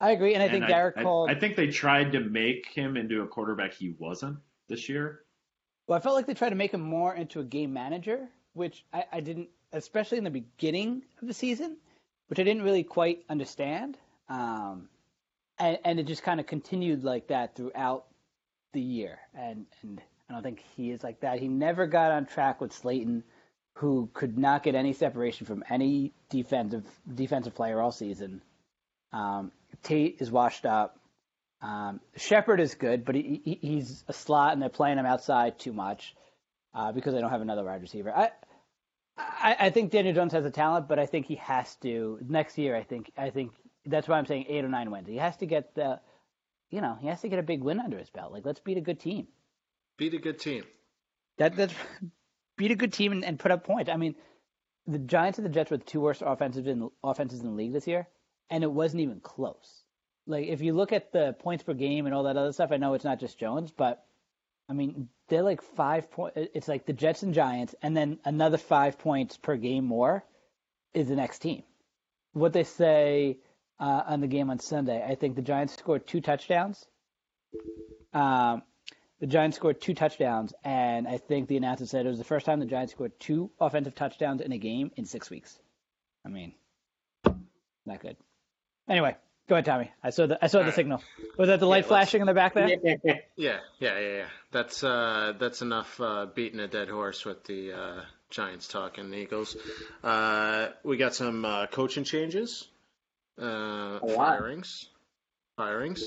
I 0.00 0.10
agree, 0.10 0.34
and 0.34 0.42
I 0.42 0.48
think 0.48 0.64
And 0.64 0.68
Garrett 0.68 0.98
I, 0.98 1.02
called. 1.02 1.30
I 1.30 1.34
think 1.34 1.56
they 1.56 1.68
tried 1.68 2.12
to 2.12 2.20
make 2.20 2.66
him 2.66 2.96
into 2.96 3.22
a 3.22 3.26
quarterback 3.26 3.72
he 3.72 3.90
wasn't 3.98 4.38
this 4.68 4.88
year. 4.88 5.24
Well, 5.86 5.96
I 5.96 6.00
felt 6.00 6.14
like 6.14 6.26
they 6.26 6.34
tried 6.34 6.50
to 6.50 6.56
make 6.56 6.72
him 6.74 6.80
more 6.80 7.14
into 7.14 7.40
a 7.40 7.44
game 7.44 7.72
manager, 7.72 8.28
which 8.54 8.84
I, 8.92 9.04
I 9.12 9.20
didn't, 9.20 9.48
especially 9.72 10.18
in 10.18 10.24
the 10.24 10.30
beginning 10.30 11.02
of 11.22 11.28
the 11.28 11.34
season, 11.34 11.76
which 12.28 12.38
I 12.38 12.42
didn't 12.42 12.62
really 12.62 12.82
quite 12.82 13.24
understand. 13.28 13.98
Um, 14.28 14.88
and, 15.58 15.78
and 15.84 16.00
it 16.00 16.04
just 16.06 16.22
kind 16.22 16.40
of 16.40 16.46
continued 16.46 17.04
like 17.04 17.28
that 17.28 17.54
throughout 17.54 18.06
the 18.72 18.80
year. 18.80 19.18
And, 19.34 19.66
and 19.82 20.02
I 20.28 20.32
don't 20.32 20.42
think 20.42 20.62
he 20.76 20.90
is 20.90 21.02
like 21.02 21.20
that. 21.20 21.38
He 21.38 21.48
never 21.48 21.86
got 21.86 22.12
on 22.12 22.26
track 22.26 22.60
with 22.60 22.72
Slayton, 22.72 23.24
who 23.74 24.08
could 24.14 24.38
not 24.38 24.62
get 24.62 24.74
any 24.74 24.92
separation 24.92 25.46
from 25.46 25.64
any 25.68 26.12
defensive 26.30 26.86
defensive 27.12 27.54
player 27.54 27.80
all 27.80 27.92
season. 27.92 28.42
Um, 29.12 29.52
Tate 29.82 30.16
is 30.20 30.30
washed 30.30 30.66
up. 30.66 30.98
Um, 31.60 32.00
Shepard 32.16 32.60
is 32.60 32.74
good, 32.74 33.04
but 33.04 33.14
he, 33.14 33.40
he, 33.44 33.58
he's 33.60 34.04
a 34.08 34.12
slot, 34.12 34.52
and 34.52 34.60
they're 34.60 34.68
playing 34.68 34.98
him 34.98 35.06
outside 35.06 35.58
too 35.58 35.72
much 35.72 36.14
uh, 36.74 36.92
because 36.92 37.14
they 37.14 37.20
don't 37.20 37.30
have 37.30 37.40
another 37.40 37.64
wide 37.64 37.80
receiver. 37.80 38.14
I, 38.14 38.30
I, 39.16 39.56
I 39.60 39.70
think 39.70 39.90
Daniel 39.90 40.14
Jones 40.14 40.32
has 40.32 40.44
a 40.44 40.50
talent, 40.50 40.88
but 40.88 40.98
I 40.98 41.06
think 41.06 41.26
he 41.26 41.36
has 41.36 41.74
to 41.76 42.18
next 42.26 42.58
year. 42.58 42.76
I 42.76 42.82
think 42.82 43.12
I 43.16 43.30
think 43.30 43.52
that's 43.86 44.08
why 44.08 44.18
I'm 44.18 44.26
saying 44.26 44.46
eight 44.48 44.64
or 44.64 44.68
nine 44.68 44.90
wins. 44.90 45.08
He 45.08 45.16
has 45.16 45.36
to 45.38 45.46
get 45.46 45.74
the, 45.74 46.00
you 46.70 46.80
know, 46.80 46.96
he 47.00 47.06
has 47.08 47.20
to 47.20 47.28
get 47.28 47.38
a 47.38 47.42
big 47.42 47.62
win 47.62 47.80
under 47.80 47.98
his 47.98 48.10
belt. 48.10 48.32
Like 48.32 48.44
let's 48.44 48.60
beat 48.60 48.78
a 48.78 48.82
good 48.82 49.00
team. 49.00 49.28
Beat 49.96 50.14
a 50.14 50.18
good 50.18 50.38
team. 50.38 50.64
That 51.38 51.56
that's 51.56 51.74
beat 52.56 52.70
a 52.70 52.76
good 52.76 52.92
team 52.92 53.12
and, 53.12 53.24
and 53.24 53.38
put 53.38 53.50
up 53.50 53.64
points. 53.64 53.90
I 53.90 53.96
mean, 53.96 54.14
the 54.86 54.98
Giants 54.98 55.38
and 55.38 55.46
the 55.46 55.50
Jets 55.50 55.70
were 55.70 55.78
the 55.78 55.84
two 55.84 56.00
worst 56.00 56.22
offensive 56.24 56.66
in 56.66 56.90
offenses 57.02 57.40
in 57.40 57.46
the 57.46 57.52
league 57.52 57.72
this 57.72 57.86
year, 57.86 58.08
and 58.50 58.62
it 58.62 58.70
wasn't 58.70 59.02
even 59.02 59.20
close. 59.20 59.84
Like 60.26 60.46
if 60.46 60.60
you 60.60 60.72
look 60.72 60.92
at 60.92 61.12
the 61.12 61.34
points 61.38 61.64
per 61.64 61.74
game 61.74 62.06
and 62.06 62.14
all 62.14 62.24
that 62.24 62.36
other 62.36 62.52
stuff, 62.52 62.72
I 62.72 62.76
know 62.76 62.94
it's 62.94 63.04
not 63.04 63.20
just 63.20 63.38
Jones, 63.38 63.70
but 63.70 64.04
I 64.68 64.72
mean 64.72 65.08
they're 65.28 65.42
like 65.42 65.62
five 65.62 66.10
point. 66.10 66.34
It's 66.36 66.68
like 66.68 66.86
the 66.86 66.92
Jets 66.92 67.22
and 67.22 67.34
Giants, 67.34 67.74
and 67.82 67.96
then 67.96 68.18
another 68.24 68.58
five 68.58 68.98
points 68.98 69.36
per 69.36 69.56
game 69.56 69.84
more 69.84 70.24
is 70.92 71.08
the 71.08 71.16
next 71.16 71.40
team. 71.40 71.62
What 72.32 72.52
they 72.52 72.64
say 72.64 73.38
uh, 73.78 74.02
on 74.06 74.20
the 74.20 74.26
game 74.26 74.50
on 74.50 74.58
Sunday, 74.58 75.04
I 75.06 75.14
think 75.14 75.36
the 75.36 75.42
Giants 75.42 75.76
scored 75.76 76.06
two 76.06 76.20
touchdowns. 76.20 76.84
Um, 78.12 78.62
the 79.20 79.26
Giants 79.26 79.56
scored 79.56 79.80
two 79.80 79.94
touchdowns, 79.94 80.52
and 80.64 81.06
I 81.06 81.18
think 81.18 81.48
the 81.48 81.56
announcer 81.56 81.86
said 81.86 82.04
it 82.04 82.08
was 82.08 82.18
the 82.18 82.24
first 82.24 82.46
time 82.46 82.60
the 82.60 82.66
Giants 82.66 82.92
scored 82.92 83.12
two 83.18 83.50
offensive 83.60 83.94
touchdowns 83.94 84.40
in 84.40 84.52
a 84.52 84.58
game 84.58 84.90
in 84.96 85.04
six 85.06 85.30
weeks. 85.30 85.58
I 86.26 86.28
mean, 86.28 86.54
not 87.86 88.00
good. 88.00 88.16
Anyway, 88.88 89.16
go 89.48 89.54
ahead, 89.54 89.64
Tommy. 89.64 89.90
I 90.02 90.10
saw 90.10 90.26
the 90.26 90.42
I 90.42 90.48
saw 90.48 90.58
the 90.58 90.66
right. 90.66 90.74
signal. 90.74 91.02
Was 91.38 91.48
that 91.48 91.60
the 91.60 91.66
light 91.66 91.78
let's- 91.78 91.88
flashing 91.88 92.20
in 92.20 92.26
the 92.26 92.34
back 92.34 92.54
there? 92.54 92.68
Yeah, 92.68 92.96
yeah, 93.36 93.58
yeah, 93.78 93.98
yeah. 93.98 94.26
That's 94.52 94.82
uh, 94.84 95.34
that's 95.38 95.62
enough 95.62 96.00
uh, 96.00 96.26
beating 96.26 96.60
a 96.60 96.68
dead 96.68 96.88
horse 96.88 97.24
with 97.24 97.44
the 97.44 97.72
uh, 97.72 98.00
Giants 98.30 98.68
talking 98.68 99.10
the 99.10 99.16
Eagles. 99.18 99.56
Uh, 100.02 100.68
we 100.82 100.96
got 100.96 101.14
some 101.14 101.44
uh, 101.44 101.66
coaching 101.68 102.04
changes, 102.04 102.66
uh, 103.40 104.00
lot. 104.02 104.38
firings, 104.38 104.88
firings. 105.56 106.04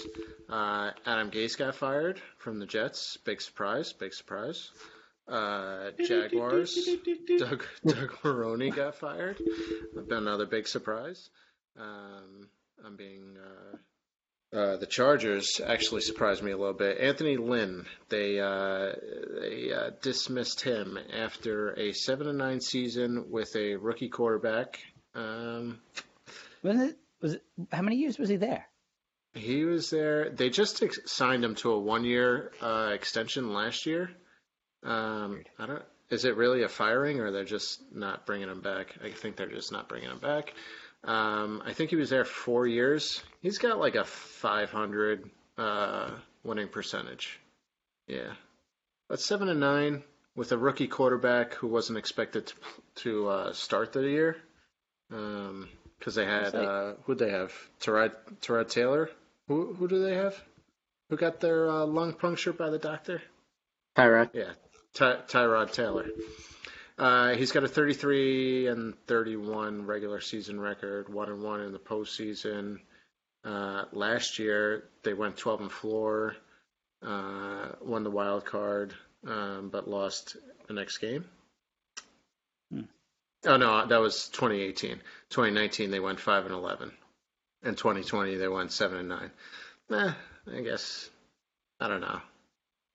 Uh, 0.49 0.91
Adam 1.05 1.31
Gase 1.31 1.57
got 1.57 1.75
fired 1.75 2.21
from 2.39 2.59
the 2.59 2.65
Jets. 2.65 3.17
Big 3.25 3.41
surprise. 3.41 3.93
Big 3.93 4.13
surprise. 4.13 4.71
Uh, 5.27 5.91
Jaguars. 6.05 6.87
Doug 7.37 7.63
Doug 7.85 8.17
Maroney 8.23 8.69
got 8.71 8.95
fired. 8.95 9.37
Another 10.09 10.45
big 10.45 10.67
surprise. 10.67 11.29
Um, 11.79 12.47
I'm 12.85 12.95
being 12.95 13.35
uh, 13.37 14.57
Uh, 14.57 14.77
the 14.77 14.85
Chargers 14.85 15.59
actually 15.65 16.01
surprised 16.01 16.41
me 16.41 16.51
a 16.51 16.57
little 16.57 16.73
bit. 16.73 16.97
Anthony 16.99 17.35
Lynn, 17.35 17.85
they 18.09 18.39
uh, 18.39 18.93
they 19.41 19.73
uh, 19.73 19.89
dismissed 20.01 20.61
him 20.61 20.97
after 21.13 21.77
a 21.77 21.91
seven 21.93 22.27
and 22.27 22.37
nine 22.37 22.61
season 22.61 23.29
with 23.29 23.53
a 23.57 23.75
rookie 23.75 24.09
quarterback. 24.09 24.79
Um, 25.13 25.79
Wasn't 26.63 26.91
it? 26.91 26.97
Was 27.21 27.33
it? 27.33 27.43
How 27.71 27.81
many 27.81 27.97
years 27.97 28.17
was 28.17 28.29
he 28.29 28.37
there? 28.37 28.65
He 29.37 29.63
was 29.65 29.89
there. 29.89 30.29
They 30.29 30.49
just 30.49 30.81
ex- 30.83 30.99
signed 31.05 31.43
him 31.43 31.55
to 31.55 31.71
a 31.71 31.79
one 31.79 32.03
year 32.05 32.51
uh, 32.61 32.91
extension 32.93 33.53
last 33.53 33.85
year. 33.85 34.09
Um, 34.83 35.43
I 35.59 35.65
don't. 35.65 35.83
Is 36.09 36.23
it 36.23 36.37
really 36.37 36.63
a 36.63 36.69
firing, 36.69 37.19
or 37.19 37.31
they're 37.31 37.43
just 37.43 37.81
not 37.93 38.25
bringing 38.25 38.47
him 38.49 38.61
back? 38.61 38.95
I 39.03 39.11
think 39.11 39.35
they're 39.35 39.47
just 39.47 39.71
not 39.71 39.89
bringing 39.89 40.09
him 40.09 40.19
back. 40.19 40.53
Um, 41.03 41.61
I 41.65 41.73
think 41.73 41.89
he 41.89 41.95
was 41.97 42.09
there 42.09 42.25
four 42.25 42.65
years. 42.65 43.21
He's 43.41 43.57
got 43.57 43.77
like 43.79 43.95
a 43.95 44.03
500 44.05 45.29
uh, 45.57 46.11
winning 46.43 46.69
percentage. 46.69 47.39
Yeah, 48.07 48.33
but 49.09 49.19
seven 49.19 49.49
and 49.49 49.59
nine 49.59 50.03
with 50.35 50.51
a 50.53 50.57
rookie 50.57 50.87
quarterback 50.87 51.55
who 51.55 51.67
wasn't 51.67 51.97
expected 51.97 52.47
to 52.47 52.53
to 53.03 53.27
uh, 53.29 53.53
start 53.53 53.91
the 53.93 54.01
year. 54.07 54.37
Because 55.09 56.15
they 56.15 56.25
had 56.25 56.53
like- 56.53 56.67
uh, 56.67 56.93
who'd 57.03 57.19
they 57.19 57.31
have? 57.31 57.51
Terod 57.81 58.13
Terod 58.41 58.69
Taylor. 58.69 59.09
Who 59.47 59.73
who 59.73 59.87
do 59.87 60.03
they 60.03 60.15
have? 60.15 60.41
Who 61.09 61.17
got 61.17 61.39
their 61.39 61.69
uh, 61.69 61.85
lung 61.85 62.13
punctured 62.13 62.57
by 62.57 62.69
the 62.69 62.79
doctor? 62.79 63.21
Tyrod. 63.97 64.29
Yeah, 64.33 64.51
Ty- 64.93 65.21
Tyrod 65.27 65.71
Taylor. 65.71 66.07
Uh, 66.97 67.35
he's 67.35 67.51
got 67.51 67.63
a 67.63 67.67
33 67.67 68.67
and 68.67 68.95
31 69.05 69.85
regular 69.85 70.19
season 70.19 70.59
record, 70.59 71.13
one 71.13 71.29
and 71.29 71.43
one 71.43 71.61
in 71.61 71.71
the 71.71 71.79
postseason. 71.79 72.79
Uh, 73.43 73.85
last 73.93 74.39
year 74.39 74.83
they 75.03 75.13
went 75.13 75.37
12 75.37 75.61
and 75.61 75.71
four, 75.71 76.35
uh, 77.05 77.67
won 77.81 78.03
the 78.03 78.09
wild 78.09 78.45
card, 78.45 78.93
um, 79.25 79.69
but 79.71 79.87
lost 79.87 80.37
the 80.67 80.73
next 80.73 80.97
game. 80.97 81.25
Hmm. 82.71 82.81
Oh 83.45 83.57
no, 83.57 83.85
that 83.85 84.01
was 84.01 84.29
2018. 84.29 84.99
2019 85.29 85.91
they 85.91 85.99
went 85.99 86.19
five 86.19 86.45
and 86.45 86.53
11, 86.53 86.91
and 87.63 87.77
2020 87.77 88.35
they 88.35 88.47
went 88.47 88.71
seven 88.71 88.99
and 88.99 89.09
nine. 89.09 89.31
Eh, 89.91 90.11
I 90.57 90.61
guess 90.61 91.09
I 91.79 91.87
don't 91.87 92.01
know. 92.01 92.19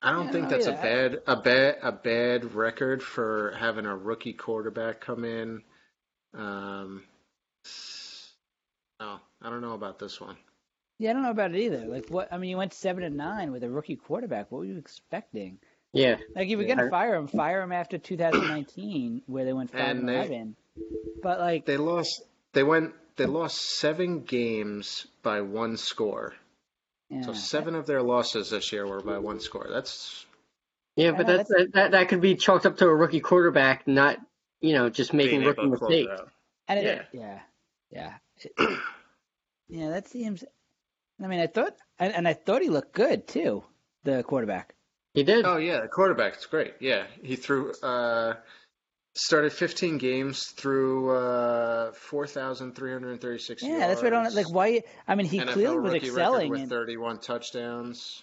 I 0.00 0.10
don't 0.12 0.26
Yeah, 0.26 0.32
think 0.32 0.48
that's 0.48 0.66
yeah. 0.66 0.72
a 0.78 0.82
bad 0.82 1.22
a 1.26 1.36
bad 1.36 1.76
a 1.82 1.92
bad 1.92 2.54
record 2.54 3.02
for 3.02 3.54
having 3.58 3.86
a 3.86 3.96
rookie 3.96 4.32
quarterback 4.32 5.00
come 5.00 5.24
in. 5.24 5.62
Um, 6.34 7.02
no, 9.00 9.18
I 9.40 9.50
don't 9.50 9.60
know 9.60 9.72
about 9.74 9.98
this 9.98 10.20
one. 10.20 10.36
Yeah, 10.98 11.10
I 11.10 11.12
don't 11.14 11.22
know 11.22 11.30
about 11.30 11.54
it 11.54 11.60
either. 11.60 11.86
Like 11.86 12.08
what? 12.08 12.32
I 12.32 12.38
mean, 12.38 12.50
you 12.50 12.56
went 12.56 12.72
seven 12.74 13.02
and 13.02 13.16
nine 13.16 13.52
with 13.52 13.64
a 13.64 13.70
rookie 13.70 13.96
quarterback. 13.96 14.50
What 14.50 14.58
were 14.60 14.64
you 14.64 14.78
expecting? 14.78 15.58
Yeah. 15.92 16.16
Like 16.34 16.44
if 16.46 16.50
you're 16.50 16.62
Yeah. 16.62 16.74
gonna 16.76 16.90
fire 16.90 17.14
him, 17.16 17.26
fire 17.26 17.60
him 17.62 17.72
after 17.72 17.98
2019, 17.98 19.22
where 19.26 19.44
they 19.44 19.52
went 19.52 19.70
five 19.70 19.80
and, 19.80 19.98
And 20.00 20.08
they- 20.08 20.14
eleven. 20.16 20.56
But 21.22 21.38
like, 21.38 21.66
They 21.66 21.76
lost. 21.76 22.22
They 22.54 22.62
went. 22.64 22.94
They 23.26 23.32
lost 23.32 23.60
seven 23.60 24.20
games 24.22 25.06
by 25.22 25.40
one 25.42 25.76
score. 25.76 26.34
yeah, 27.10 27.22
So 27.22 27.32
seven 27.32 27.74
of 27.74 27.86
their 27.86 28.02
losses 28.02 28.50
this 28.50 28.72
year 28.72 28.86
were 28.86 29.00
by 29.00 29.18
one 29.18 29.40
score. 29.40 29.66
That's 29.70 30.26
Yeah, 30.96 31.12
but 31.12 31.26
know, 31.26 31.36
that's, 31.38 31.48
that, 31.50 31.72
that 31.74 31.90
that 31.92 32.08
could 32.08 32.20
be 32.20 32.34
chalked 32.34 32.66
up 32.66 32.76
to 32.78 32.86
a 32.86 32.94
rookie 32.94 33.20
quarterback, 33.20 33.86
not 33.86 34.18
you 34.60 34.72
know 34.74 34.88
just 34.90 35.12
making 35.12 35.40
being 35.40 35.48
rookie 35.48 35.62
able 35.62 35.72
to 35.72 35.78
close 35.78 35.92
it 35.92 36.08
mistakes. 36.08 36.30
And 36.68 36.78
it, 36.80 37.08
Yeah. 37.12 37.40
yeah, 37.90 38.14
yeah, 38.58 38.76
yeah. 39.68 39.90
That 39.90 40.08
seems. 40.08 40.44
I 41.22 41.26
mean, 41.28 41.40
I 41.40 41.46
thought, 41.46 41.76
and, 41.98 42.12
and 42.14 42.26
I 42.26 42.32
thought 42.32 42.62
he 42.62 42.68
looked 42.68 42.94
good 42.94 43.28
too, 43.28 43.62
the 44.02 44.22
quarterback. 44.24 44.74
He 45.14 45.22
did. 45.22 45.44
Oh 45.44 45.58
yeah, 45.58 45.80
the 45.80 45.88
quarterback's 45.88 46.46
great. 46.46 46.74
Yeah, 46.80 47.04
he 47.22 47.36
threw. 47.36 47.72
Uh, 47.82 48.34
started 49.14 49.52
15 49.52 49.98
games 49.98 50.46
through 50.46 51.10
uh, 51.16 51.92
4,336 51.92 53.62
Yeah, 53.62 53.78
that's 53.88 54.02
right 54.02 54.12
on. 54.12 54.34
like. 54.34 54.50
Why? 54.50 54.82
I 55.06 55.14
mean, 55.14 55.26
he 55.26 55.38
NFL 55.38 55.52
clearly 55.52 55.76
was 55.78 55.94
excelling. 55.94 56.50
with 56.50 56.60
And, 56.60 56.70
31 56.70 57.18
touchdowns. 57.18 58.22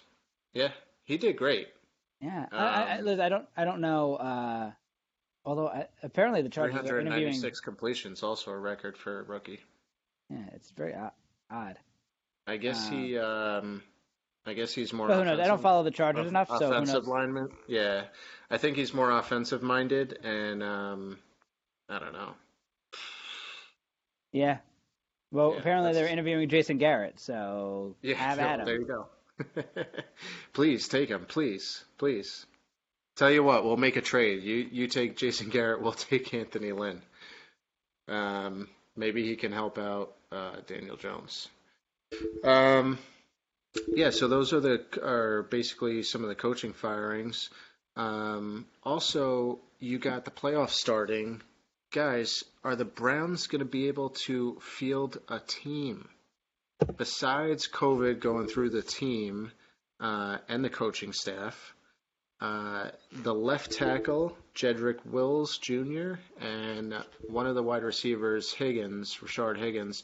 Yeah, 0.52 0.70
he 1.04 1.16
did 1.16 1.36
great. 1.36 1.68
yeah, 2.20 2.46
I, 2.52 2.56
I, 2.56 2.82
I, 2.96 2.98
Um, 2.98 3.20
I 3.20 3.28
don't, 3.28 3.46
I 3.56 3.64
don't 3.64 3.80
know. 3.80 4.14
Uh, 4.16 4.70
although 5.44 5.68
I, 5.68 5.86
apparently 6.02 6.42
the 6.42 6.48
Chargers 6.48 6.74
are 6.90 7.00
interviewing. 7.00 7.32
396 7.34 7.60
completions, 7.60 8.22
also 8.22 8.50
a 8.50 8.58
record 8.58 8.96
for 8.98 9.20
a 9.20 9.22
rookie. 9.22 9.60
Yeah, 10.28 10.44
it's 10.54 10.70
very 10.70 10.94
odd. 11.50 11.78
I 12.46 12.56
guess 12.56 12.88
he. 12.88 13.16
Um, 13.18 13.82
I 14.50 14.54
guess 14.54 14.74
he's 14.74 14.92
more. 14.92 15.08
But 15.08 15.18
who 15.18 15.24
knows? 15.24 15.40
I 15.40 15.46
don't 15.46 15.62
follow 15.62 15.82
the 15.84 15.90
Chargers 15.90 16.26
enough, 16.28 16.48
so 16.48 16.58
who 16.58 16.64
offensive 16.72 16.94
knows? 17.04 17.06
lineman. 17.08 17.48
Yeah, 17.66 18.02
I 18.50 18.58
think 18.58 18.76
he's 18.76 18.92
more 18.92 19.10
offensive 19.10 19.62
minded, 19.62 20.18
and 20.24 20.62
um, 20.62 21.18
I 21.88 21.98
don't 21.98 22.12
know. 22.12 22.34
Yeah. 24.32 24.58
Well, 25.32 25.52
Yeah, 25.52 25.60
apparently 25.60 25.92
they're 25.92 26.08
interviewing 26.08 26.48
Jason 26.48 26.78
Garrett, 26.78 27.20
so 27.20 27.94
Yeah, 28.02 28.16
have 28.16 28.38
no, 28.38 28.44
at 28.44 28.60
him. 28.60 28.66
there 28.66 28.78
you 28.80 28.84
go. 28.86 29.06
please 30.52 30.88
take 30.88 31.08
him, 31.08 31.24
please, 31.26 31.84
please. 31.98 32.44
Tell 33.16 33.30
you 33.30 33.42
what, 33.42 33.64
we'll 33.64 33.76
make 33.76 33.96
a 33.96 34.00
trade. 34.02 34.42
You 34.42 34.68
you 34.70 34.86
take 34.88 35.16
Jason 35.16 35.48
Garrett, 35.50 35.80
we'll 35.82 35.92
take 35.92 36.34
Anthony 36.34 36.72
Lynn. 36.72 37.02
Um, 38.08 38.68
maybe 38.96 39.24
he 39.26 39.36
can 39.36 39.52
help 39.52 39.78
out 39.78 40.14
uh, 40.32 40.56
Daniel 40.66 40.96
Jones. 40.96 41.48
Um, 42.42 42.98
yeah, 43.88 44.10
so 44.10 44.28
those 44.28 44.52
are 44.52 44.60
the 44.60 44.84
are 45.02 45.42
basically 45.44 46.02
some 46.02 46.22
of 46.22 46.28
the 46.28 46.34
coaching 46.34 46.72
firings. 46.72 47.50
Um, 47.96 48.66
also, 48.82 49.58
you 49.78 49.98
got 49.98 50.24
the 50.24 50.30
playoffs 50.30 50.70
starting. 50.70 51.42
Guys, 51.92 52.44
are 52.62 52.76
the 52.76 52.84
Browns 52.84 53.48
going 53.48 53.60
to 53.60 53.64
be 53.64 53.88
able 53.88 54.10
to 54.10 54.58
field 54.60 55.18
a 55.28 55.40
team? 55.40 56.08
besides 56.96 57.68
COVID 57.68 58.20
going 58.20 58.46
through 58.46 58.70
the 58.70 58.82
team 58.82 59.52
uh, 60.00 60.38
and 60.48 60.64
the 60.64 60.70
coaching 60.70 61.12
staff, 61.12 61.74
uh, 62.40 62.88
the 63.12 63.34
left 63.34 63.72
tackle, 63.72 64.36
Jedrick 64.54 65.04
Wills 65.04 65.58
Jr., 65.58 66.14
and 66.40 66.94
one 67.28 67.46
of 67.46 67.54
the 67.54 67.62
wide 67.62 67.82
receivers, 67.82 68.52
Higgins, 68.52 69.18
Rashard 69.20 69.58
Higgins, 69.58 70.02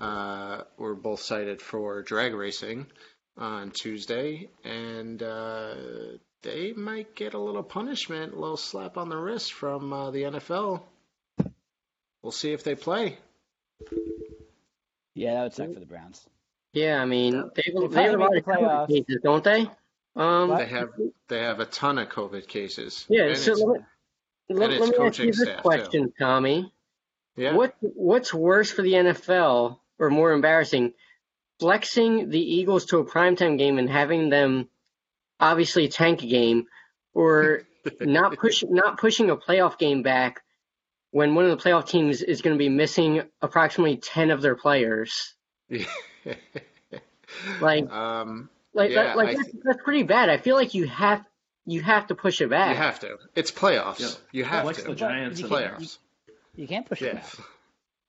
uh, 0.00 0.62
were 0.76 0.94
both 0.94 1.20
cited 1.20 1.60
for 1.60 2.02
drag 2.02 2.34
racing 2.34 2.86
on 3.36 3.70
Tuesday, 3.70 4.48
and 4.64 5.22
uh, 5.22 5.74
they 6.42 6.72
might 6.72 7.14
get 7.14 7.34
a 7.34 7.38
little 7.38 7.62
punishment, 7.62 8.32
a 8.32 8.38
little 8.38 8.56
slap 8.56 8.96
on 8.96 9.08
the 9.08 9.16
wrist 9.16 9.52
from 9.52 9.92
uh, 9.92 10.10
the 10.10 10.22
NFL. 10.22 10.82
We'll 12.22 12.32
see 12.32 12.52
if 12.52 12.64
they 12.64 12.74
play. 12.74 13.18
Yeah, 15.14 15.34
that 15.34 15.42
would 15.44 15.54
suck 15.54 15.74
for 15.74 15.80
the 15.80 15.86
Browns. 15.86 16.26
Yeah, 16.72 17.00
I 17.00 17.06
mean 17.06 17.50
they 17.54 17.62
They 17.74 17.86
they 17.88 18.02
have 18.04 18.14
a 18.14 18.18
lot 18.18 18.36
of 18.36 18.44
COVID 18.44 18.88
cases, 18.88 19.18
don't 19.22 19.42
they? 19.44 19.68
Um, 20.14 20.50
They 20.56 20.66
have 20.66 20.90
they 21.28 21.38
have 21.40 21.60
a 21.60 21.64
ton 21.66 21.98
of 21.98 22.08
COVID 22.08 22.46
cases. 22.46 23.06
yeah. 23.08 23.24
And 23.24 23.36
So 23.38 23.52
it's- 23.52 23.66
let, 24.50 24.58
let, 24.58 24.70
it's 24.72 24.80
let 24.80 24.98
me 24.98 25.06
ask 25.06 25.18
you 25.18 25.26
this 25.26 25.40
staff, 25.42 25.56
too. 25.56 25.62
question, 25.62 26.12
Tommy. 26.18 26.72
yeah. 27.36 27.54
What 27.54 27.74
what's 27.80 28.32
worse 28.34 28.70
for 28.70 28.82
the 28.82 28.92
NFL 28.94 29.78
or 29.98 30.10
more 30.10 30.32
embarrassing, 30.32 30.92
flexing 31.60 32.30
the 32.30 32.40
Eagles 32.40 32.86
to 32.86 32.98
a 32.98 33.04
primetime 33.04 33.58
game 33.58 33.78
and 33.78 33.88
having 33.90 34.28
them 34.30 34.68
obviously 35.40 35.88
tank 35.88 36.22
a 36.22 36.26
game, 36.26 36.66
or 37.14 37.62
not 38.00 38.36
push 38.38 38.64
not 38.68 38.98
pushing 38.98 39.30
a 39.30 39.36
playoff 39.36 39.78
game 39.78 40.02
back 40.02 40.42
when 41.10 41.34
one 41.34 41.44
of 41.46 41.50
the 41.50 41.62
playoff 41.62 41.88
teams 41.88 42.22
is 42.22 42.42
going 42.42 42.54
to 42.54 42.58
be 42.58 42.68
missing 42.68 43.22
approximately 43.40 43.96
ten 43.96 44.30
of 44.30 44.42
their 44.42 44.54
players? 44.56 45.34
Like 47.60 47.90
um, 47.90 48.48
like 48.72 48.90
Yeah, 48.90 49.02
that, 49.04 49.16
like 49.16 49.28
I 49.28 49.34
that's, 49.34 49.50
that's 49.62 49.82
pretty 49.84 50.02
bad. 50.02 50.28
I 50.30 50.38
feel 50.38 50.56
like 50.56 50.74
you 50.74 50.86
have 50.86 51.22
you 51.66 51.82
have 51.82 52.06
to 52.06 52.14
push 52.14 52.40
it 52.40 52.48
back. 52.48 52.70
you 52.70 52.76
have 52.82 53.00
to. 53.00 53.18
It's 53.34 53.50
playoffs. 53.50 54.00
Yeah. 54.00 54.08
You 54.32 54.44
have 54.44 54.62
Flex 54.64 54.82
to. 54.82 54.88
the 54.88 54.94
Giants. 54.94 55.38
You 55.40 55.48
can't- 55.48 55.74
playoffs. 55.78 55.98
You 56.56 56.66
can't 56.66 56.86
push 56.86 57.02
it 57.02 57.14
back. 57.14 57.26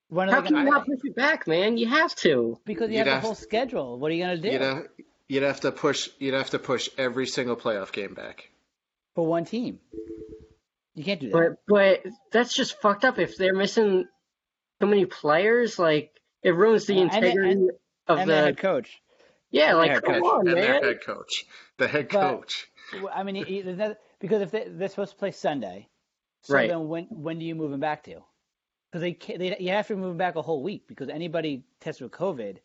When 0.10 0.28
How 0.28 0.42
can 0.42 0.56
you 0.56 0.64
gonna 0.64 0.70
not 0.72 0.86
push 0.88 1.00
it 1.04 1.16
back, 1.16 1.48
man? 1.48 1.78
You 1.78 1.88
have 1.88 2.16
to. 2.18 2.60
Because 2.66 2.90
you 2.90 2.98
You'd 2.98 3.00
have 3.00 3.06
the 3.08 3.14
have- 3.14 3.24
whole 3.24 3.36
schedule. 3.36 3.98
What 4.00 4.12
are 4.12 4.16
you 4.16 4.24
gonna 4.24 4.38
do 4.38 4.50
You'd 4.50 4.62
have, 4.62 4.88
you'd 5.28 5.44
have 5.44 5.60
to 5.62 5.72
push. 5.72 6.10
You'd 6.18 6.34
have 6.34 6.50
to 6.52 6.60
push 6.60 6.90
every 6.98 7.28
single 7.28 7.56
playoff 7.56 7.92
game 7.92 8.14
back. 8.16 8.50
for 9.16 9.26
one 9.26 9.46
team? 9.46 9.80
You 10.96 11.04
can't 11.04 11.20
do 11.20 11.30
that. 11.30 11.58
But 11.68 12.04
but 12.04 12.14
that's 12.32 12.54
just 12.54 12.80
fucked 12.82 13.06
up. 13.06 13.20
If 13.20 13.38
they're 13.38 13.54
missing 13.54 14.06
so 14.82 14.88
many 14.88 15.06
players, 15.06 15.78
like 15.78 16.20
it 16.42 16.52
ruins 16.56 16.86
the 16.88 16.96
Yeah, 16.96 17.02
integrity 17.04 17.52
and- 17.52 17.72
of 18.08 18.18
and 18.20 18.30
the 18.30 18.34
the 18.36 18.42
head 18.42 18.58
coach. 18.58 19.00
yeah. 19.52 19.74
Like 19.76 19.92
their 19.92 20.02
come 20.02 20.14
coach. 20.16 20.24
on, 20.24 20.48
and 20.48 20.58
their 20.58 20.82
head 20.84 21.02
coach, 21.06 21.46
the 21.78 21.88
head 21.88 22.10
But- 22.12 22.22
coach. 22.22 22.68
I 23.14 23.22
mean, 23.24 23.36
you- 23.36 23.46
you- 23.46 23.64
there's 23.64 23.78
no- 23.78 23.96
because 24.20 24.42
if 24.42 24.50
they, 24.50 24.66
they're 24.68 24.90
supposed 24.90 25.12
to 25.12 25.18
play 25.18 25.30
Sunday, 25.32 25.88
so 26.42 26.56
Right. 26.56 26.68
then 26.70 26.88
when 26.88 27.06
when 27.06 27.38
do 27.38 27.46
you 27.46 27.54
move 27.54 27.70
them 27.72 27.80
back 27.80 28.04
to? 28.06 28.24
Because 28.92 29.02
they, 29.02 29.14
can't, 29.14 29.40
they 29.40 29.56
you 29.60 29.70
have 29.70 29.88
to 29.88 29.96
move 29.96 30.10
them 30.10 30.18
back 30.18 30.36
a 30.36 30.42
whole 30.42 30.64
week 30.64 30.88
because 30.88 31.10
anybody 31.10 31.64
tested 31.80 32.04
with 32.06 32.12
COVID 32.14 32.58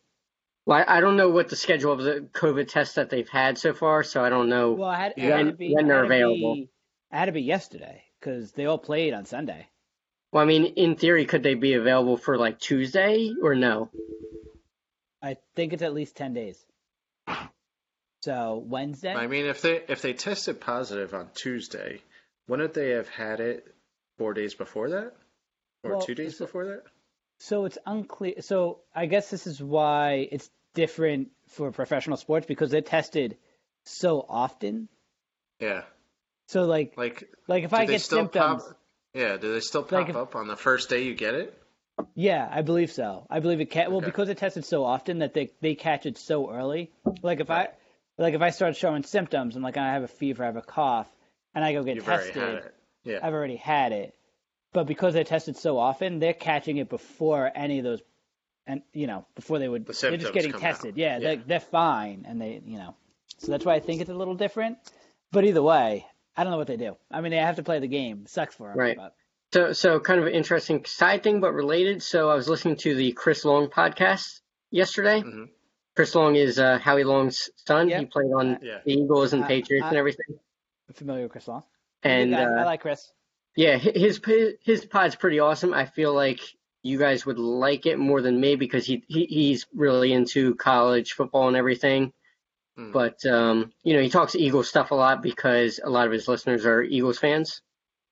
Well, 0.65 0.83
I 0.87 0.97
I 0.97 0.99
don't 1.01 1.17
know 1.17 1.29
what 1.29 1.49
the 1.49 1.55
schedule 1.55 1.91
of 1.91 2.01
the 2.01 2.27
COVID 2.33 2.67
tests 2.67 2.95
that 2.95 3.09
they've 3.09 3.29
had 3.29 3.57
so 3.57 3.73
far, 3.73 4.01
so 4.03 4.23
I 4.23 4.29
don't 4.29 4.49
know. 4.49 4.71
Well, 4.73 4.89
I 4.89 4.97
had, 4.97 5.13
Yeah. 5.17 5.23
I 5.23 5.27
had 5.27 5.37
to 5.37 5.45
When- 5.45 5.55
be, 5.55 5.73
when 5.73 5.87
they're 5.87 5.97
I 5.97 6.01
had 6.01 6.07
to 6.09 6.15
available. 6.15 6.55
be- 6.55 6.69
I 7.11 7.17
had 7.19 7.25
to 7.25 7.31
be 7.31 7.43
yesterday 7.43 8.03
because 8.19 8.51
they 8.53 8.65
all 8.65 8.79
played 8.79 9.13
on 9.13 9.25
Sunday. 9.25 9.67
Well, 10.31 10.43
I 10.43 10.47
mean, 10.47 10.65
in 10.65 10.95
theory, 10.95 11.25
could 11.25 11.43
they 11.43 11.53
be 11.53 11.73
available 11.73 12.17
for 12.17 12.37
like 12.37 12.59
Tuesday 12.59 13.31
or 13.41 13.55
no? 13.55 13.89
I 15.21 15.37
think 15.55 15.73
it's 15.73 15.81
at 15.83 15.93
least 15.93 16.15
ten 16.17 16.33
days. 16.33 16.65
So 18.21 18.63
Wednesday. 18.65 19.13
I 19.13 19.27
mean, 19.27 19.45
if 19.45 19.61
they 19.61 19.83
if 19.87 20.01
they 20.01 20.13
tested 20.13 20.59
positive 20.59 21.13
on 21.13 21.29
Tuesday, 21.35 22.01
wouldn't 22.47 22.73
they 22.73 22.89
have 22.89 23.07
had 23.07 23.39
it 23.39 23.67
four 24.17 24.33
days 24.33 24.55
before 24.55 24.89
that, 24.89 25.13
or 25.85 25.91
Well, 25.97 26.01
two 26.01 26.15
days 26.15 26.37
before 26.37 26.65
that? 26.65 26.83
So 27.39 27.65
it's 27.65 27.77
unclear. 27.85 28.41
So 28.41 28.79
I 28.93 29.05
guess 29.05 29.29
this 29.29 29.45
is 29.47 29.61
why 29.61 30.27
it's 30.31 30.49
different 30.73 31.29
for 31.49 31.71
professional 31.71 32.17
sports 32.17 32.45
because 32.45 32.71
they're 32.71 32.81
tested 32.81 33.37
so 33.85 34.25
often. 34.27 34.89
Yeah, 35.59 35.83
So 36.47 36.63
like, 36.65 36.97
like 36.97 37.29
like 37.47 37.63
if 37.63 37.73
I 37.73 37.85
get 37.85 38.01
still 38.01 38.19
symptoms, 38.19 38.63
pop? 38.63 38.77
Yeah, 39.13 39.37
do 39.37 39.53
they 39.53 39.59
still 39.61 39.83
pop 39.83 39.91
Like 39.93 40.09
if- 40.09 40.15
up 40.15 40.35
on 40.35 40.47
the 40.47 40.57
first 40.57 40.89
day 40.89 41.03
you 41.03 41.13
get 41.13 41.33
it? 41.35 41.61
yeah, 42.13 42.47
I 42.51 42.61
believe 42.61 42.91
so. 42.91 43.25
I 43.29 43.39
believe 43.39 43.61
it. 43.61 43.71
Ca- 43.71 43.87
well, 43.87 43.97
Okay. 43.97 44.07
because 44.07 44.27
it 44.29 44.37
tested 44.37 44.65
so 44.65 44.83
often 44.83 45.19
that 45.19 45.33
they 45.33 45.51
they 45.61 45.75
catch 45.75 46.05
it 46.05 46.17
so 46.17 46.51
early. 46.51 46.91
Like 47.21 47.39
if 47.39 47.49
I, 47.49 47.69
like 48.17 48.33
if 48.33 48.41
I 48.41 48.49
start 48.49 48.75
showing 48.75 49.03
symptoms, 49.03 49.55
I'm 49.55 49.61
like 49.61 49.77
I 49.77 49.93
have 49.93 50.03
a 50.03 50.07
fever, 50.09 50.43
I 50.43 50.47
have 50.47 50.57
a 50.57 50.61
cough, 50.61 51.09
and 51.53 51.63
I 51.63 51.71
go 51.73 51.83
get 51.83 51.95
You've 51.95 52.07
already 52.07 52.25
tested. 52.33 52.41
had 52.43 52.53
it. 52.55 52.75
Yeah, 53.05 53.19
I've 53.23 53.33
already 53.33 53.55
had 53.55 53.91
it. 53.93 54.13
But 54.75 54.85
because 54.87 55.13
they're 55.13 55.23
tested 55.23 55.55
so 55.57 55.77
often, 55.79 56.19
they're 56.19 56.33
catching 56.33 56.77
it 56.77 56.89
before 56.89 57.49
any 57.55 57.79
of 57.79 57.85
those, 57.85 58.01
and 58.67 58.81
you 58.93 59.07
know, 59.07 59.25
before 59.35 59.57
they 59.57 59.67
would. 59.69 59.85
The 59.85 59.93
they're 59.93 60.17
just 60.17 60.33
getting 60.33 60.51
tested. 60.53 60.91
out. 60.95 60.97
Yeah, 60.97 61.13
Yeah. 61.17 61.19
They're, 61.19 61.43
they're 61.47 61.59
fine, 61.61 62.25
and 62.27 62.39
they, 62.41 62.61
you 62.65 62.77
know, 62.77 62.93
so 63.37 63.51
that's 63.51 63.63
why 63.65 63.75
I 63.75 63.79
think 63.79 64.01
it's 64.01 64.09
a 64.09 64.13
little 64.13 64.35
different. 64.35 64.77
But 65.31 65.45
either 65.45 65.63
way, 65.63 66.05
I 66.35 66.43
don't 66.43 66.51
know 66.51 66.57
what 66.57 66.67
they 66.67 66.77
do. 66.77 66.97
I 67.09 67.21
mean, 67.21 67.31
they 67.31 67.37
have 67.37 67.55
to 67.55 67.63
play 67.63 67.79
the 67.79 67.87
game. 67.87 68.25
Sucks 68.27 68.53
for 68.55 68.67
them. 68.69 68.77
Right. 68.77 68.97
But, 68.97 69.15
So, 69.53 69.71
so 69.71 69.99
kind 70.01 70.19
of 70.19 70.27
an 70.27 70.33
interesting 70.33 70.83
side 70.85 71.23
thing, 71.23 71.39
but 71.39 71.53
related. 71.53 72.03
So, 72.03 72.29
I 72.29 72.35
was 72.35 72.49
listening 72.49 72.75
to 72.77 72.93
the 72.95 73.13
Chris 73.13 73.45
Long 73.45 73.67
podcast 73.69 74.41
yesterday. 74.71 75.21
Mhm. 75.21 75.47
Chris 75.95 76.13
Long 76.13 76.35
is 76.35 76.59
uh, 76.59 76.77
Howie 76.79 77.05
Long's 77.05 77.49
son. 77.65 77.87
Yeah. 77.87 77.99
He 77.99 78.05
played 78.07 78.31
on 78.33 78.59
Yeah. 78.61 78.79
the 78.85 78.91
Eagles 78.91 79.31
and 79.31 79.43
Uh, 79.45 79.47
Patriots 79.47 79.85
uh, 79.85 79.87
and 79.89 79.97
everything. 79.97 80.37
I'm 80.89 80.93
familiar 80.95 81.23
with 81.23 81.31
Chris 81.31 81.47
Long. 81.47 81.63
And 82.03 82.31
Good 82.31 82.39
uh, 82.39 82.61
I 82.61 82.65
like 82.65 82.81
Chris. 82.81 83.09
Yeah, 83.55 83.77
his 83.77 84.19
his 84.61 84.85
pod's 84.85 85.15
pretty 85.15 85.39
awesome. 85.39 85.73
I 85.73 85.85
feel 85.85 86.13
like 86.13 86.41
you 86.83 86.99
guys 86.99 87.25
would 87.25 87.39
like 87.39 87.85
it 87.85 87.97
more 87.97 88.21
than 88.21 88.39
me 88.39 88.55
because 88.55 88.85
he, 88.85 89.03
he 89.07 89.25
he's 89.25 89.65
really 89.73 90.13
into 90.13 90.55
college 90.55 91.13
football 91.13 91.47
and 91.47 91.57
everything. 91.57 92.11
Mm. 92.77 92.91
But 92.91 93.25
um, 93.25 93.71
you 93.83 93.93
know, 93.93 94.01
he 94.01 94.09
talks 94.09 94.35
Eagles 94.35 94.67
stuff 94.67 94.91
a 94.91 94.95
lot 94.95 95.23
because 95.23 95.79
a 95.83 95.89
lot 95.89 96.05
of 96.05 96.11
his 96.11 96.27
listeners 96.27 96.65
are 96.65 96.83
Eagles 96.83 97.17
fans. 97.17 97.61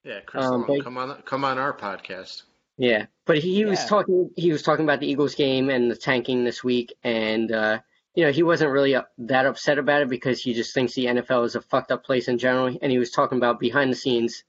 yeah. 0.03 0.21
Chris, 0.25 0.45
um, 0.45 0.65
but- 0.65 0.83
come 0.83 0.97
on, 0.97 1.21
come 1.23 1.43
on 1.43 1.57
our 1.57 1.73
podcast. 1.73 2.43
Yeah, 2.77 3.05
but 3.25 3.37
he, 3.37 3.53
he 3.53 3.65
was 3.65 3.85
talking. 3.85 4.31
He 4.35 4.51
was 4.51 4.63
talking 4.63 4.85
about 4.85 4.99
the 4.99 5.07
Eagles 5.07 5.35
game 5.35 5.69
and 5.69 5.91
the 5.91 5.95
tanking 5.95 6.43
this 6.43 6.63
week, 6.63 6.91
and 7.03 7.51
uh, 7.51 7.79
you 8.15 8.25
know 8.25 8.31
he 8.31 8.41
wasn't 8.41 8.71
really 8.71 8.95
uh, 8.95 9.03
that 9.19 9.45
upset 9.45 9.77
about 9.77 10.01
it 10.01 10.09
because 10.09 10.41
he 10.41 10.55
just 10.55 10.73
thinks 10.73 10.93
the 10.93 11.05
NFL 11.05 11.45
is 11.45 11.55
a 11.55 11.61
fucked 11.61 11.91
up 11.91 12.03
place 12.03 12.27
in 12.27 12.39
general. 12.39 12.75
And 12.81 12.91
he 12.91 12.97
was 12.97 13.11
talking 13.11 13.37
about 13.37 13.59
behind 13.59 13.91
the 13.91 13.95
scenes 13.95 14.43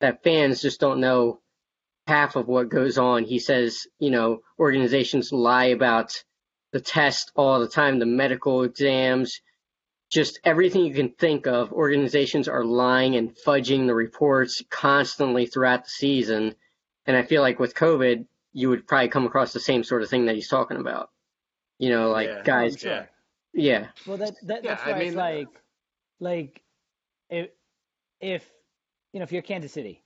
that 0.00 0.22
fans 0.22 0.62
just 0.62 0.80
don't 0.80 1.00
know 1.00 1.40
half 2.06 2.36
of 2.36 2.48
what 2.48 2.68
goes 2.68 2.98
on. 2.98 3.24
He 3.24 3.38
says, 3.38 3.86
you 3.98 4.10
know, 4.10 4.40
organizations 4.58 5.32
lie 5.32 5.66
about 5.66 6.22
the 6.72 6.80
test 6.80 7.32
all 7.36 7.60
the 7.60 7.68
time, 7.68 7.98
the 7.98 8.06
medical 8.06 8.62
exams, 8.62 9.40
just 10.10 10.40
everything 10.44 10.84
you 10.84 10.94
can 10.94 11.10
think 11.10 11.46
of. 11.46 11.72
Organizations 11.72 12.48
are 12.48 12.64
lying 12.64 13.16
and 13.16 13.36
fudging 13.46 13.86
the 13.86 13.94
reports 13.94 14.62
constantly 14.70 15.46
throughout 15.46 15.84
the 15.84 15.90
season. 15.90 16.54
And 17.06 17.16
I 17.16 17.22
feel 17.22 17.42
like 17.42 17.58
with 17.58 17.74
COVID, 17.74 18.26
you 18.52 18.68
would 18.70 18.86
probably 18.86 19.08
come 19.08 19.26
across 19.26 19.52
the 19.52 19.60
same 19.60 19.84
sort 19.84 20.02
of 20.02 20.08
thing 20.08 20.26
that 20.26 20.34
he's 20.34 20.48
talking 20.48 20.76
about. 20.78 21.10
You 21.78 21.90
know, 21.90 22.10
like 22.10 22.28
Yeah. 22.28 22.42
guys, 22.44 22.82
Yeah, 22.84 23.06
yeah, 23.52 23.86
Well, 24.06 24.16
that, 24.16 24.34
that 24.46 24.64
Yeah, 24.64 24.70
that's 24.74 24.82
I 24.84 24.92
why 24.92 24.98
it's 24.98 25.06
mean- 25.06 25.14
like, 25.16 25.48
like, 26.20 26.62
if 27.30 27.50
if 28.20 28.44
you 29.12 29.20
know 29.20 29.24
if 29.24 29.32
you're 29.32 29.42
Kansas 29.42 29.72
City, 29.72 30.02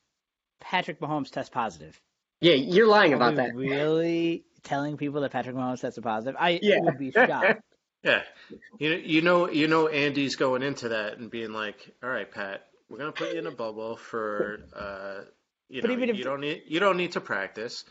Patrick 0.61 1.01
Mahomes 1.01 1.31
test 1.31 1.53
positive. 1.53 2.01
yeah, 2.41 2.55
you're 2.55 2.87
lying 2.89 3.13
Are 3.13 3.17
about 3.17 3.37
that. 3.37 3.55
Really 3.55 4.45
telling 4.63 4.97
people 4.97 5.21
that 5.23 5.31
Patrick 5.33 5.55
Mahomes 5.57 5.81
tested 5.81 6.05
positive? 6.05 6.37
I 6.39 6.59
Yeah. 6.63 6.79
would 6.81 6.99
be 6.99 7.11
shocked. 7.11 7.61
yeah. 8.03 8.23
You 8.79 8.91
you 8.93 9.23
know 9.23 9.49
you 9.51 9.69
know 9.69 9.89
Andy's 9.89 10.37
going 10.37 10.63
into 10.63 10.89
that 10.91 11.19
and 11.19 11.31
being 11.31 11.53
like, 11.53 11.77
all 12.03 12.09
right, 12.11 12.31
Pat, 12.31 12.67
we're 12.89 12.99
gonna 12.99 13.13
put 13.13 13.33
you 13.33 13.39
in 13.39 13.47
a 13.47 13.51
bubble 13.51 13.97
for 13.97 14.61
uh, 14.75 15.25
you 15.69 15.81
But 15.83 15.89
know, 15.89 15.97
even 15.97 16.11
if- 16.11 16.17
you 16.19 16.25
don't 16.25 16.41
need 16.41 16.63
you 16.67 16.81
don't 16.81 16.97
need 16.97 17.13
to 17.13 17.21
practice, 17.21 17.85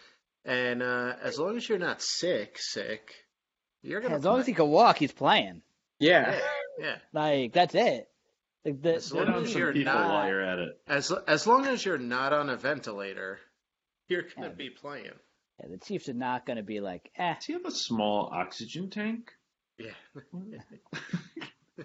and 0.46 0.82
uh, 0.84 1.14
as 1.22 1.38
long 1.40 1.58
as 1.58 1.68
you're 1.68 1.80
not 1.80 2.02
sick, 2.02 2.58
sick, 2.60 3.14
you're 3.82 4.02
gonna. 4.02 4.16
as 4.18 4.24
long 4.24 4.40
as 4.40 4.46
play. 4.46 4.52
he 4.54 4.56
can 4.56 4.68
walk, 4.70 4.98
he's 4.98 5.12
playing. 5.12 5.62
Yeah, 6.00 6.32
Yeah, 6.32 6.40
yeah. 6.80 6.96
Like 7.14 7.54
that's 7.54 7.76
it. 7.76 8.10
Like 8.66 8.82
the, 8.82 8.96
As 8.96 9.14
long 9.14 9.44
as 9.44 9.54
you're 9.54 9.74
not- 9.74 10.10
while 10.10 10.28
you're 10.28 10.42
at 10.42 10.60
it. 10.60 10.82
As 10.88 11.12
as 11.28 11.46
long 11.48 11.66
as 11.66 11.84
you're 11.86 11.98
not 11.98 12.32
on 12.34 12.50
a 12.50 12.56
ventilator, 12.56 13.40
you're 14.08 14.24
gonna 14.24 14.48
Yeah. 14.48 14.54
be 14.54 14.70
playing. 14.70 15.12
yeah, 15.60 15.68
the 15.70 15.78
Chiefs 15.78 16.08
are 16.10 16.14
not 16.14 16.46
going 16.46 16.58
to 16.58 16.64
be 16.64 16.80
like, 16.80 17.12
eh. 17.18 17.34
Does 17.36 17.46
he 17.46 17.54
have 17.54 17.66
a 17.66 17.72
small 17.72 18.30
oxygen 18.32 18.90
tank? 18.90 19.32
Yeah. 19.78 19.92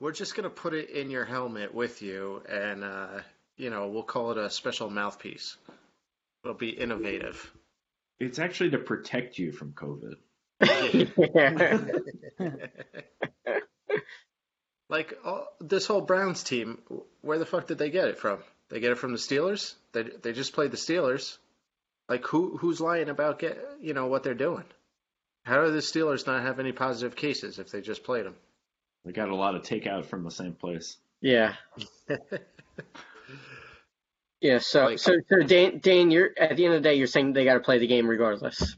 We're 0.00 0.12
just 0.12 0.36
gonna 0.36 0.48
put 0.50 0.74
it 0.74 0.90
in 0.90 1.10
your 1.10 1.24
helmet 1.24 1.74
with 1.74 2.02
you, 2.02 2.40
and 2.48 2.84
uh, 2.84 3.20
you 3.56 3.68
know 3.70 3.88
we'll 3.88 4.04
call 4.04 4.30
it 4.30 4.38
a 4.38 4.48
special 4.48 4.88
mouthpiece. 4.88 5.56
It'll 6.44 6.56
be 6.56 6.70
innovative. 6.70 7.52
It's 8.20 8.38
actually 8.38 8.70
to 8.70 8.78
protect 8.78 9.38
you 9.38 9.50
from 9.52 9.72
COVID. 9.72 10.14
yeah. 14.90 14.96
Like 14.96 15.18
all, 15.24 15.46
this 15.60 15.86
whole 15.86 16.00
Browns 16.00 16.42
team, 16.42 16.78
where 17.20 17.38
the 17.38 17.46
fuck 17.46 17.66
did 17.66 17.78
they 17.78 17.90
get 17.90 18.08
it 18.08 18.18
from? 18.18 18.38
They 18.70 18.80
get 18.80 18.92
it 18.92 18.98
from 18.98 19.12
the 19.12 19.18
Steelers. 19.18 19.74
They 19.92 20.02
they 20.02 20.32
just 20.32 20.52
played 20.52 20.70
the 20.70 20.76
Steelers. 20.76 21.38
Like 22.08 22.24
who 22.26 22.56
who's 22.56 22.80
lying 22.80 23.08
about 23.08 23.38
get 23.38 23.58
you 23.80 23.94
know 23.94 24.06
what 24.06 24.22
they're 24.22 24.34
doing? 24.34 24.64
How 25.44 25.64
do 25.64 25.70
the 25.72 25.78
Steelers 25.78 26.26
not 26.26 26.42
have 26.42 26.58
any 26.60 26.72
positive 26.72 27.16
cases 27.16 27.58
if 27.58 27.70
they 27.70 27.80
just 27.80 28.04
played 28.04 28.26
them? 28.26 28.34
They 29.04 29.12
got 29.12 29.28
a 29.30 29.34
lot 29.36 29.54
of 29.54 29.62
takeout 29.62 30.04
from 30.06 30.24
the 30.24 30.30
same 30.30 30.52
place. 30.52 30.96
yeah. 31.20 31.54
Yeah, 34.40 34.58
so 34.58 34.84
Like- 34.84 34.98
so 35.00 35.14
so 35.28 35.42
Dan, 35.42 35.80
Dan, 35.80 36.10
you're 36.12 36.30
at 36.38 36.56
the 36.56 36.64
end 36.64 36.74
of 36.74 36.82
the 36.82 36.88
day, 36.88 36.94
you're 36.94 37.08
saying 37.08 37.32
they 37.32 37.44
got 37.44 37.54
to 37.54 37.60
play 37.60 37.78
the 37.78 37.88
game 37.88 38.06
regardless. 38.06 38.76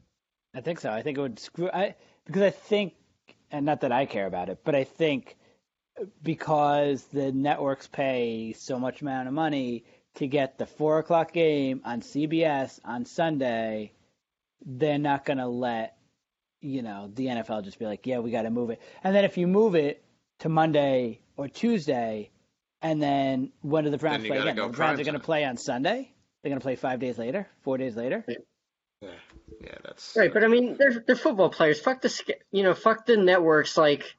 I 0.54 0.62
think 0.62 0.80
so. 0.80 0.90
I 0.90 1.02
think 1.02 1.18
it 1.18 1.20
would 1.20 1.38
screw. 1.38 1.68
I 1.70 1.96
because 2.24 2.42
I 2.42 2.50
think, 2.50 2.94
and 3.50 3.66
not 3.66 3.82
that 3.82 3.92
I 3.92 4.06
care 4.06 4.26
about 4.26 4.48
it, 4.48 4.61
but 4.64 4.74
I 4.74 4.84
think 4.84 5.36
because 6.22 7.05
the 7.12 7.32
networks 7.32 7.86
pay 7.86 8.55
so 8.57 8.78
much 8.78 9.03
amount 9.03 9.28
of 9.28 9.34
money 9.34 9.84
to 10.16 10.26
get 10.26 10.59
the 10.59 10.66
four 10.66 10.99
o'clock 10.99 11.32
game 11.32 11.82
on 11.84 12.01
CBS 12.01 12.80
on 12.84 13.05
Sunday, 13.05 13.93
they're 14.64 14.99
not 14.99 15.24
going 15.24 15.38
to 15.38 15.47
let 15.47 15.97
you 16.61 16.82
know 16.82 17.11
the 17.14 17.26
NFL 17.26 17.64
just 17.64 17.78
be 17.78 17.86
like, 17.86 18.07
yeah, 18.07 18.18
we 18.18 18.30
got 18.30 18.43
to 18.43 18.51
move 18.51 18.70
it. 18.70 18.80
And 19.03 19.14
then 19.14 19.24
if 19.24 19.38
you 19.38 19.47
move 19.47 19.74
it 19.74 20.05
to 20.41 20.49
Monday 20.49 21.20
or 21.36 21.49
Tuesday, 21.49 22.30
and 22.82 23.03
then 23.03 23.53
when 23.62 23.84
do 23.84 23.91
the 23.91 23.99
Browns 23.99 24.26
play 24.26 24.38
again? 24.38 24.57
go 24.57 24.68
the 24.68 24.76
Browns 24.76 25.01
are 25.01 25.05
going 25.05 25.14
to 25.14 25.20
play 25.20 25.45
on 25.45 25.57
Sunday. 25.57 26.12
They're 26.43 26.51
going 26.51 26.61
to 26.61 26.64
play 26.64 26.76
five 26.76 27.01
days 27.01 27.18
later, 27.18 27.47
four 27.62 27.76
days 27.76 27.97
later. 27.97 28.24
Yeah, 29.03 29.09
yeah, 29.61 29.74
that's 29.84 30.14
Right, 30.16 30.32
but 30.32 30.45
I 30.45 30.49
mean, 30.49 30.76
they're 30.78 31.03
they're 31.07 31.16
football 31.16 31.51
players. 31.51 31.80
Fuck 31.80 32.03
the 32.03 32.09
sch- 32.09 32.30
you 32.51 32.62
know, 32.62 32.74
fuck 32.74 33.07
the 33.07 33.16
networks. 33.16 33.76
Like, 33.76 34.16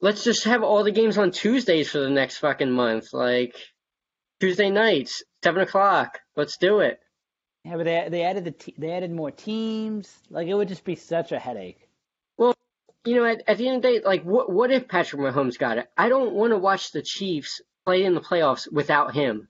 let's 0.00 0.24
just 0.24 0.44
have 0.44 0.62
all 0.62 0.84
the 0.84 0.90
games 0.90 1.18
on 1.18 1.30
Tuesdays 1.30 1.90
for 1.90 1.98
the 1.98 2.10
next 2.10 2.38
fucking 2.38 2.70
month. 2.70 3.12
Like, 3.12 3.54
Tuesday 4.40 4.70
nights, 4.70 5.22
seven 5.42 5.62
o'clock. 5.62 6.20
Let's 6.36 6.58
do 6.58 6.80
it. 6.80 7.00
Yeah, 7.64 7.76
but 7.76 7.84
they 7.84 8.06
they 8.10 8.22
added 8.22 8.44
the 8.44 8.52
te- 8.52 8.74
they 8.78 8.92
added 8.92 9.10
more 9.10 9.30
teams. 9.30 10.12
Like 10.30 10.46
it 10.46 10.54
would 10.54 10.68
just 10.68 10.84
be 10.84 10.94
such 10.94 11.32
a 11.32 11.38
headache. 11.38 11.88
Well, 12.36 12.54
you 13.04 13.16
know, 13.16 13.24
at, 13.24 13.42
at 13.48 13.58
the 13.58 13.66
end 13.66 13.76
of 13.76 13.82
the 13.82 13.88
day, 13.88 14.04
like, 14.04 14.22
what 14.22 14.50
what 14.52 14.70
if 14.70 14.86
Patrick 14.88 15.20
Mahomes 15.20 15.58
got 15.58 15.78
it? 15.78 15.88
I 15.96 16.08
don't 16.08 16.34
want 16.34 16.52
to 16.52 16.58
watch 16.58 16.92
the 16.92 17.02
Chiefs 17.02 17.60
play 17.84 18.04
in 18.04 18.14
the 18.14 18.20
playoffs 18.20 18.70
without 18.70 19.14
him. 19.14 19.48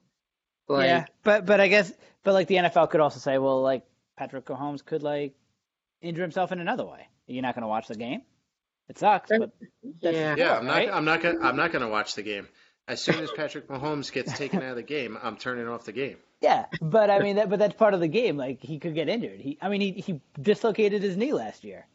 Like, 0.68 0.86
yeah, 0.86 1.04
but 1.24 1.44
but 1.44 1.60
I 1.60 1.68
guess 1.68 1.92
but 2.22 2.32
like 2.32 2.48
the 2.48 2.56
NFL 2.56 2.90
could 2.90 3.00
also 3.00 3.20
say, 3.20 3.38
well, 3.38 3.60
like 3.62 3.84
Patrick 4.16 4.46
Mahomes 4.46 4.84
could 4.84 5.02
like 5.02 5.34
injure 6.00 6.22
himself 6.22 6.52
in 6.52 6.60
another 6.60 6.84
way. 6.84 7.08
You're 7.26 7.42
not 7.42 7.54
going 7.54 7.62
to 7.62 7.68
watch 7.68 7.88
the 7.88 7.96
game. 7.96 8.22
It 8.88 8.98
sucks, 8.98 9.30
but 9.30 9.50
that's 10.02 10.14
yeah, 10.16 10.34
yeah. 10.36 10.58
I'm 10.58 10.66
not. 10.66 10.72
right? 10.74 10.90
I'm 10.92 11.04
not 11.04 11.22
gonna. 11.22 11.40
I'm 11.40 11.56
not 11.56 11.72
gonna 11.72 11.88
watch 11.88 12.14
the 12.14 12.22
game. 12.22 12.48
As 12.88 13.02
soon 13.02 13.16
as 13.16 13.32
Patrick 13.32 13.68
Mahomes 13.68 14.12
gets 14.12 14.36
taken 14.38 14.62
out 14.62 14.70
of 14.70 14.76
the 14.76 14.82
game, 14.82 15.18
I'm 15.20 15.36
turning 15.36 15.66
off 15.66 15.84
the 15.84 15.92
game. 15.92 16.18
yeah. 16.40 16.66
But 16.80 17.10
I 17.10 17.18
mean, 17.18 17.36
that 17.36 17.50
but 17.50 17.58
that's 17.58 17.74
part 17.74 17.94
of 17.94 18.00
the 18.00 18.08
game. 18.08 18.36
Like 18.36 18.60
he 18.60 18.78
could 18.78 18.94
get 18.94 19.08
injured. 19.08 19.40
He, 19.40 19.58
I 19.60 19.68
mean, 19.68 19.80
he 19.80 19.92
he 19.92 20.20
dislocated 20.40 21.02
his 21.02 21.16
knee 21.16 21.32
last 21.32 21.64
year. 21.64 21.86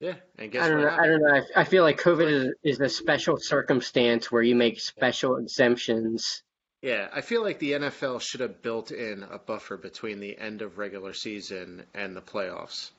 Yeah, 0.00 0.14
and 0.38 0.50
guess 0.50 0.64
I 0.64 0.68
don't 0.68 0.82
what 0.82 0.96
know. 0.96 1.02
I 1.02 1.06
don't 1.06 1.22
know. 1.22 1.34
I, 1.34 1.60
I 1.60 1.64
feel 1.64 1.84
like 1.84 2.00
COVID 2.00 2.30
is, 2.30 2.54
is 2.64 2.80
a 2.80 2.88
special 2.88 3.36
circumstance 3.38 4.32
where 4.32 4.42
you 4.42 4.56
make 4.56 4.80
special 4.80 5.36
exemptions. 5.36 6.42
Yeah, 6.80 7.08
I 7.12 7.20
feel 7.20 7.42
like 7.42 7.60
the 7.60 7.72
NFL 7.72 8.20
should 8.20 8.40
have 8.40 8.60
built 8.62 8.90
in 8.90 9.22
a 9.22 9.38
buffer 9.38 9.76
between 9.76 10.18
the 10.18 10.36
end 10.36 10.62
of 10.62 10.78
regular 10.78 11.12
season 11.12 11.84
and 11.94 12.16
the 12.16 12.20
playoffs. 12.20 12.90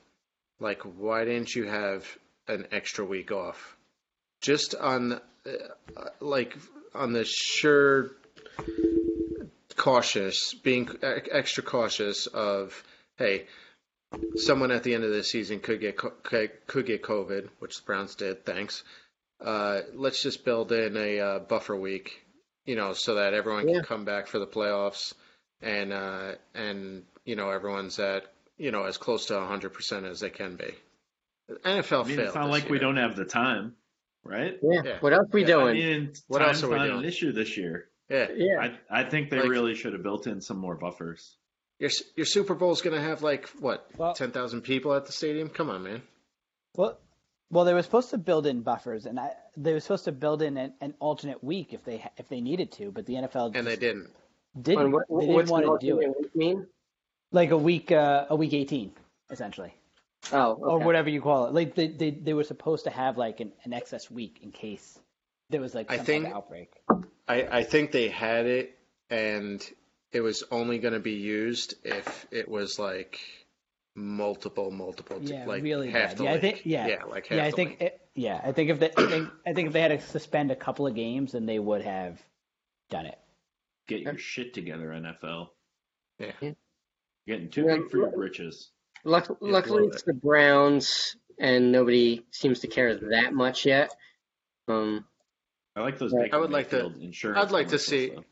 Like, 0.58 0.80
why 0.82 1.26
didn't 1.26 1.54
you 1.54 1.64
have 1.64 2.06
an 2.48 2.66
extra 2.72 3.04
week 3.04 3.32
off? 3.32 3.76
Just 4.40 4.74
on, 4.74 5.12
uh, 5.46 5.50
like, 6.20 6.56
on 6.94 7.12
the 7.12 7.24
sure 7.24 8.10
cautious, 9.76 10.54
being 10.54 10.88
extra 11.02 11.62
cautious 11.62 12.26
of, 12.26 12.82
hey, 13.16 13.46
someone 14.36 14.70
at 14.70 14.82
the 14.82 14.94
end 14.94 15.04
of 15.04 15.10
the 15.10 15.24
season 15.24 15.60
could 15.60 15.80
get 15.80 15.96
co- 15.96 16.12
could 16.66 16.86
get 16.86 17.02
COVID, 17.02 17.48
which 17.58 17.76
the 17.76 17.82
Browns 17.84 18.14
did. 18.14 18.44
Thanks. 18.44 18.84
Uh, 19.40 19.80
let's 19.94 20.22
just 20.22 20.44
build 20.44 20.70
in 20.72 20.96
a 20.96 21.20
uh, 21.20 21.38
buffer 21.40 21.74
week, 21.76 22.24
you 22.64 22.76
know, 22.76 22.92
so 22.92 23.16
that 23.16 23.34
everyone 23.34 23.68
Yeah. 23.68 23.76
can 23.76 23.84
come 23.84 24.04
back 24.04 24.26
for 24.28 24.38
the 24.38 24.46
playoffs, 24.46 25.14
and 25.60 25.92
uh, 25.92 26.32
and 26.54 27.04
you 27.24 27.34
know 27.36 27.50
everyone's 27.50 27.98
at 27.98 28.24
you 28.56 28.70
know 28.70 28.84
as 28.84 28.96
close 28.96 29.26
to 29.26 29.34
100 29.34 29.70
percent 29.72 30.06
as 30.06 30.20
they 30.20 30.30
can 30.30 30.54
be. 30.56 30.72
NFL 31.50 31.64
I 31.64 31.74
mean, 31.76 31.84
failed. 31.84 32.08
it's 32.20 32.34
not 32.34 32.44
this 32.46 32.62
like 32.62 32.70
we 32.70 32.78
don't 32.78 32.96
have 32.96 33.16
the 33.16 33.24
time, 33.24 33.74
right? 34.24 34.58
Yeah. 34.62 34.82
Yeah. 34.84 34.96
What 35.00 35.12
else 35.12 35.28
we 35.32 35.44
Yeah, 35.44 35.56
I 35.56 35.60
I 35.60 35.72
doing? 35.72 35.76
mean, 35.76 36.12
What 36.28 36.38
time's 36.40 36.62
else 36.62 36.64
are 36.64 36.68
we 36.70 36.76
not 36.76 36.86
doing? 36.86 36.98
an 37.00 37.04
issue 37.04 37.32
this 37.32 37.56
year. 37.56 37.88
Yeah, 38.08 38.28
yeah. 38.34 38.60
I 38.90 39.00
I 39.00 39.04
think 39.08 39.30
they 39.30 39.40
Like- 39.40 39.48
really 39.50 39.74
should 39.74 39.92
have 39.94 40.02
built 40.02 40.26
in 40.26 40.40
some 40.40 40.58
more 40.58 40.74
buffers. 40.76 41.36
your 41.78 41.90
your 42.16 42.26
Super 42.26 42.54
Bowl's 42.54 42.82
gonna 42.82 43.00
have 43.00 43.22
like 43.22 43.48
what 43.60 43.88
Well- 43.96 44.14
10,000 44.14 44.62
people 44.62 44.94
at 44.94 45.06
the 45.06 45.12
stadium. 45.12 45.48
Come 45.48 45.70
on, 45.70 45.82
man. 45.82 46.02
Well, 46.76 46.98
well, 47.50 47.64
they 47.64 47.74
were 47.74 47.82
supposed 47.82 48.10
to 48.10 48.18
build 48.18 48.46
in 48.46 48.62
buffers, 48.62 49.06
and 49.06 49.20
I, 49.20 49.30
they 49.56 49.72
were 49.72 49.80
supposed 49.80 50.04
to 50.06 50.12
build 50.12 50.42
in 50.42 50.56
an, 50.56 50.72
an 50.80 50.94
alternate 50.98 51.42
week 51.44 51.72
if 51.72 51.84
they 51.84 52.04
if 52.16 52.28
they 52.28 52.40
needed 52.40 52.72
to, 52.72 52.90
but 52.90 53.06
the 53.06 53.14
NFL 53.14 53.52
And 53.54 53.66
they 53.66 53.76
didn't. 53.76 54.10
didn't. 54.60 54.84
On 54.84 54.92
what, 54.92 55.04
they 55.20 55.26
didn't 55.26 55.50
want 55.50 55.80
to 55.80 55.86
do 55.86 56.00
it. 56.00 56.34
mean? 56.34 56.66
Like 57.32 57.50
a 57.50 57.56
week, 57.58 57.92
uh, 57.92 58.26
a 58.30 58.36
week 58.36 58.54
eighteen, 58.54 58.92
essentially, 59.30 59.74
Oh, 60.32 60.54
or 60.54 60.78
whatever 60.80 61.10
you 61.10 61.20
call 61.20 61.46
it. 61.46 61.54
Like 61.54 61.74
they, 61.74 61.88
they, 61.88 62.10
they 62.10 62.32
were 62.34 62.44
supposed 62.44 62.84
to 62.84 62.90
have 62.90 63.18
like 63.18 63.40
an, 63.40 63.52
an 63.64 63.72
excess 63.72 64.10
week 64.10 64.40
in 64.42 64.50
case 64.52 64.98
there 65.50 65.60
was 65.60 65.74
like 65.74 65.90
I 65.90 65.98
think- 65.98 66.24
type 66.24 66.32
of 66.32 66.36
outbreak. 66.38 66.70
I, 67.28 67.58
I 67.58 67.62
think 67.64 67.90
they 67.92 68.08
had 68.08 68.44
it, 68.46 68.78
and 69.08 69.62
it 70.12 70.20
was 70.20 70.44
only 70.50 70.78
going 70.78 70.92
to 70.94 71.00
be 71.00 71.12
used 71.14 71.74
if 71.84 72.26
it 72.30 72.48
was 72.48 72.78
like 72.78 73.18
multiple, 73.96 74.70
multiple, 74.70 75.18
Yeah, 75.22 75.46
like 75.46 75.62
really 75.62 75.90
half 75.90 76.10
bad. 76.10 76.18
the 76.18 76.24
Yeah, 76.24 76.30
I 76.30 76.32
league. 76.34 76.40
think- 76.42 76.62
yeah. 76.66 76.86
yeah, 76.86 77.04
like 77.04 77.26
half 77.28 77.36
Yeah, 77.38 77.44
I 77.44 77.50
the 77.50 77.56
think 77.56 77.80
it, 77.80 78.00
yeah, 78.14 78.40
I 78.44 78.52
think 78.52 78.70
if 78.70 78.78
they, 78.80 78.90
I 78.96 79.06
think 79.06 79.28
I 79.46 79.52
think 79.54 79.66
if 79.68 79.72
they 79.72 79.80
had 79.80 79.88
to 79.88 80.00
suspend 80.06 80.50
a 80.50 80.56
couple 80.56 80.86
of 80.86 80.94
games, 80.94 81.32
then 81.32 81.46
they 81.46 81.58
would 81.58 81.82
have 81.82 82.20
done 82.90 83.06
it. 83.06 83.18
Get 83.88 84.00
your 84.00 84.18
shit 84.18 84.54
together, 84.54 84.88
NFL. 84.88 85.48
Yeah. 86.18 86.32
Yeah. 86.40 86.50
Getting 87.26 87.48
too 87.50 87.64
big 87.66 87.90
for 87.90 87.96
your 87.98 88.10
britches. 88.10 88.70
Luck, 89.04 89.26
Yeah, 89.28 89.36
luckily, 89.40 89.86
it's 89.86 90.02
it. 90.02 90.06
the 90.06 90.14
Browns, 90.14 91.16
and 91.38 91.70
nobody 91.72 92.24
seems 92.30 92.60
to 92.60 92.68
care 92.68 92.94
that 93.10 93.34
much 93.34 93.66
yet. 93.66 93.94
Um, 94.68 95.04
I 95.76 95.80
like 95.82 95.98
those. 95.98 96.14
I 96.32 96.36
would 96.36 96.50
like 96.50 96.70
to- 96.70 96.86
Insurance 97.00 97.38
I'd 97.38 97.50
like 97.50 97.68
to 97.68 97.78
see- 97.78 98.10
though. 98.10 98.24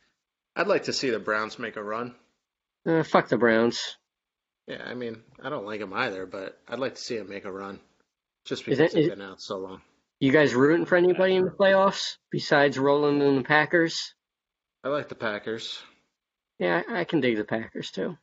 I'd 0.56 0.66
like 0.68 0.84
to 0.84 0.92
see 0.92 1.10
the 1.10 1.18
Browns 1.18 1.58
make 1.58 1.76
a 1.76 1.82
run. 1.82 2.14
uh, 2.86 3.02
fuck 3.02 3.28
the 3.28 3.36
Browns. 3.38 3.96
Yeah, 4.66 4.82
I 4.84 4.94
mean, 4.94 5.22
I 5.42 5.48
don't 5.50 5.66
like 5.66 5.80
them 5.80 5.92
either, 5.92 6.24
but 6.26 6.58
I'd 6.68 6.78
like 6.78 6.94
to 6.94 7.00
see 7.00 7.16
them 7.18 7.28
make 7.28 7.44
a 7.44 7.52
run, 7.52 7.80
just 8.44 8.64
because 8.64 8.78
it- 8.80 8.92
they've 8.92 9.04
is- 9.04 9.10
been 9.10 9.20
out 9.22 9.40
so 9.40 9.58
long. 9.58 9.82
You 10.20 10.30
guys 10.32 10.54
rooting 10.54 10.86
for 10.86 10.94
anybody 10.96 11.34
in 11.34 11.44
the 11.44 11.50
playoffs 11.50 12.16
besides 12.30 12.78
Roland 12.78 13.20
and 13.22 13.38
the 13.38 13.42
Packers? 13.42 14.14
I 14.84 14.88
like 14.88 15.08
the 15.08 15.16
Packers. 15.16 15.82
Yeah, 16.60 16.82
I, 16.88 17.00
I 17.00 17.04
can 17.04 17.20
dig 17.20 17.36
the 17.36 17.44
Packers 17.44 17.90
too. 17.90 18.16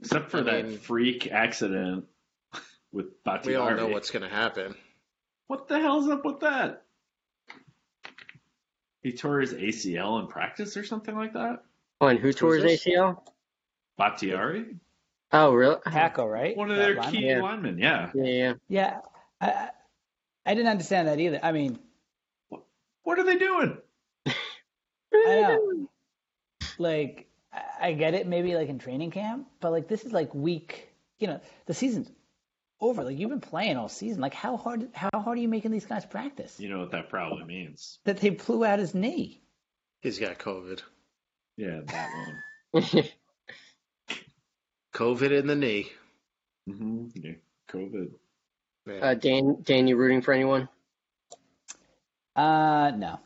Except 0.00 0.30
for 0.30 0.38
I 0.38 0.42
that 0.42 0.66
mean- 0.66 0.78
freak 0.78 1.30
accident 1.30 2.06
with 2.92 3.22
Bakhtiari. 3.24 3.56
We 3.56 3.70
all 3.70 3.76
know 3.76 3.88
what's 3.88 4.10
going 4.10 4.22
to 4.22 4.28
happen. 4.34 4.74
What 5.46 5.68
the 5.68 5.78
hell's 5.80 6.08
up 6.08 6.24
with 6.24 6.40
that? 6.40 6.82
He 9.02 9.12
tore 9.12 9.40
his 9.40 9.52
ACL 9.52 10.20
in 10.20 10.26
practice 10.28 10.76
or 10.76 10.84
something 10.84 11.14
like 11.14 11.34
that? 11.34 11.62
Oh, 12.00 12.06
and 12.06 12.18
who 12.18 12.32
tore 12.32 12.54
his 12.54 12.62
this? 12.64 12.84
ACL? 12.86 13.20
Bakhtiari? 13.98 14.76
Oh, 15.32 15.52
really? 15.52 15.74
Uh-huh. 15.76 15.90
Paco, 15.90 16.26
right? 16.26 16.56
One 16.56 16.70
of 16.70 16.76
That 16.76 16.82
their 16.82 16.94
lineman? 16.96 17.12
key 17.20 17.26
Yeah. 17.26 17.42
linemen, 17.42 17.78
yeah. 17.78 18.10
Yeah, 18.14 18.24
yeah. 18.24 18.52
Yeah, 18.68 19.00
I, 19.40 19.46
I 19.50 19.68
I 20.46 20.54
didn't 20.54 20.68
understand 20.70 21.08
that 21.08 21.18
either. 21.20 21.40
I 21.42 21.52
mean, 21.52 21.78
What 23.02 23.18
are 23.18 23.24
they 23.24 23.36
doing? 23.36 23.78
I 24.26 24.32
know. 25.12 25.88
like 26.78 27.28
I- 27.54 27.88
I 27.88 27.92
get 27.92 28.14
it, 28.14 28.26
maybe 28.26 28.54
like 28.54 28.68
in 28.68 28.78
training 28.78 29.10
camp, 29.10 29.46
but 29.60 29.70
like 29.72 29.88
this 29.88 30.04
is 30.04 30.12
like 30.12 30.34
week. 30.34 30.88
You 31.18 31.28
know, 31.28 31.40
the 31.66 31.74
season's 31.74 32.10
over. 32.80 33.04
Like 33.04 33.18
you've 33.18 33.30
been 33.30 33.40
playing 33.40 33.76
all 33.76 33.88
season. 33.88 34.20
Like 34.20 34.34
how 34.34 34.56
hard? 34.56 34.88
How 34.94 35.10
hard 35.14 35.38
are 35.38 35.40
you 35.40 35.48
making 35.48 35.70
these 35.70 35.86
guys 35.86 36.04
practice? 36.04 36.58
You 36.58 36.68
know 36.70 36.80
what 36.80 36.90
that 36.92 37.08
probably 37.10 37.44
means. 37.44 37.98
That 38.04 38.18
they 38.18 38.30
blew 38.30 38.64
out 38.64 38.78
his 38.78 38.94
knee. 38.94 39.40
He's 40.00 40.18
got 40.18 40.38
COVID. 40.38 40.82
Yeah, 41.56 41.80
that 41.86 42.10
one. 42.72 42.84
COVID 44.94 45.30
in 45.30 45.46
the 45.46 45.56
knee. 45.56 45.90
Mm-hmm. 46.68 47.06
Yeah, 47.14 47.32
COVID. 47.70 48.10
Uh, 49.02 49.14
Dan, 49.14 49.58
Dan, 49.62 49.86
you 49.88 49.96
rooting 49.96 50.20
for 50.22 50.32
anyone? 50.32 50.68
Uh, 52.36 52.92
no. 52.96 53.18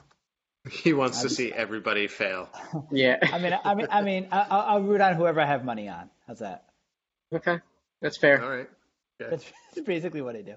He 0.71 0.93
wants 0.93 1.19
to 1.23 1.27
I'm- 1.29 1.35
see 1.35 1.53
everybody 1.53 2.07
fail. 2.09 2.49
Yeah. 2.91 3.19
I 3.23 3.39
mean, 3.39 3.59
I 3.65 3.75
mean, 3.75 3.87
I 3.91 4.03
mean, 4.03 4.29
I, 4.33 4.47
I'll, 4.51 4.61
I'll 4.77 4.83
root 4.83 5.01
on 5.01 5.15
whoever 5.15 5.41
I 5.41 5.47
have 5.47 5.65
money 5.65 5.89
on. 5.89 6.11
How's 6.27 6.39
that? 6.41 6.65
Okay, 7.33 7.59
that's 8.01 8.17
fair. 8.19 8.43
All 8.43 8.49
right. 8.51 8.69
That's, 9.19 9.45
that's 9.75 9.87
basically 9.87 10.23
what 10.23 10.37
I 10.37 10.43
do. 10.43 10.55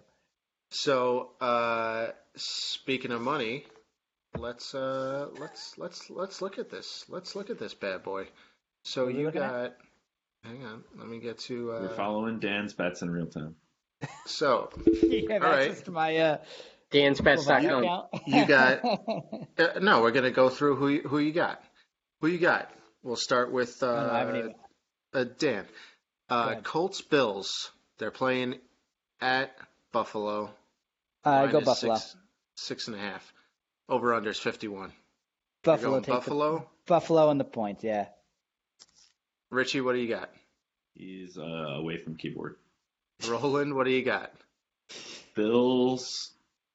So, 0.69 1.31
uh, 1.41 2.07
speaking 2.35 3.11
of 3.11 3.21
money, 3.21 3.65
let's 4.37 4.73
uh, 4.73 5.27
let's 5.39 5.77
let's 5.77 6.09
let's 6.09 6.41
look 6.41 6.57
at 6.59 6.69
this. 6.69 7.05
Let's 7.09 7.35
look 7.35 7.49
at 7.49 7.59
this 7.59 7.73
bad 7.73 8.03
boy. 8.03 8.27
So 8.85 9.05
What 9.05 9.15
you 9.15 9.25
looking 9.25 9.41
at? 9.41 9.51
got. 9.51 9.73
Hang 10.43 10.63
on. 10.65 10.83
Let 10.97 11.07
me 11.07 11.19
get 11.19 11.39
to. 11.39 11.67
We're 11.67 11.85
Uh, 11.87 11.95
following 11.95 12.39
Dan's 12.39 12.73
bets 12.73 13.01
in 13.01 13.09
real 13.09 13.27
time. 13.27 13.55
so 14.25 14.69
You 14.85 15.27
have 15.29 15.43
All 15.43 15.49
right. 15.51 15.69
access 15.69 15.83
to 15.83 15.91
my 15.91 16.15
uh, 16.17 16.37
DansBets.com. 16.91 17.83
account. 17.83 18.07
You 18.27 18.45
got- 18.45 18.83
uh, 19.59 19.79
no, 19.79 20.01
we're 20.01 20.11
gonna 20.11 20.31
go 20.31 20.49
through 20.49 20.75
who 20.75 20.87
you, 20.89 21.01
who 21.03 21.19
you 21.19 21.31
got. 21.31 21.63
Who 22.21 22.27
you 22.27 22.37
got? 22.37 22.69
We'll 23.03 23.15
start 23.15 23.51
with 23.51 23.81
uh, 23.81 23.87
No, 23.95 24.07
no, 24.07 24.13
I 24.13 24.19
haven't 24.19 24.35
even. 24.37 24.55
uh, 25.13 25.25
Dan. 25.39 25.65
Uh. 26.29 26.55
Colts 26.61 27.01
Bills. 27.01 27.71
They're 27.97 28.11
playing 28.11 28.55
at 29.19 29.51
Buffalo. 29.91 30.51
Uh, 31.25 31.29
Line 31.29 31.51
go 31.51 31.61
Buffalo. 31.61 31.95
Six, 31.95 32.15
six 32.55 32.87
and 32.87 32.95
a 32.95 32.99
half. 32.99 33.33
Over 33.89 34.13
under 34.13 34.29
is 34.29 34.39
fifty 34.39 34.67
one. 34.67 34.91
Buffalo 35.63 35.91
going 35.91 36.03
take 36.03 36.13
the- 36.13 36.19
Buffalo. 36.19 36.69
Buffalo 36.87 37.27
on 37.29 37.37
the 37.37 37.43
points. 37.43 37.83
Yeah. 37.83 38.07
Richie, 39.49 39.81
what 39.81 39.93
do 39.93 39.99
you 39.99 40.07
got? 40.09 40.29
He's 40.95 41.37
uh, 41.37 41.41
away 41.41 41.97
from 41.97 42.15
keyboard. 42.15 42.55
Roland, 43.27 43.75
what 43.75 43.85
do 43.85 43.91
you 43.91 44.03
got? 44.03 44.31
Bills. 45.35 46.31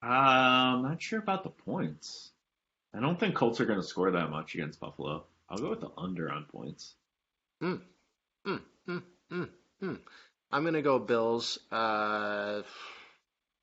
Uh, 0.06 0.76
I'm 0.76 0.82
not 0.82 1.02
sure 1.02 1.18
about 1.18 1.42
the 1.42 1.50
points. 1.50 2.30
I 2.94 3.00
don't 3.00 3.18
think 3.18 3.34
Colts 3.34 3.60
are 3.60 3.66
going 3.66 3.80
to 3.80 3.86
score 3.86 4.12
that 4.12 4.30
much 4.30 4.54
against 4.54 4.78
Buffalo. 4.78 5.24
I'll 5.50 5.58
go 5.58 5.70
with 5.70 5.80
the 5.80 5.90
under 5.98 6.30
on 6.30 6.44
points. 6.44 6.94
Mm, 7.62 7.80
mm, 8.46 8.60
mm, 8.88 9.02
mm. 9.82 9.98
I'm 10.52 10.64
gonna 10.64 10.82
go 10.82 10.98
Bills. 10.98 11.58
Uh, 11.70 12.62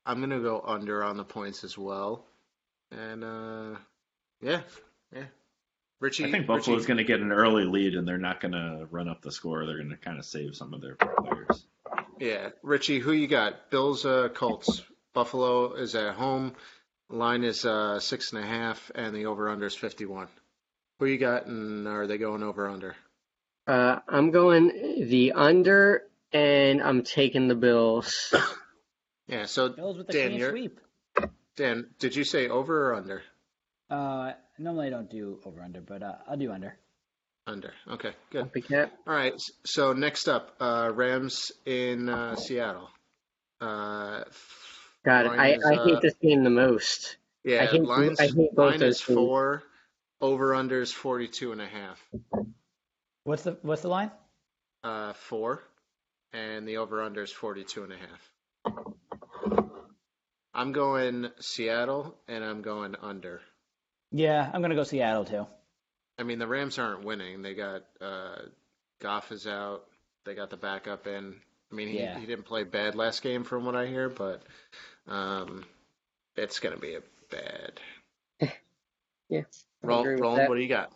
I'm 0.06 0.20
gonna 0.20 0.40
go 0.40 0.62
under 0.64 1.02
on 1.02 1.16
the 1.16 1.24
points 1.24 1.64
as 1.64 1.76
well. 1.76 2.24
And 2.90 3.24
uh, 3.24 3.78
yeah, 4.40 4.60
yeah. 5.14 5.24
Richie, 6.00 6.26
I 6.26 6.30
think 6.30 6.46
Buffalo's 6.46 6.86
going 6.86 6.98
to 6.98 7.04
get 7.04 7.20
an 7.20 7.32
early 7.32 7.64
lead, 7.64 7.94
and 7.94 8.06
they're 8.06 8.18
not 8.18 8.40
going 8.40 8.52
to 8.52 8.86
run 8.90 9.08
up 9.08 9.22
the 9.22 9.32
score. 9.32 9.64
They're 9.64 9.78
going 9.78 9.90
to 9.90 9.96
kind 9.96 10.18
of 10.18 10.24
save 10.26 10.54
some 10.54 10.74
of 10.74 10.82
their 10.82 10.96
players. 10.96 11.64
yeah, 12.18 12.50
Richie, 12.62 12.98
who 12.98 13.12
you 13.12 13.26
got? 13.26 13.70
Bills, 13.70 14.04
uh, 14.04 14.28
Colts. 14.28 14.82
Buffalo 15.14 15.72
is 15.74 15.94
at 15.94 16.14
home. 16.14 16.54
Line 17.08 17.44
is 17.44 17.64
uh, 17.64 18.00
six 18.00 18.32
and 18.32 18.42
a 18.44 18.46
half, 18.46 18.90
and 18.94 19.14
the 19.14 19.26
over 19.26 19.48
under 19.48 19.66
is 19.66 19.74
51. 19.74 20.28
Who 20.98 21.06
you 21.06 21.18
got, 21.18 21.46
and 21.46 21.86
are 21.88 22.06
they 22.06 22.18
going 22.18 22.42
over 22.42 22.68
under? 22.68 22.96
Uh, 23.66 24.00
I'm 24.08 24.30
going 24.30 25.06
the 25.08 25.32
under, 25.32 26.02
and 26.32 26.82
I'm 26.82 27.02
taking 27.02 27.48
the 27.48 27.54
Bills. 27.54 28.34
Yeah, 29.26 29.46
so 29.46 29.70
Bills 29.70 29.96
with 29.96 30.06
the 30.08 30.12
Dan, 30.12 30.28
clean 30.28 30.38
you're- 30.38 30.50
sweep. 30.50 30.80
Dan, 31.56 31.86
did 31.98 32.14
you 32.14 32.24
say 32.24 32.48
over 32.50 32.90
or 32.90 32.94
under? 32.94 33.22
Uh, 33.88 34.32
normally 34.58 34.88
I 34.88 34.90
don't 34.90 35.10
do 35.10 35.40
over 35.46 35.62
under, 35.62 35.80
but 35.80 36.02
uh, 36.02 36.16
I'll 36.28 36.36
do 36.36 36.52
under. 36.52 36.76
Under. 37.46 37.72
Okay, 37.90 38.10
good. 38.28 38.52
Copycat. 38.52 38.90
All 39.06 39.14
right. 39.14 39.32
So 39.64 39.94
next 39.94 40.28
up, 40.28 40.54
uh, 40.60 40.90
Rams 40.94 41.52
in 41.64 42.10
uh, 42.10 42.36
Seattle. 42.36 42.90
Uh, 43.62 44.24
f- 44.26 44.73
God, 45.04 45.26
Line 45.26 45.40
I, 45.40 45.54
is, 45.54 45.64
I 45.64 45.74
uh, 45.74 45.84
hate 45.84 46.00
this 46.00 46.14
game 46.14 46.44
the 46.44 46.50
most. 46.50 47.16
Yeah, 47.44 47.62
I 47.62 47.66
hate- 47.66 47.84
lines, 47.84 48.20
I 48.20 48.26
hate 48.28 48.54
both 48.54 48.70
line 48.70 48.80
those 48.80 48.96
is 48.96 49.00
teams. 49.02 49.16
four. 49.16 49.62
Over 50.20 50.54
under 50.54 50.80
is 50.80 50.92
42 50.92 51.52
and 51.52 51.60
a 51.60 51.66
half. 51.66 52.02
What's 53.24 53.42
the 53.42 53.58
what's 53.62 53.82
the 53.82 53.88
line? 53.88 54.10
Uh, 54.82 55.12
four. 55.12 55.62
And 56.32 56.66
the 56.66 56.78
over 56.78 57.02
under 57.02 57.22
is 57.22 57.30
42 57.30 57.84
and 57.84 57.92
a 57.92 57.96
half. 57.96 58.74
I'm 60.54 60.72
going 60.72 61.28
Seattle 61.40 62.16
and 62.28 62.42
I'm 62.44 62.62
going 62.62 62.94
under. 63.02 63.40
Yeah, 64.12 64.48
I'm 64.52 64.62
gonna 64.62 64.74
go 64.76 64.84
Seattle 64.84 65.24
too. 65.24 65.46
I 66.18 66.22
mean, 66.22 66.38
the 66.38 66.46
Rams 66.46 66.78
aren't 66.78 67.04
winning. 67.04 67.42
They 67.42 67.54
got 67.54 67.82
uh, 68.00 68.36
Goff 69.00 69.32
is 69.32 69.46
out. 69.46 69.84
They 70.24 70.34
got 70.34 70.50
the 70.50 70.56
backup 70.56 71.06
in. 71.06 71.34
I 71.74 71.76
mean, 71.76 71.88
he, 71.88 71.98
Yeah. 71.98 72.16
he 72.20 72.24
didn't 72.26 72.44
play 72.44 72.62
bad 72.62 72.94
last 72.94 73.20
game 73.20 73.42
from 73.42 73.64
what 73.66 73.74
I 73.74 73.86
hear, 73.86 74.08
but 74.08 74.42
um, 75.08 75.64
it's 76.36 76.60
going 76.60 76.72
to 76.74 76.80
be 76.80 76.94
a 76.94 77.02
bad. 77.30 77.80
Yeah. 79.28 79.40
I 79.82 79.86
Roll, 79.86 80.04
Roland, 80.04 80.48
what 80.50 80.54
do 80.54 80.60
you 80.60 80.68
got? 80.68 80.92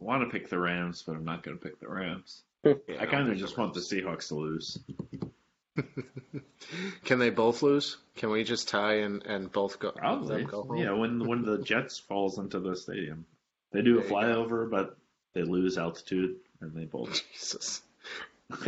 I 0.00 0.04
want 0.04 0.22
to 0.22 0.30
pick 0.30 0.48
the 0.50 0.58
Rams, 0.58 1.02
but 1.04 1.16
I'm 1.16 1.24
not 1.24 1.42
going 1.42 1.58
to 1.58 1.62
pick 1.64 1.80
the 1.80 1.88
Rams. 1.88 2.42
Yeah, 2.64 2.74
I 3.00 3.06
kind 3.06 3.28
of 3.30 3.36
just 3.36 3.58
want 3.58 3.74
the 3.74 3.80
Seahawks 3.80 4.28
to 4.28 4.36
lose. 4.36 4.78
Can 7.04 7.18
they 7.18 7.30
both 7.30 7.62
lose? 7.62 7.96
Can 8.16 8.30
we 8.30 8.44
just 8.44 8.68
tie 8.68 9.00
and, 9.00 9.22
and 9.26 9.50
both 9.50 9.78
go? 9.78 9.90
Probably. 9.92 10.36
them 10.42 10.46
go 10.46 10.62
home? 10.62 10.76
Yeah, 10.78 10.92
when 10.92 11.26
when 11.26 11.42
the 11.42 11.58
Jets 11.58 11.98
falls 11.98 12.38
into 12.38 12.60
the 12.60 12.76
stadium, 12.76 13.26
they 13.72 13.82
do 13.82 13.98
a 13.98 14.02
There 14.02 14.04
you 14.04 14.10
go. 14.10 14.14
flyover, 14.16 14.70
but 14.70 14.96
they 15.34 15.42
lose 15.42 15.76
altitude, 15.76 16.36
and 16.60 16.74
they 16.74 16.84
both. 16.84 17.20
Jesus. 17.32 17.82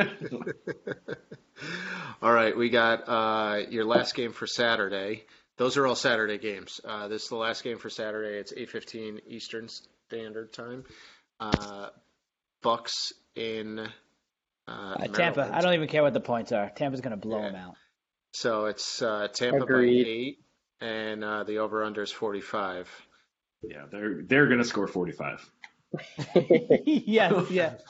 all 2.23 2.33
right, 2.33 2.57
we 2.57 2.71
got 2.71 3.09
uh, 3.09 3.63
your 3.71 3.85
last 3.85 4.15
game 4.15 4.33
for 4.33 4.47
Saturday. 4.47 5.25
Those 5.59 5.77
are 5.77 5.87
all 5.87 5.95
Saturday 5.95 6.39
games. 6.39 6.81
Uh, 6.85 7.09
this 7.09 7.25
is 7.25 7.29
the 7.29 7.37
last 7.37 7.65
game 7.65 7.79
for 7.79 7.91
Saturday. 7.91 8.39
It's 8.39 8.53
eight 8.57 8.71
fifteen 8.71 9.21
Eastern 9.27 9.69
Standard 10.09 10.53
Time. 10.53 10.85
Uh, 11.41 11.89
Bucs 12.63 13.13
in 13.35 13.79
uh, 13.79 13.89
Uh, 14.69 14.97
Tampa. 15.07 15.39
Maryland. 15.39 15.55
I 15.55 15.61
don't 15.61 15.75
even 15.75 15.89
care 15.89 16.03
what 16.03 16.13
the 16.15 16.21
points 16.21 16.53
are. 16.53 16.71
Tampa's 16.71 17.01
gonna 17.01 17.17
blow 17.17 17.39
Yeah. 17.39 17.51
them 17.53 17.57
out. 17.57 17.75
So 18.35 18.67
it's 18.67 19.01
uh, 19.01 19.29
Tampa 19.33 19.63
Agreed. 19.63 20.05
by 20.05 20.11
eight, 20.11 20.39
and 20.81 21.25
uh, 21.25 21.45
the 21.45 21.59
over 21.59 21.83
under 21.85 22.03
is 22.03 22.13
forty 22.13 22.41
five. 22.43 22.89
yeah, 23.63 23.87
they're 23.91 24.23
they're 24.23 24.47
going 24.47 24.59
to 24.59 24.65
score 24.65 24.87
45. 24.87 25.51
yes, 26.85 27.45
yes. 27.51 27.81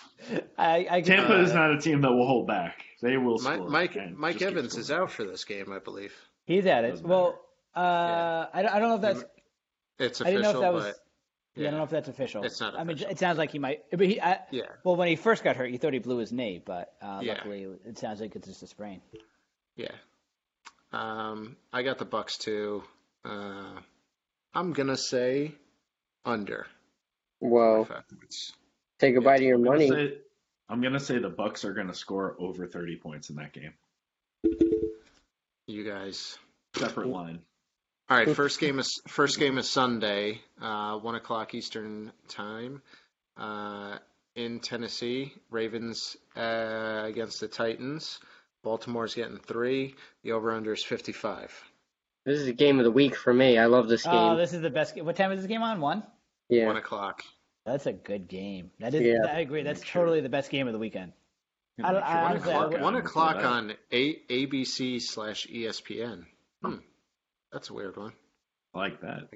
I, 0.59 0.87
I 0.91 1.01
Tampa 1.03 1.35
Uh, 1.39 1.43
is 1.43 1.53
not 1.53 1.73
a 1.73 1.79
team 1.81 2.01
that 2.03 2.11
will 2.13 2.27
hold 2.27 2.47
back. 2.47 2.85
They 3.03 3.17
will 3.17 3.39
Mike 3.43 3.57
score. 3.57 3.69
Mike, 3.69 3.99
Mike 4.17 4.43
Evans 4.43 4.77
is 4.77 4.91
out 4.91 5.11
for 5.11 5.25
this 5.25 5.45
game, 5.45 5.73
I 5.73 5.79
believe. 5.79 6.15
He's 6.47 6.67
at 6.67 6.85
it. 6.85 6.91
Doesn't 6.93 7.07
Well, 7.09 7.39
uh, 7.75 8.47
I, 8.53 8.63
don't- 8.63 8.75
I 8.75 8.79
don't 8.79 8.89
know 8.89 8.95
if 8.97 9.01
that's. 9.03 9.25
It's 9.99 10.21
I 10.21 10.25
didn't 10.27 10.43
know 10.43 10.49
official, 10.51 10.63
if 10.63 10.67
that 10.67 10.73
was. 10.75 10.85
but 10.85 11.63
Yeah, 11.63 11.69
I 11.69 11.71
don't 11.71 11.79
know 11.79 11.85
if 11.85 11.91
that's 11.91 12.09
official. 12.09 12.43
It's 12.45 12.61
not 12.61 12.75
Official. 12.75 12.81
I 12.81 12.85
mean, 12.85 12.99
it 13.11 13.19
sounds 13.19 13.39
like 13.39 13.51
he 13.51 13.59
might. 13.59 13.83
But 13.91 14.01
he. 14.01 14.21
I, 14.21 14.41
yeah. 14.51 14.63
well, 14.85 14.97
when 14.97 15.09
he 15.09 15.17
first 15.17 15.43
got 15.45 15.57
hurt, 15.57 15.71
he 15.71 15.77
thought 15.79 15.93
he 15.93 15.99
blew 15.99 16.19
his 16.19 16.33
knee, 16.33 16.61
but 16.65 16.93
uh, 17.03 17.21
Yeah. 17.23 17.35
luckily, 17.35 17.67
it 17.85 17.99
sounds 17.99 18.21
like 18.21 18.35
it's 18.37 18.47
just 18.49 18.63
a 18.63 18.67
sprain. 18.67 19.01
Yeah. 19.77 19.89
Um, 20.93 21.57
I 21.73 21.83
got 21.83 21.99
the 21.99 22.07
Bucs 22.07 22.39
too. 22.39 22.83
Uh, 23.25 23.81
I'm 24.55 24.73
gonna 24.73 24.97
say 24.97 25.53
under. 26.25 26.67
Whoa. 27.41 27.85
45 27.85 28.09
points. 28.19 28.53
Say 29.01 29.13
goodbye 29.13 29.39
to 29.39 29.45
your 29.45 29.57
I'm 29.57 29.65
gonna 29.65 29.77
money. 29.77 29.89
say- 29.91 30.19
I'm 30.69 30.81
going 30.81 30.95
to 30.95 30.99
say 31.01 31.19
the 31.19 31.31
Bucs 31.31 31.65
are 31.65 31.73
going 31.73 31.87
to 31.87 31.95
score 31.95 32.35
over 32.41 32.67
30 32.67 32.97
points 32.97 33.31
in 33.31 33.37
that 33.37 33.53
game. 33.53 33.73
You 35.67 35.85
guys. 35.85 36.39
Separate 36.75 37.09
line. 37.09 37.41
All 38.09 38.17
right. 38.17 38.29
First 38.35 38.61
game 38.61 38.79
is 38.79 39.01
first 39.09 39.39
game 39.39 39.59
is 39.59 39.69
Sunday, 39.71 40.41
uh, 40.61 40.99
one 40.99 41.15
o'clock 41.15 41.55
Eastern 41.55 42.13
time, 42.29 42.83
uh, 43.37 43.99
in 44.35 44.61
Tennessee. 44.61 45.33
Ravens 45.51 46.17
uh, 46.37 47.03
against 47.05 47.41
the 47.41 47.49
Titans. 47.49 48.19
Baltimore's 48.63 49.15
getting 49.15 49.39
three. 49.39 49.95
The 50.25 50.33
over 50.33 50.53
under 50.53 50.73
is 50.73 50.83
55. 50.85 51.53
This 52.25 52.41
is 52.41 52.47
the 52.47 52.53
game 52.53 52.79
of 52.79 52.85
the 52.85 52.91
week 52.91 53.15
for 53.15 53.33
me. 53.33 53.57
I 53.59 53.67
love 53.67 53.89
this 53.89 54.03
game. 54.03 54.13
Oh, 54.15 54.37
this 54.37 54.53
is 54.53 54.63
the 54.63 54.71
best. 54.71 55.01
What 55.01 55.15
time 55.17 55.31
is 55.33 55.39
this 55.41 55.47
game 55.49 55.63
on? 55.63 55.81
One. 55.81 56.03
Yeah. 56.49 56.67
One 56.67 56.77
o'clock. 56.77 57.23
That's 57.65 57.87
a 57.87 57.93
good 57.93 58.29
game. 58.29 58.71
That 58.81 58.95
is. 58.95 59.03
Yeah. 59.03 59.27
I 59.29 59.41
agree. 59.41 59.63
That's 59.63 59.83
Sure. 59.83 60.03
totally 60.03 60.21
the 60.21 60.29
best 60.29 60.51
game 60.51 60.67
of 60.67 60.73
the 60.73 60.79
weekend. 60.79 61.13
I 61.83 61.93
don't- 61.93 62.03
I 62.03 62.23
One 62.23 62.31
honestly, 62.33 62.53
I 62.53 62.65
o'clock. 62.65 62.81
One 62.81 62.97
o'clock 62.97 63.37
on 63.45 63.75
A- 63.93 64.21
ABC 64.31 65.01
slash 65.03 65.47
ESPN. 65.47 66.25
Hmm. 66.63 66.77
That's 67.53 67.71
a 67.71 67.75
weird 67.75 67.97
one. 67.97 68.13
I 68.75 68.79
like 68.79 69.01
that. 69.03 69.29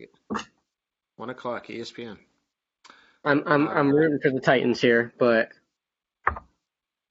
One 1.16 1.30
o'clock 1.30 1.66
ESPN. 1.68 2.18
I'm 3.24 3.42
I'm 3.46 3.68
Uh, 3.68 3.72
I'm 3.72 3.90
rooting 3.90 4.20
for 4.20 4.30
the 4.30 4.40
Titans 4.40 4.80
here, 4.80 5.12
but 5.18 5.50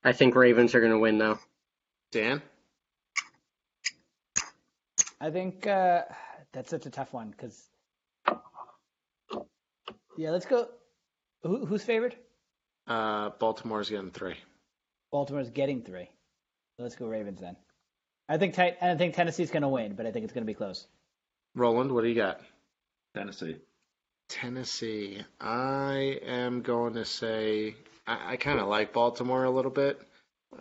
I 0.03 0.13
think 0.13 0.35
Ravens 0.35 0.73
are 0.73 0.79
going 0.79 0.91
to 0.93 0.97
win 0.99 1.17
though. 1.19 1.37
Dan. 2.11 2.41
I 5.21 5.29
think 5.31 5.67
uh, 5.67 6.03
that's 6.53 6.69
such 6.69 6.85
a 6.85 6.89
tough 6.89 7.13
one 7.13 7.29
because. 7.31 7.69
Yeah, 10.19 10.31
let's 10.31 10.45
go. 10.45 10.67
Who, 11.43 11.65
who's 11.65 11.81
favored? 11.81 12.13
Uh, 12.85 13.29
Baltimore's 13.39 13.89
getting 13.89 14.11
three. 14.11 14.35
Baltimore's 15.13 15.49
getting 15.49 15.81
three. 15.81 16.09
So 16.75 16.83
let's 16.83 16.97
go 16.97 17.07
Ravens 17.07 17.39
then. 17.39 17.55
I 18.27 18.37
think 18.37 18.53
Tit- 18.53 18.79
I 18.81 18.95
think 18.95 19.13
Tennessee's 19.13 19.49
going 19.49 19.61
to 19.61 19.69
win, 19.69 19.93
but 19.93 20.05
I 20.05 20.11
think 20.11 20.25
it's 20.25 20.33
going 20.33 20.43
to 20.43 20.45
be 20.45 20.53
close. 20.53 20.85
Roland, 21.55 21.93
what 21.93 22.01
do 22.01 22.09
you 22.09 22.15
got? 22.15 22.41
Tennessee. 23.15 23.59
Tennessee. 24.27 25.21
I 25.39 26.19
am 26.25 26.63
going 26.63 26.95
to 26.95 27.05
say 27.05 27.77
I, 28.05 28.33
I 28.33 28.35
kind 28.35 28.59
of 28.59 28.67
like 28.67 28.91
Baltimore 28.91 29.45
a 29.45 29.49
little 29.49 29.71
bit. 29.71 30.01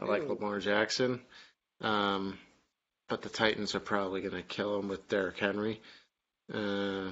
I 0.01 0.05
like 0.05 0.23
Ooh. 0.23 0.35
Lamar 0.35 0.61
Jackson, 0.61 1.21
um, 1.81 2.39
but 3.09 3.23
the 3.23 3.29
Titans 3.29 3.75
are 3.75 3.81
probably 3.81 4.21
going 4.21 4.41
to 4.41 4.43
kill 4.43 4.79
him 4.79 4.87
with 4.87 5.09
Derrick 5.09 5.39
Henry. 5.39 5.81
Uh, 6.49 7.11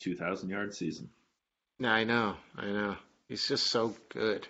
2,000 0.00 0.48
yard 0.48 0.74
season. 0.74 1.08
Yeah, 1.80 1.92
I 1.92 2.04
know, 2.04 2.36
I 2.56 2.66
know. 2.66 2.96
He's 3.28 3.48
just 3.48 3.66
so 3.68 3.94
good. 4.10 4.46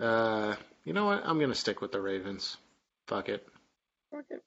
Uh, 0.00 0.56
you 0.84 0.92
know 0.92 1.06
what? 1.06 1.22
I'm 1.24 1.38
going 1.38 1.50
to 1.50 1.54
stick 1.54 1.80
with 1.80 1.92
the 1.92 2.00
Ravens. 2.00 2.56
Fuck 3.06 3.28
it. 3.28 3.46
Fuck 4.10 4.24
it. 4.30 4.42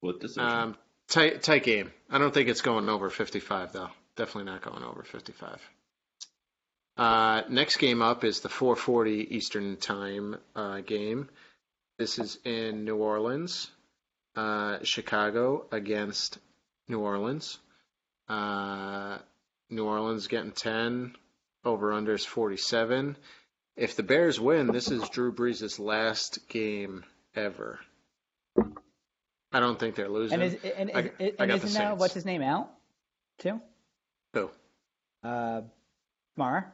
What 0.00 0.20
decision? 0.20 0.48
Um, 0.48 0.76
tight, 1.08 1.42
tight 1.42 1.64
game. 1.64 1.90
I 2.10 2.18
don't 2.18 2.34
think 2.34 2.48
it's 2.48 2.60
going 2.60 2.88
over 2.88 3.08
55 3.08 3.72
though. 3.72 3.88
Definitely 4.16 4.52
not 4.52 4.62
going 4.62 4.82
over 4.82 5.02
55. 5.02 5.58
Uh, 6.96 7.42
next 7.48 7.78
game 7.78 8.02
up 8.02 8.24
is 8.24 8.40
the 8.40 8.48
4:40 8.48 9.30
Eastern 9.30 9.76
Time 9.76 10.36
uh, 10.54 10.80
game. 10.80 11.30
This 11.98 12.18
is 12.18 12.38
in 12.44 12.84
New 12.84 12.96
Orleans. 12.96 13.70
Uh, 14.36 14.78
Chicago 14.82 15.66
against 15.72 16.38
New 16.88 17.00
Orleans. 17.00 17.58
New 19.70 19.84
Orleans 19.86 20.26
getting 20.26 20.52
10. 20.52 21.14
Over 21.64 21.92
under 21.92 22.14
is 22.14 22.24
47. 22.24 23.16
If 23.76 23.94
the 23.96 24.02
Bears 24.02 24.40
win, 24.40 24.68
this 24.68 24.90
is 24.90 25.08
Drew 25.10 25.32
Brees' 25.32 25.78
last 25.78 26.48
game 26.48 27.04
ever. 27.34 27.78
I 29.52 29.60
don't 29.60 29.78
think 29.78 29.94
they're 29.94 30.08
losing. 30.08 30.40
And 30.42 30.54
is 30.54 30.64
and, 30.64 30.90
I- 30.94 31.00
is, 31.18 31.34
I 31.38 31.42
and 31.42 31.50
isn't 31.52 31.74
now 31.74 31.94
what's 31.96 32.14
his 32.14 32.24
name 32.24 32.42
out 32.42 32.70
too? 33.38 33.60
Who? 34.32 34.50
Uh, 35.22 35.62
Kamara. 36.38 36.64
Or 36.64 36.72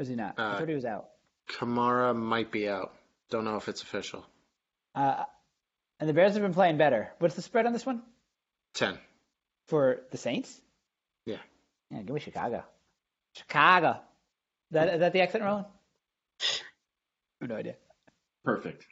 is 0.00 0.08
he 0.08 0.16
not? 0.16 0.34
I 0.38 0.42
Uh, 0.42 0.58
thought 0.58 0.68
he 0.68 0.74
was 0.74 0.84
out. 0.84 1.08
Kamara 1.48 2.14
might 2.14 2.50
be 2.50 2.68
out. 2.68 2.92
Don't 3.30 3.44
know 3.44 3.56
if 3.56 3.68
it's 3.68 3.82
official. 3.82 4.24
Uh, 4.94 5.24
and 5.98 6.08
the 6.08 6.12
Bears 6.14 6.34
have 6.34 6.42
been 6.42 6.54
playing 6.54 6.78
better. 6.78 7.12
What's 7.20 7.36
the 7.36 7.42
spread 7.42 7.66
on 7.66 7.72
this 7.72 7.86
one 7.86 8.02
10. 8.74 8.98
for 9.68 10.00
the 10.10 10.18
Saints? 10.18 10.60
Yeah. 11.26 11.36
Yeah, 11.90 12.02
give 12.02 12.14
me 12.14 12.20
Chicago. 12.20 12.64
Chicago. 13.36 13.90
Is 14.70 14.74
that 14.74 14.88
is 14.94 15.00
that 15.00 15.12
the 15.12 15.20
accent, 15.20 15.44
Roland? 15.44 15.66
I 16.40 16.44
have 17.42 17.50
no 17.50 17.56
idea. 17.56 17.74
Perfect. 18.44 18.84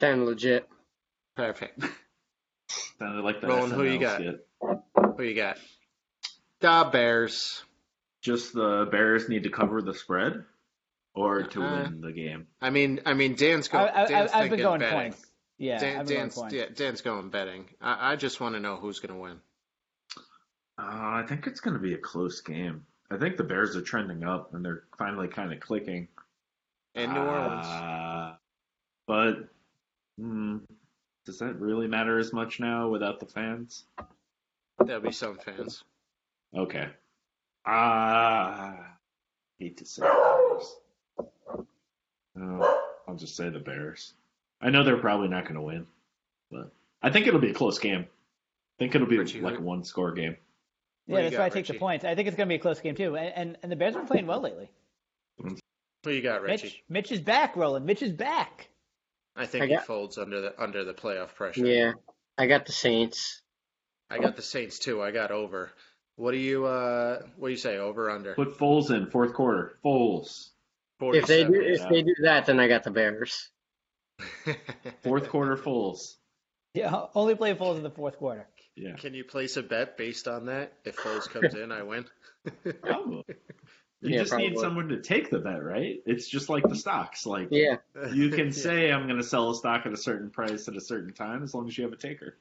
Sound 0.00 0.24
legit. 0.26 0.68
Perfect. 1.36 1.80
Sounded 2.98 3.22
like 3.22 3.40
the 3.40 3.48
Roland, 3.48 3.72
who 3.72 3.84
you 3.84 3.98
got? 3.98 4.20
skit. 4.20 4.46
Who 5.16 5.22
you 5.22 5.34
got? 5.34 5.58
Da 6.60 6.90
Bears. 6.90 7.62
Just 8.22 8.54
the 8.54 8.88
Bears 8.90 9.28
need 9.28 9.44
to 9.44 9.50
cover 9.50 9.82
the 9.82 9.94
spread 9.94 10.44
or 11.14 11.42
to 11.44 11.62
Uh, 11.62 11.82
win 11.84 12.00
the 12.00 12.12
game. 12.12 12.46
I 12.60 12.70
mean, 12.70 13.00
I 13.06 13.14
mean, 13.14 13.34
Dan's 13.34 13.68
I, 13.68 13.72
going. 13.72 13.90
I, 13.94 14.06
Dan's 14.06 14.32
I, 14.32 14.38
I've 14.38 14.42
been 14.44 14.50
thinking 14.50 14.64
going 14.64 14.80
betting. 14.80 14.98
points. 14.98 15.26
Yeah, 15.58 15.78
Dan, 15.78 16.00
I've 16.00 16.06
been 16.06 16.16
Dan's, 16.16 16.34
going 16.34 16.50
points. 16.50 16.54
yeah, 16.54 16.74
Dan's 16.74 17.00
going 17.02 17.28
betting. 17.30 17.66
I, 17.80 18.12
I 18.12 18.16
just 18.16 18.40
want 18.40 18.54
to 18.54 18.60
know 18.60 18.76
who's 18.76 19.00
going 19.00 19.14
to 19.14 19.20
win. 19.20 19.40
Uh, 20.78 20.82
I 21.22 21.24
think 21.26 21.46
it's 21.46 21.60
going 21.60 21.74
to 21.74 21.80
be 21.80 21.94
a 21.94 21.98
close 21.98 22.40
game. 22.40 22.84
I 23.10 23.16
think 23.16 23.36
the 23.36 23.44
Bears 23.44 23.76
are 23.76 23.82
trending 23.82 24.24
up 24.24 24.52
and 24.54 24.64
they're 24.64 24.84
finally 24.98 25.28
kind 25.28 25.52
of 25.52 25.60
clicking. 25.60 26.08
In 26.94 27.12
New 27.12 27.20
Orleans. 27.20 27.66
Uh, 27.66 28.34
but 29.06 29.48
mm, 30.20 30.60
does 31.24 31.38
that 31.38 31.60
really 31.60 31.86
matter 31.86 32.18
as 32.18 32.32
much 32.32 32.60
now 32.60 32.88
without 32.88 33.20
the 33.20 33.26
fans? 33.26 33.84
There'll 34.84 35.02
be 35.02 35.12
some 35.12 35.38
fans. 35.38 35.84
Okay. 36.54 36.88
Ah, 37.64 38.76
hate 39.58 39.76
to 39.78 39.84
say 39.84 40.02
the 40.02 40.08
Bears. 40.08 40.76
Oh, 42.38 42.82
I'll 43.08 43.16
just 43.16 43.36
say 43.36 43.48
the 43.48 43.58
Bears. 43.58 44.12
I 44.60 44.70
know 44.70 44.84
they're 44.84 44.96
probably 44.96 45.28
not 45.28 45.44
going 45.44 45.56
to 45.56 45.62
win, 45.62 45.86
but 46.50 46.70
I 47.02 47.10
think 47.10 47.26
it'll 47.26 47.40
be 47.40 47.50
a 47.50 47.54
close 47.54 47.78
game. 47.78 48.02
I 48.02 48.76
think 48.78 48.94
it'll 48.94 49.06
be 49.06 49.18
Richie, 49.18 49.40
like 49.40 49.58
a 49.58 49.62
one 49.62 49.84
score 49.84 50.12
game. 50.12 50.36
What 51.06 51.16
Yeah, 51.16 51.20
do 51.20 51.24
you 51.24 51.30
that's 51.30 51.36
got, 51.36 51.42
why 51.42 51.46
I 51.46 51.48
take 51.50 51.66
the 51.66 51.78
points. 51.78 52.04
I 52.04 52.14
think 52.14 52.28
it's 52.28 52.36
going 52.36 52.48
to 52.48 52.52
be 52.52 52.56
a 52.56 52.60
close 52.60 52.80
game 52.80 52.94
too. 52.94 53.16
And 53.16 53.32
and, 53.34 53.58
and 53.62 53.72
the 53.72 53.76
Bears 53.76 53.94
have 53.94 54.02
been 54.02 54.08
playing 54.08 54.26
well 54.26 54.40
lately. 54.40 54.70
Who 56.04 56.10
you 56.10 56.22
got, 56.22 56.42
Richie? 56.42 56.66
Mitch, 56.66 56.84
Mitch 56.88 57.12
is 57.12 57.20
back, 57.20 57.56
Roland. 57.56 57.86
Mitch 57.86 58.02
is 58.02 58.12
back. 58.12 58.68
I 59.34 59.46
think 59.46 59.64
I 59.64 59.66
he 59.66 59.76
folds 59.78 60.18
under 60.18 60.40
the 60.40 60.62
under 60.62 60.84
the 60.84 60.94
playoff 60.94 61.34
pressure. 61.34 61.66
Yeah, 61.66 61.92
I 62.38 62.46
got 62.46 62.66
the 62.66 62.72
Saints. 62.72 63.42
I 64.10 64.18
got 64.18 64.36
the 64.36 64.42
Saints 64.42 64.78
too. 64.78 65.02
I 65.02 65.10
got 65.10 65.30
over. 65.30 65.72
What 66.16 66.32
do 66.32 66.38
you 66.38 66.64
uh 66.64 67.22
what 67.36 67.48
do 67.48 67.52
you 67.52 67.58
say? 67.58 67.76
Over 67.76 68.10
under? 68.10 68.34
Put 68.34 68.58
Foles 68.58 68.90
in 68.90 69.10
fourth 69.10 69.34
quarter. 69.34 69.78
Foles. 69.84 70.50
If 71.00 71.26
they 71.26 71.44
do, 71.44 71.54
if 71.54 71.80
yeah. 71.80 71.88
they 71.90 72.02
do 72.02 72.14
that, 72.22 72.46
then 72.46 72.58
I 72.58 72.68
got 72.68 72.84
the 72.84 72.90
Bears. 72.90 73.50
Fourth 75.02 75.28
quarter 75.28 75.56
Foles. 75.56 76.14
Yeah, 76.72 77.06
only 77.14 77.34
play 77.34 77.54
Foles 77.54 77.76
in 77.76 77.82
the 77.82 77.90
fourth 77.90 78.16
quarter. 78.16 78.48
Yeah. 78.76 78.94
Can 78.96 79.14
you 79.14 79.24
place 79.24 79.56
a 79.56 79.62
bet 79.62 79.96
based 79.96 80.28
on 80.28 80.46
that? 80.46 80.72
If 80.84 80.96
Foles 80.96 81.28
comes 81.32 81.54
in, 81.54 81.72
I 81.72 81.82
win. 81.82 82.06
Probably. 82.82 83.24
You 84.02 84.10
Yeah, 84.10 84.24
just 84.24 84.36
need 84.36 84.58
someone 84.58 84.88
to 84.90 85.00
take 85.00 85.30
the 85.30 85.38
bet, 85.38 85.64
right? 85.64 86.02
It's 86.04 86.28
just 86.28 86.50
like 86.50 86.68
the 86.68 86.76
stocks. 86.76 87.24
Like 87.24 87.48
Yeah, 87.50 87.78
you 88.12 88.28
can 88.28 88.52
say 88.52 88.92
I'm 88.92 89.06
going 89.06 89.16
to 89.16 89.24
sell 89.24 89.50
a 89.50 89.54
stock 89.54 89.86
at 89.86 89.92
a 89.92 89.96
certain 89.96 90.28
price 90.28 90.68
at 90.68 90.76
a 90.76 90.80
certain 90.82 91.14
time 91.14 91.42
as 91.42 91.54
long 91.54 91.66
as 91.66 91.76
you 91.76 91.84
have 91.84 91.94
a 91.94 91.96
taker. 91.96 92.36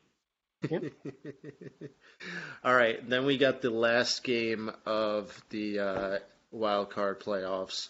All 2.64 2.76
right, 2.76 3.10
then 3.10 3.26
we 3.26 3.38
got 3.38 3.62
the 3.62 3.70
last 3.70 4.24
game 4.24 4.70
of 4.86 5.42
the 5.50 5.80
uh, 5.80 6.18
wild 6.52 6.90
card 6.90 7.22
playoffs 7.22 7.88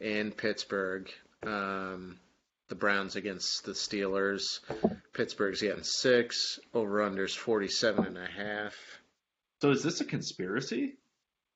in 0.00 0.30
Pittsburgh. 0.30 1.10
Um, 1.42 2.18
the 2.68 2.74
Browns 2.74 3.16
against 3.16 3.64
the 3.64 3.72
Steelers. 3.72 4.60
Pittsburgh's 5.14 5.60
getting 5.62 5.82
six. 5.82 6.58
Over 6.74 6.98
unders 7.00 7.36
47 7.36 8.06
and 8.06 8.18
a 8.18 8.26
half. 8.26 8.74
So 9.60 9.70
is 9.70 9.82
this 9.82 10.00
a 10.00 10.04
conspiracy 10.04 10.96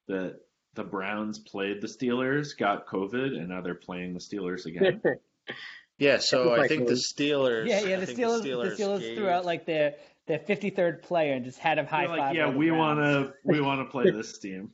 that 0.09 0.41
the 0.75 0.85
Browns 0.85 1.39
played 1.39 1.81
the 1.81 1.87
Steelers, 1.87 2.57
got 2.57 2.87
COVID, 2.87 3.37
and 3.37 3.49
now 3.49 3.61
they're 3.61 3.75
playing 3.75 4.15
the 4.15 4.21
Steelers 4.21 4.67
again? 4.67 5.01
Yeah, 5.99 6.19
so 6.19 6.53
I 6.55 6.67
think 6.67 6.89
the. 6.89 6.95
Steelers. 6.95 7.69
Yeah, 7.69 7.81
yeah. 7.83 8.01
The 8.01 8.07
Steelers, 8.07 8.43
the 8.43 8.49
Steelers, 8.49 8.77
the 8.77 8.83
Steelers 8.83 9.01
gave- 9.01 9.17
threw 9.19 9.29
out 9.29 9.45
like 9.45 9.67
their 9.67 9.95
their 10.27 10.39
53rd 10.41 11.03
player 11.03 11.35
and 11.35 11.45
just 11.45 11.59
had 11.59 11.79
him 11.79 11.87
high 11.87 12.07
They're 12.09 12.17
five. 12.17 12.19
like, 12.19 12.37
yeah, 12.37 12.49
we 12.51 12.73
want 12.73 12.99
to 12.99 13.35
we 13.45 13.61
want 13.69 13.87
to 13.87 13.91
play 13.91 14.11
this 14.11 14.39
team. 14.39 14.71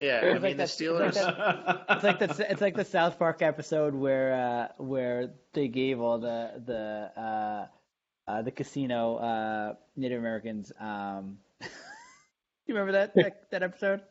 Yeah, 0.00 0.20
It's 0.20 0.24
I 0.24 0.32
like 0.32 0.42
mean 0.42 0.50
the 0.52 0.56
that- 0.56 0.62
it's 0.64 0.80
like 0.80 1.12
Steelers. 1.12 1.14
that- 1.14 1.86
It's 1.90 2.04
like 2.04 2.18
the 2.18 2.50
it's 2.52 2.60
like 2.60 2.74
the 2.76 2.84
South 2.84 3.18
Park 3.18 3.40
episode 3.42 3.94
where 3.94 4.34
uh, 4.34 4.68
where 4.82 5.30
they 5.54 5.68
gave 5.68 6.00
all 6.00 6.18
the 6.18 6.62
the 6.64 7.20
uh, 7.20 7.66
uh, 8.30 8.42
the 8.42 8.50
casino 8.50 9.16
uh, 9.16 9.74
Native 9.96 10.18
Americans. 10.18 10.70
Um, 10.78 11.38
you 12.66 12.74
remember 12.74 12.92
that 12.92 13.14
that, 13.14 13.50
that 13.50 13.62
episode? 13.62 14.02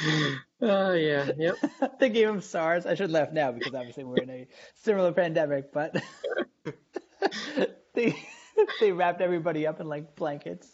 Oh 0.60 0.92
yeah, 0.94 1.30
yep. 1.36 1.56
they 2.00 2.08
gave 2.08 2.26
him 2.28 2.40
SARS. 2.40 2.86
I 2.86 2.94
should 2.94 3.10
laugh 3.10 3.32
now 3.32 3.52
because 3.52 3.74
obviously 3.74 4.02
we're 4.04 4.22
in 4.22 4.30
a 4.30 4.46
similar 4.76 5.12
pandemic, 5.12 5.72
but 5.72 5.94
they 7.94 8.16
they 8.80 8.92
wrapped 8.92 9.20
everybody 9.20 9.66
up 9.66 9.80
in 9.80 9.88
like 9.88 10.16
blankets. 10.16 10.66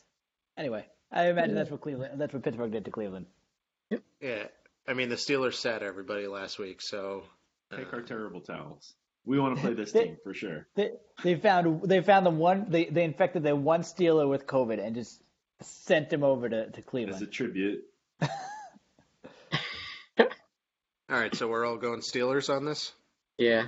Anyway, 0.57 0.87
I 1.11 1.29
imagine 1.29 1.55
that's 1.55 1.71
what 1.71 1.81
Cleveland, 1.81 2.21
that's 2.21 2.33
what 2.33 2.43
Pittsburgh 2.43 2.71
did 2.73 2.85
to 2.85 2.91
Cleveland. 2.91 3.27
Yeah, 4.21 4.45
I 4.87 4.95
mean 4.95 5.09
the 5.09 5.17
Steelers 5.17 5.55
sat 5.55 5.83
everybody 5.83 6.27
last 6.27 6.59
week, 6.59 6.81
so 6.83 7.25
Take 7.75 7.93
uh, 7.93 7.97
our 7.97 8.03
terrible 8.03 8.41
towels. 8.41 8.95
We 9.25 9.39
want 9.39 9.57
to 9.57 9.63
play 9.63 9.75
this 9.75 9.93
They- 9.95 10.05
team 10.05 10.17
for 10.25 10.35
sure. 10.35 10.67
They 10.75 10.91
they 11.23 11.35
found 11.37 11.83
they 11.89 12.01
found 12.03 12.27
the 12.27 12.31
one 12.31 12.67
they, 12.69 12.85
they 12.87 13.05
infected 13.05 13.43
the 13.43 13.55
one 13.57 13.83
Steeler 13.83 14.29
with 14.29 14.47
COVID 14.47 14.85
and 14.85 14.95
just 14.95 15.21
sent 15.63 16.13
him 16.13 16.23
over 16.25 16.49
to, 16.49 16.71
to 16.71 16.83
Cleveland 16.83 17.17
As 17.17 17.23
a 17.23 17.27
tribute. 17.27 17.85
All 20.19 21.17
right, 21.19 21.35
so 21.35 21.49
we're 21.49 21.67
all 21.67 21.77
going 21.77 22.01
Steelers 22.01 22.55
on 22.55 22.65
this. 22.65 22.93
Yeah. 23.37 23.67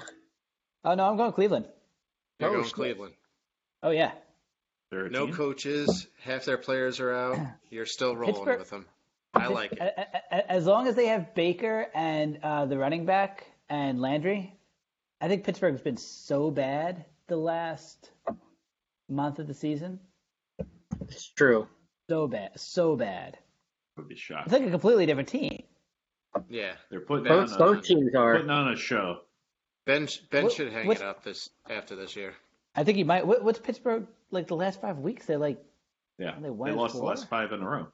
Oh 0.85 0.95
no, 0.95 1.05
I'm 1.11 1.17
going 1.17 1.33
Cleveland. 1.33 1.67
You're 2.39 2.51
Oh, 2.51 2.53
going 2.53 2.65
shit. 2.65 2.75
Cleveland. 2.75 3.15
Oh 3.83 3.91
yeah. 3.91 4.13
They're 4.91 5.07
a 5.07 5.11
No 5.11 5.27
team. 5.27 5.35
coaches, 5.35 6.07
half 6.21 6.45
their 6.45 6.59
players 6.59 7.01
are 7.01 7.13
out. 7.13 7.39
You're 7.71 7.87
still 7.87 8.15
rolling 8.15 8.35
Pittsburgh- 8.35 8.59
with 8.61 8.71
them. 8.71 8.87
I 9.35 9.47
like 9.49 9.73
it. 9.73 9.81
As 10.31 10.67
long 10.67 10.87
as 10.89 10.95
they 10.95 11.07
have 11.07 11.35
Baker 11.35 11.87
and 11.95 12.39
uh, 12.43 12.67
the 12.67 12.77
running 12.79 13.07
back 13.07 13.47
and 13.69 14.01
Landry, 14.01 14.55
I 15.21 15.29
think 15.29 15.45
Pittsburgh's 15.45 15.81
been 15.81 15.97
so 15.97 16.51
bad 16.51 17.05
the 17.29 17.37
last 17.37 18.11
month 19.09 19.39
of 19.39 19.47
the 19.47 19.55
season. 19.55 20.01
It's 21.09 21.27
true. 21.29 21.67
So 22.11 22.27
bad, 22.27 22.51
so 22.59 22.95
bad. 22.97 23.39
would 23.97 24.09
be 24.09 24.17
shocked. 24.17 24.47
It's 24.47 24.53
like 24.53 24.67
a 24.67 24.71
completely 24.71 25.07
different 25.07 25.29
team. 25.29 25.63
Yeah, 26.49 26.73
They're 26.91 27.01
putting 27.01 27.25
Both 27.25 27.53
on, 27.53 27.59
both 27.59 27.79
a, 27.79 27.83
teams 27.83 28.15
are. 28.15 28.35
putting 28.37 28.51
on 28.51 28.73
a 28.73 28.77
show. 28.77 29.19
Ben 29.87 30.09
Ben 30.31 30.45
What- 30.45 30.53
should 30.53 30.73
hang 30.73 30.91
it 30.91 31.03
up 31.03 31.23
this 31.25 31.49
after 31.69 31.97
this 31.97 32.17
year. 32.17 32.35
I 32.75 32.85
think 32.85 32.97
he 32.97 33.05
might. 33.05 33.27
What, 33.27 33.45
what's 33.45 33.59
Pittsburgh 33.59 34.07
like 34.31 34.47
the 34.49 34.57
last 34.57 34.81
five 34.81 34.99
weeks? 34.99 35.27
They're 35.27 35.37
like, 35.39 35.63
Yeah, 36.19 36.35
They 36.37 36.45
they, 36.45 36.51
won 36.51 36.75
lost 36.77 36.95
the 36.95 37.03
last 37.03 37.29
five 37.29 37.53
in 37.53 37.61
a 37.63 37.69
row. 37.69 37.89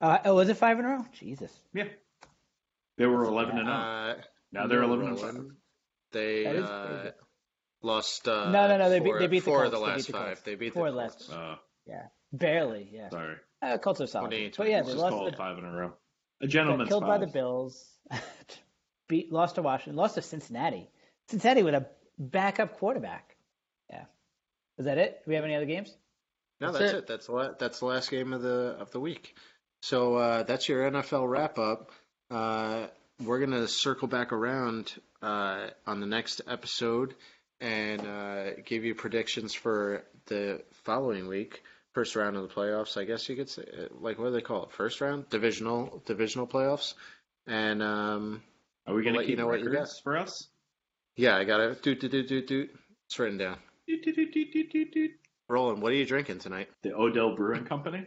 Uh, 0.00 0.18
oh, 0.24 0.34
was 0.34 0.48
it 0.48 0.56
five 0.56 0.78
in 0.78 0.84
a 0.84 0.88
row? 0.88 1.04
Jesus. 1.12 1.52
Yeah, 1.74 1.88
they 2.96 3.06
were 3.06 3.24
eleven 3.24 3.58
and 3.58 3.66
zero. 3.66 3.76
Uh, 3.78 4.14
Now 4.52 4.66
they're 4.66 4.82
eleven 4.82 5.08
and 5.08 5.16
Roland. 5.16 5.36
five. 5.38 5.46
They 6.12 6.46
uh, 6.46 7.10
lost. 7.82 8.26
Uh, 8.28 8.50
No, 8.50 8.68
no, 8.68 8.78
no, 8.78 8.90
they 8.90 9.00
beat- 9.00 9.06
four, 9.08 9.18
they 9.18 9.26
beat 9.26 9.38
the 9.40 9.44
four 9.44 9.64
of 9.64 9.72
Colts. 9.72 9.80
the 9.80 9.86
They 9.86 9.92
last 9.92 10.06
beat 10.06 10.12
the 10.12 10.18
five. 10.18 10.44
They 10.44 10.54
beat 10.54 10.74
Four 10.74 10.82
the 10.84 10.88
of 10.88 10.94
the 10.94 11.00
last- 11.00 11.30
Uh, 11.30 11.56
Yeah, 11.86 12.06
barely. 12.32 12.88
Yeah. 12.92 13.10
sorry, 13.10 13.36
Uh, 13.62 13.78
Colts 13.78 14.00
are 14.00 14.06
solid. 14.06 14.28
28, 14.30 14.56
But 14.56 14.68
yeah, 14.68 14.76
Let's 14.76 14.86
they 14.88 14.92
just 14.94 15.02
lost. 15.02 15.12
call 15.14 15.24
The, 15.26 15.32
it 15.32 15.36
five 15.36 15.58
in 15.58 15.64
a 15.64 15.70
row. 15.72 15.92
A 16.40 16.44
got 16.46 16.50
gentleman's 16.50 16.88
killed 16.88 17.04
by 17.04 17.18
the 17.18 17.26
Bills. 17.26 17.88
Beat, 19.08 19.32
lost 19.32 19.54
to 19.56 19.62
Washington. 19.62 19.96
Lost 19.96 20.14
to 20.16 20.22
Cincinnati. 20.22 20.88
Cincinnati 21.28 21.62
with 21.62 21.74
a 21.74 21.86
backup 22.18 22.78
quarterback. 22.78 23.36
Yeah. 23.90 24.04
Is 24.78 24.84
that 24.84 24.98
it? 24.98 25.22
Do 25.24 25.30
we 25.30 25.34
have 25.34 25.44
any 25.44 25.54
other 25.56 25.64
games? 25.66 25.94
No, 26.60 26.68
That's 26.72 26.78
that's 26.78 26.92
it. 26.92 26.96
it. 26.98 27.06
That's 27.06 27.26
the 27.26 27.32
la- 27.32 27.52
that's 27.58 27.78
the 27.80 27.86
last 27.86 28.10
game 28.10 28.32
of 28.32 28.42
the 28.42 28.76
of 28.78 28.90
the 28.92 29.00
week. 29.00 29.34
So 29.80 30.16
uh, 30.16 30.42
that's 30.42 30.68
your 30.68 30.90
NFL 30.90 31.28
wrap 31.28 31.58
up. 31.58 31.90
Uh, 32.30 32.86
we're 33.24 33.40
gonna 33.40 33.68
circle 33.68 34.08
back 34.08 34.32
around 34.32 34.92
uh, 35.22 35.68
on 35.86 36.00
the 36.00 36.06
next 36.06 36.40
episode 36.46 37.14
and 37.60 38.00
uh, 38.06 38.50
give 38.64 38.84
you 38.84 38.94
predictions 38.94 39.54
for 39.54 40.04
the 40.26 40.62
following 40.84 41.26
week, 41.26 41.62
first 41.94 42.14
round 42.16 42.36
of 42.36 42.42
the 42.42 42.48
playoffs. 42.54 42.96
I 42.96 43.04
guess 43.04 43.28
you 43.28 43.36
could 43.36 43.48
say, 43.50 43.62
uh, 43.62 43.86
like, 44.00 44.18
what 44.18 44.26
do 44.26 44.30
they 44.32 44.40
call 44.40 44.64
it? 44.64 44.72
First 44.72 45.00
round, 45.00 45.28
divisional 45.30 46.02
divisional 46.06 46.46
playoffs. 46.46 46.94
And 47.46 47.82
um, 47.82 48.42
Are 48.86 48.94
we 48.94 49.02
going 49.02 49.14
to 49.14 49.20
let 49.20 49.26
you 49.26 49.32
keep 49.32 49.38
know 49.38 49.46
what 49.46 49.60
you 49.60 49.70
records 49.70 49.98
for 50.00 50.18
us? 50.18 50.48
yeah, 51.16 51.36
I 51.36 51.44
got 51.44 51.60
it. 51.60 51.82
Doot 51.82 52.00
doot 52.00 52.10
doot 52.12 52.28
doot 52.28 52.46
doot. 52.46 52.70
It's 53.06 53.18
written 53.18 53.38
down. 53.38 53.56
Roland, 55.48 55.80
what 55.82 55.92
are 55.92 55.96
you 55.96 56.04
drinking 56.04 56.40
tonight? 56.40 56.68
The 56.82 56.94
Odell 56.94 57.34
Brewing 57.34 57.64
Company. 57.64 58.06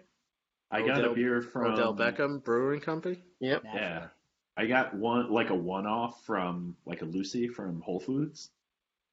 I 0.72 0.82
got 0.86 1.04
a 1.04 1.10
beer 1.14 1.42
from 1.42 1.74
Odell 1.74 1.96
Beckham 1.96 2.44
Brewing 2.44 2.80
Company. 2.82 3.22
Yep. 3.40 3.64
Yeah, 3.66 4.08
I 4.56 4.66
got 4.68 4.94
one 4.96 5.30
like 5.32 5.50
a 5.50 5.56
one-off 5.56 6.24
from 6.26 6.76
like 6.86 7.02
a 7.02 7.06
Lucy 7.06 7.48
from 7.48 7.82
Whole 7.82 8.00
Foods. 8.00 8.50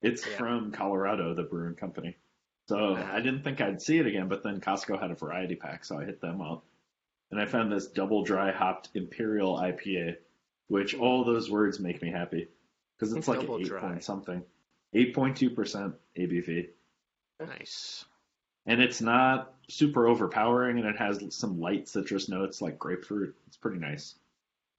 It's 0.01 0.25
Yeah. 0.27 0.37
from 0.37 0.73
Colorado, 0.73 1.35
the 1.35 1.43
brewing 1.43 1.75
company. 1.75 2.17
So 2.69 2.95
Uh-huh. 2.95 3.13
I 3.13 3.21
didn't 3.21 3.43
think 3.43 3.61
I'd 3.61 3.83
see 3.83 3.99
it 3.99 4.07
again, 4.07 4.29
but 4.29 4.43
then 4.45 4.61
Costco 4.61 5.01
had 5.01 5.11
a 5.11 5.15
variety 5.17 5.57
pack, 5.57 5.85
so 5.85 5.99
I 5.99 6.05
hit 6.05 6.21
them 6.21 6.41
up, 6.41 6.65
and 7.31 7.41
I 7.41 7.47
found 7.47 7.73
this 7.73 7.89
double 7.89 8.23
dry 8.23 8.53
hopped 8.53 8.91
Imperial 8.95 9.57
IPA, 9.57 10.19
which 10.69 10.95
all 10.95 11.25
those 11.25 11.51
words 11.51 11.81
make 11.81 12.01
me 12.03 12.11
happy 12.11 12.47
because 12.97 13.13
it's 13.15 13.27
like 13.27 13.41
Double 13.41 13.59
eight 13.59 13.67
dry. 13.67 13.81
point 13.81 14.05
something, 14.05 14.45
eight 14.93 15.15
point 15.15 15.37
two 15.37 15.51
percent 15.51 15.95
ABV, 16.17 16.69
Nice. 17.41 18.05
and 18.67 18.81
it's 18.83 19.01
not 19.01 19.55
super 19.69 20.07
overpowering, 20.07 20.79
and 20.79 20.87
it 20.87 20.97
has 20.97 21.23
some 21.31 21.61
light 21.61 21.89
citrus 21.89 22.29
notes 22.29 22.61
like 22.61 22.79
grapefruit. 22.79 23.35
It's 23.47 23.57
pretty 23.57 23.79
nice. 23.79 24.15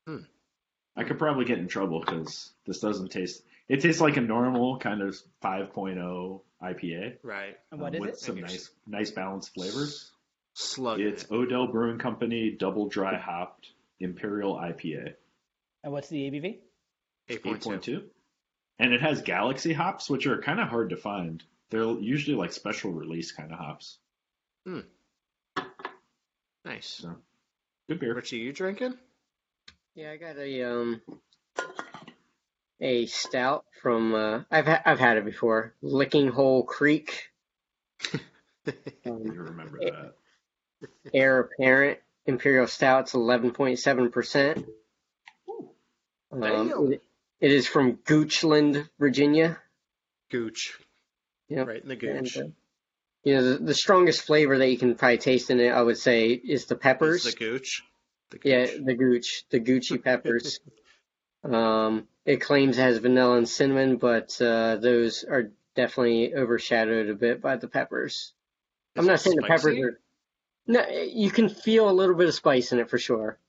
Hmm. 0.08 0.24
I 0.96 1.04
could 1.04 1.20
probably 1.20 1.46
get 1.46 1.60
in 1.60 1.68
trouble 1.68 2.00
because 2.00 2.52
this 2.66 2.80
doesn't 2.80 3.10
taste. 3.10 3.44
It 3.68 3.82
tastes 3.82 4.02
like 4.02 4.18
a 4.18 4.22
normal 4.22 4.80
kind 4.80 5.02
of 5.02 5.16
5.0 5.44 6.42
IPA 6.62 7.18
Right. 7.24 7.58
And 7.72 7.80
what 7.80 7.90
um, 7.90 7.96
is 7.96 8.02
with 8.02 8.10
it? 8.10 8.20
some 8.20 8.42
nice, 8.42 8.70
nice 8.88 9.12
balanced 9.12 9.54
flavors. 9.54 10.12
Slug. 10.54 11.00
It's 11.00 11.26
Odell 11.32 11.68
Brewing 11.68 12.00
Company 12.00 12.52
Double 12.52 12.90
Dry 12.90 13.16
Hopped 13.16 13.72
Imperial 14.00 14.56
IPA, 14.56 15.14
And 15.84 15.94
what's 15.94 16.10
the 16.10 16.30
ABV? 16.30 16.58
8.2. 17.30 17.60
8.2, 17.60 18.04
and 18.80 18.94
it 18.94 19.02
has 19.02 19.22
Galaxy 19.22 19.72
hops, 19.72 20.10
which 20.10 20.26
are 20.26 20.42
kind 20.42 20.60
of 20.60 20.68
hard 20.68 20.90
to 20.90 20.98
find. 20.98 21.44
They're 21.70 21.84
usually 21.84 22.36
like 22.36 22.52
special 22.52 22.92
release 22.92 23.32
kind 23.32 23.52
of 23.52 23.60
hops. 23.60 24.00
Nice. 24.66 24.86
So 27.02 27.16
Good 27.88 28.00
beer. 28.00 28.14
Richie, 28.16 28.38
you 28.38 28.54
drinking? 28.54 28.94
Yeah, 29.96 30.12
I 30.12 30.18
got 30.18 30.38
a 30.38 30.64
um 30.64 31.02
a 32.80 33.06
stout 33.08 33.66
from 33.82 34.14
uh 34.14 34.42
I've 34.52 34.68
ha- 34.68 34.82
I've 34.86 35.00
had 35.00 35.18
it 35.18 35.26
before. 35.26 35.74
Lickinghole 35.84 36.66
Creek. 36.66 37.30
Um, 39.06 39.24
You 39.26 39.32
remember 39.32 39.80
that? 39.80 40.14
Heir 41.12 41.40
Apparent 41.40 41.98
Imperial 42.28 42.68
Stout's 42.68 43.16
eleven 43.16 43.50
point 43.52 43.80
seven 43.80 44.12
percent. 44.12 44.64
Um, 46.32 46.92
it, 46.94 47.02
it 47.42 47.52
is 47.52 47.68
from 47.68 47.98
Goochland, 47.98 48.88
Virginia. 49.00 49.58
Gooch. 50.30 50.78
Yep. 51.48 51.68
Right 51.68 51.82
in 51.82 51.90
the 51.90 52.10
And, 52.12 52.26
gooch. 52.26 52.38
uh, 52.38 52.44
you 53.24 53.36
know, 53.36 53.44
the, 53.54 53.58
the 53.64 53.74
strongest 53.74 54.22
flavor 54.22 54.58
that 54.58 54.70
you 54.70 54.78
can 54.78 54.96
probably 54.96 55.18
taste 55.18 55.50
in 55.50 55.60
it, 55.60 55.70
I 55.70 55.82
would 55.82 55.98
say, 55.98 56.30
is 56.30 56.66
the 56.66 56.76
peppers. 56.76 57.26
It's 57.26 57.36
the 57.36 57.46
gooch. 57.46 57.84
The 58.32 58.40
Yeah, 58.44 58.66
the 58.84 58.94
gooch, 58.96 59.44
the 59.50 59.60
Gucci 59.60 60.02
peppers. 60.04 60.60
um, 61.44 62.08
it 62.26 62.38
claims 62.42 62.78
it 62.78 62.82
has 62.82 62.98
vanilla 63.00 63.38
and 63.38 63.50
cinnamon, 63.50 63.98
but 63.98 64.40
uh, 64.42 64.78
those 64.78 65.24
are 65.24 65.52
definitely 65.76 66.34
overshadowed 66.36 67.10
a 67.10 67.16
bit 67.16 67.42
by 67.42 67.56
the 67.58 67.68
peppers. 67.68 68.34
I'm 68.96 69.06
not 69.06 69.20
saying 69.20 69.36
the 69.38 69.44
peppers 69.44 69.78
are. 69.80 70.00
No, 70.68 70.88
you 70.88 71.32
can 71.32 71.50
feel 71.50 71.90
a 71.90 71.92
little 71.92 72.16
bit 72.16 72.28
of 72.28 72.34
spice 72.36 72.72
in 72.72 72.80
it 72.80 72.90
for 72.90 73.00
sure, 73.00 73.40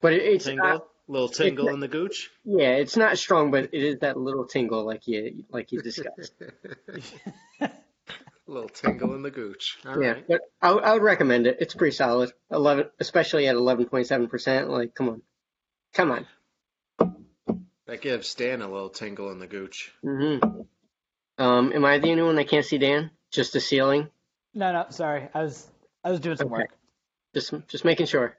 but 0.00 0.12
it, 0.12 0.22
it's 0.22 0.44
tingle. 0.44 0.64
not, 0.66 0.86
little 1.08 1.28
tingle 1.28 1.64
not- 1.66 1.74
in 1.74 1.80
the 1.80 1.88
gooch. 1.88 2.30
yeah, 2.44 2.76
it's 2.76 2.96
not 2.96 3.18
strong, 3.18 3.50
but 3.50 3.64
it 3.72 3.82
is 3.82 3.98
that 4.00 4.16
little 4.16 4.46
tingle 4.46 4.84
like 4.84 5.08
you 5.08 5.44
like 5.50 5.72
you 5.72 5.82
discussed. 5.82 6.34
little 8.48 8.68
tingle 8.68 9.14
in 9.14 9.22
the 9.22 9.30
gooch. 9.30 9.78
All 9.86 10.02
yeah, 10.02 10.12
right. 10.12 10.24
but 10.28 10.40
I, 10.60 10.70
I 10.70 10.92
would 10.94 11.02
recommend 11.02 11.46
it. 11.46 11.58
It's 11.60 11.74
pretty 11.74 11.94
solid. 11.94 12.32
Eleven, 12.50 12.86
especially 12.98 13.46
at 13.46 13.56
11.7 13.56 14.28
percent. 14.30 14.70
Like, 14.70 14.94
come 14.94 15.08
on, 15.10 15.22
come 15.94 16.10
on. 16.10 16.26
That 17.86 18.02
gives 18.02 18.34
Dan 18.34 18.60
a 18.60 18.68
little 18.70 18.90
tingle 18.90 19.30
in 19.30 19.38
the 19.38 19.46
gooch. 19.46 19.92
Mm-hmm. 20.04 21.42
Um, 21.42 21.72
am 21.72 21.84
I 21.84 21.98
the 21.98 22.10
only 22.10 22.22
one 22.22 22.36
that 22.36 22.48
can't 22.48 22.64
see 22.66 22.78
Dan? 22.78 23.10
Just 23.30 23.52
the 23.52 23.60
ceiling? 23.60 24.08
No, 24.54 24.72
no, 24.72 24.86
sorry. 24.90 25.28
I 25.34 25.42
was 25.42 25.66
I 26.04 26.10
was 26.10 26.20
doing 26.20 26.36
some 26.36 26.48
Okay. 26.48 26.62
work. 26.62 26.70
Just 27.34 27.54
just 27.68 27.84
making 27.84 28.06
sure. 28.06 28.36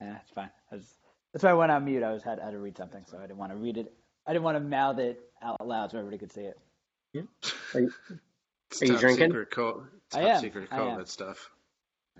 Yeah, 0.00 0.18
it's 0.22 0.30
fine. 0.32 0.50
I 0.70 0.74
was, 0.76 0.84
that's 1.32 1.44
why 1.44 1.50
I 1.50 1.54
went 1.54 1.70
on 1.72 1.84
mute. 1.84 2.02
I 2.02 2.12
was 2.12 2.22
had, 2.22 2.38
had 2.40 2.50
to 2.50 2.58
read 2.58 2.76
something, 2.76 3.04
so 3.06 3.18
I 3.18 3.22
didn't 3.22 3.38
want 3.38 3.52
to 3.52 3.56
read 3.56 3.78
it. 3.78 3.92
I 4.26 4.32
didn't 4.32 4.44
want 4.44 4.56
to 4.56 4.60
mouth 4.60 4.98
it 4.98 5.20
out 5.42 5.66
loud 5.66 5.90
so 5.90 5.98
everybody 5.98 6.18
could 6.18 6.32
see 6.32 6.42
it. 6.42 6.58
Are 7.74 7.80
you, 7.80 7.92
It's 8.10 8.20
Are 8.82 8.86
you 8.86 8.98
drinking? 8.98 9.28
Secret 9.30 9.50
co- 9.50 9.86
top 10.10 10.20
I 10.20 10.22
am, 10.24 10.40
secret 10.40 10.68
I 10.70 10.76
am. 10.80 10.98
COVID 10.98 11.08
stuff. 11.08 11.50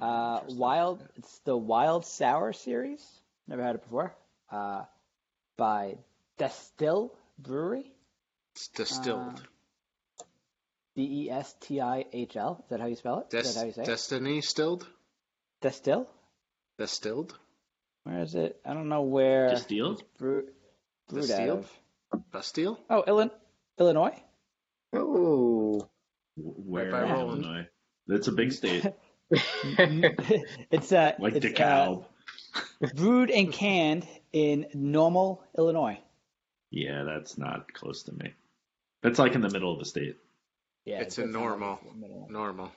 Uh, 0.01 0.41
wild. 0.49 1.07
It's 1.17 1.39
the 1.41 1.57
Wild 1.57 2.05
Sour 2.05 2.53
series. 2.53 3.05
Never 3.47 3.63
had 3.63 3.77
it 3.77 3.83
before. 3.83 4.15
Uh, 4.51 4.85
by 5.57 5.97
Destihl 6.39 7.11
Brewery. 7.39 7.93
It's 8.55 8.69
distilled. 8.69 9.43
D 10.97 11.25
E 11.27 11.31
S 11.31 11.55
T 11.61 11.81
I 11.81 12.05
H 12.13 12.37
L. 12.37 12.61
Is 12.65 12.71
that 12.71 12.81
how 12.81 12.87
you 12.87 12.97
spell 12.97 13.21
it? 13.21 13.31
Des- 13.31 13.39
Is 13.39 13.55
that 13.55 13.61
how 13.61 13.67
you 13.67 13.73
say 13.73 13.83
it? 13.83 13.87
Destiny 13.87 14.41
stilled? 14.41 14.87
Destihl. 15.63 16.07
Distilled? 16.79 17.37
Where 18.05 18.21
is 18.21 18.35
it? 18.35 18.61
I 18.65 18.75
don't 18.75 18.89
know 18.89 19.03
where. 19.03 19.49
Distilled? 19.51 20.03
Brew, 20.19 20.49
brewed 21.09 21.31
out 21.31 21.37
Distilled? 21.39 21.67
Bastille? 22.33 22.79
Oh, 22.91 23.03
Illin- 23.09 23.31
Illinois. 23.79 24.21
oh. 24.93 25.89
Where 26.37 26.91
by 26.91 27.05
in 27.05 27.11
Illinois? 27.11 27.67
That's 28.07 28.29
a 28.29 28.33
big 28.33 28.53
state, 28.53 28.85
it's 29.31 30.93
uh, 30.93 31.13
like 31.19 31.35
it's, 31.37 31.47
DeKalb. 31.47 32.05
Uh, 32.83 32.89
brewed 32.95 33.31
and 33.31 33.53
canned 33.53 34.07
in 34.33 34.67
Normal, 34.75 35.43
Illinois. 35.57 35.99
yeah, 36.71 37.05
that's 37.05 37.39
not 37.39 37.73
close 37.73 38.03
to 38.05 38.13
me. 38.13 38.33
That's 39.03 39.19
like 39.19 39.35
in 39.35 39.41
the 39.41 39.51
middle 39.51 39.73
of 39.73 39.79
the 39.79 39.85
state. 39.85 40.17
Yeah, 40.85 41.01
It's 41.01 41.19
it 41.19 41.23
a 41.23 41.27
does 41.27 41.35
sound 41.35 41.45
like 41.51 41.59
normal. 41.61 41.79
it's 41.83 41.95
in 41.95 42.01
the 42.01 42.07
middle. 42.09 42.27
Normal. 42.31 42.73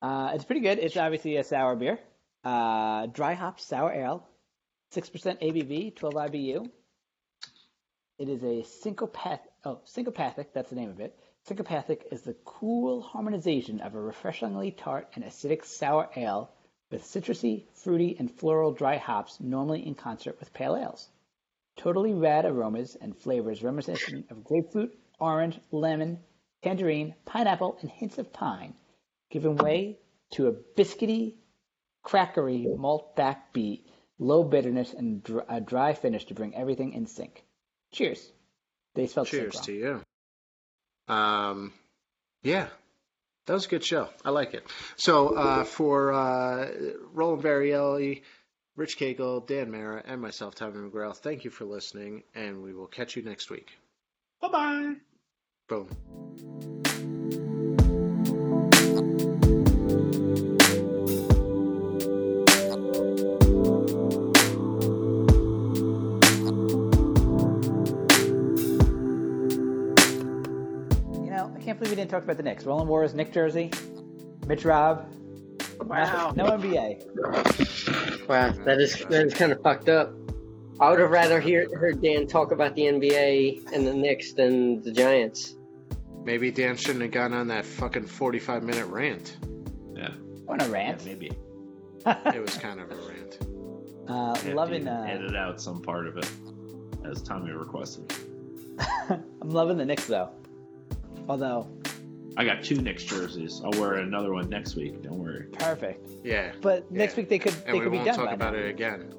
Uh, 0.00 0.30
it's 0.34 0.44
pretty 0.44 0.60
good. 0.60 0.78
It's 0.78 0.96
obviously 0.96 1.36
a 1.36 1.44
sour 1.44 1.76
beer. 1.76 1.98
Uh, 2.44 3.06
dry 3.06 3.34
hop 3.34 3.60
sour 3.60 3.92
ale, 3.92 4.26
six 4.90 5.08
percent 5.08 5.40
ABV, 5.40 5.94
twelve 5.96 6.14
IBU. 6.14 6.68
It 8.18 8.28
is 8.28 8.42
a 8.42 8.62
syncopath. 8.88 9.40
Oh, 9.64 9.80
synchopathic. 9.84 10.52
That's 10.54 10.70
the 10.70 10.76
name 10.76 10.90
of 10.90 11.00
it. 11.00 11.16
Synchopathic 11.44 12.06
is 12.12 12.22
the 12.22 12.34
cool 12.44 13.02
harmonization 13.02 13.80
of 13.80 13.94
a 13.94 14.00
refreshingly 14.00 14.70
tart 14.70 15.08
and 15.14 15.24
acidic 15.24 15.64
sour 15.64 16.08
ale 16.14 16.52
with 16.90 17.02
citrusy, 17.02 17.66
fruity, 17.72 18.14
and 18.18 18.30
floral 18.30 18.72
dry 18.72 18.96
hops, 18.96 19.40
normally 19.40 19.84
in 19.84 19.94
concert 19.94 20.38
with 20.38 20.52
pale 20.52 20.76
ales. 20.76 21.08
Totally 21.76 22.14
rad 22.14 22.44
aromas 22.44 22.94
and 22.94 23.16
flavors 23.16 23.62
reminiscent 23.62 24.30
of 24.30 24.44
grapefruit, 24.44 24.96
orange, 25.18 25.58
lemon, 25.72 26.20
tangerine, 26.62 27.14
pineapple, 27.24 27.76
and 27.80 27.90
hints 27.90 28.18
of 28.18 28.32
pine, 28.32 28.74
giving 29.30 29.56
way 29.56 29.98
to 30.32 30.46
a 30.46 30.52
biscuity, 30.52 31.34
crackery 32.04 32.66
malt 32.76 33.16
backbeat, 33.16 33.84
low 34.18 34.44
bitterness, 34.44 34.92
and 34.92 35.24
dr- 35.24 35.46
a 35.48 35.60
dry 35.60 35.92
finish 35.94 36.26
to 36.26 36.34
bring 36.34 36.54
everything 36.54 36.92
in 36.92 37.06
sync. 37.06 37.44
Cheers. 37.90 38.30
They 38.94 39.08
spelled 39.08 39.26
Cheers 39.26 39.60
to 39.62 39.72
you. 39.72 40.02
Um, 41.08 41.72
yeah, 42.42 42.68
that 43.46 43.52
was 43.52 43.66
a 43.66 43.68
good 43.68 43.84
show. 43.84 44.08
I 44.24 44.30
like 44.30 44.54
it. 44.54 44.64
So 44.96 45.36
uh, 45.36 45.64
for 45.64 46.12
uh, 46.12 46.68
Roland 47.12 47.42
Barrielli, 47.42 48.22
Rich 48.76 48.98
Cagle, 48.98 49.46
Dan 49.46 49.70
Mara, 49.70 50.02
and 50.06 50.20
myself, 50.20 50.54
Tommy 50.54 50.78
McGrail, 50.78 51.16
thank 51.16 51.44
you 51.44 51.50
for 51.50 51.64
listening, 51.64 52.22
and 52.34 52.62
we 52.62 52.72
will 52.72 52.86
catch 52.86 53.16
you 53.16 53.22
next 53.22 53.50
week. 53.50 53.70
Bye 54.40 54.48
bye. 54.48 54.94
Boom. 55.68 56.68
Can't 71.82 71.88
believe 71.90 71.98
we 71.98 72.02
didn't 72.02 72.12
talk 72.12 72.22
about 72.22 72.36
the 72.36 72.44
Knicks. 72.44 72.64
Roland 72.64 72.88
wore 72.88 73.02
his 73.02 73.12
Knick 73.12 73.32
jersey. 73.32 73.68
Mitch 74.46 74.64
Rob. 74.64 75.04
Wow. 75.80 76.32
No 76.36 76.44
NBA. 76.44 78.28
Wow, 78.28 78.52
that 78.64 78.78
is 78.80 79.04
that 79.06 79.26
is 79.26 79.34
kind 79.34 79.50
of 79.50 79.60
fucked 79.62 79.88
up. 79.88 80.12
I 80.78 80.90
would 80.90 81.00
have 81.00 81.10
rather 81.10 81.40
hear, 81.40 81.66
heard 81.76 82.00
Dan 82.00 82.28
talk 82.28 82.52
about 82.52 82.76
the 82.76 82.82
NBA 82.82 83.72
and 83.72 83.84
the 83.84 83.92
Knicks 83.94 84.32
than 84.32 84.80
the 84.82 84.92
Giants. 84.92 85.56
Maybe 86.24 86.52
Dan 86.52 86.76
shouldn't 86.76 87.02
have 87.02 87.10
gone 87.10 87.32
on 87.34 87.48
that 87.48 87.64
fucking 87.66 88.06
45 88.06 88.62
minute 88.62 88.86
rant. 88.86 89.38
Yeah, 89.96 90.10
On 90.46 90.60
a 90.60 90.64
yeah 90.64 90.70
rant. 90.70 91.04
maybe. 91.04 91.32
It 92.06 92.40
was 92.40 92.56
kind 92.58 92.78
of 92.78 92.92
a 92.92 92.94
rant. 92.94 93.38
uh, 94.08 94.36
Yeah, 94.46 94.54
loving. 94.54 94.82
dude, 94.84 94.88
Uh, 94.92 95.02
edit 95.08 95.34
out 95.34 95.60
some 95.60 95.82
part 95.82 96.06
of 96.06 96.16
it, 96.16 96.30
as 97.04 97.22
Tommy 97.22 97.50
requested. 97.50 98.12
I'm 99.10 99.50
loving 99.50 99.78
the 99.78 99.84
Knicks 99.84 100.06
though. 100.06 100.30
Although 101.28 101.68
I 102.36 102.44
got 102.44 102.62
two 102.64 102.76
Knicks 102.80 103.04
jerseys. 103.04 103.60
I'll 103.64 103.78
wear 103.80 103.94
another 103.94 104.32
one 104.32 104.48
next 104.48 104.74
week. 104.76 105.02
Don't 105.02 105.18
worry. 105.18 105.44
perfect. 105.52 106.08
Yeah. 106.24 106.52
But 106.60 106.90
next 106.90 107.12
Yeah. 107.14 107.20
week 107.22 107.28
they 107.28 107.38
could 107.38 107.54
And 107.54 107.62
they 107.66 107.72
we 107.74 107.80
could 107.80 107.90
be 107.92 107.98
won't 107.98 108.06
done 108.08 108.16
talk 108.16 108.26
by 108.26 108.32
about 108.32 108.52
now. 108.54 108.60
it 108.60 108.70
again. 108.70 109.14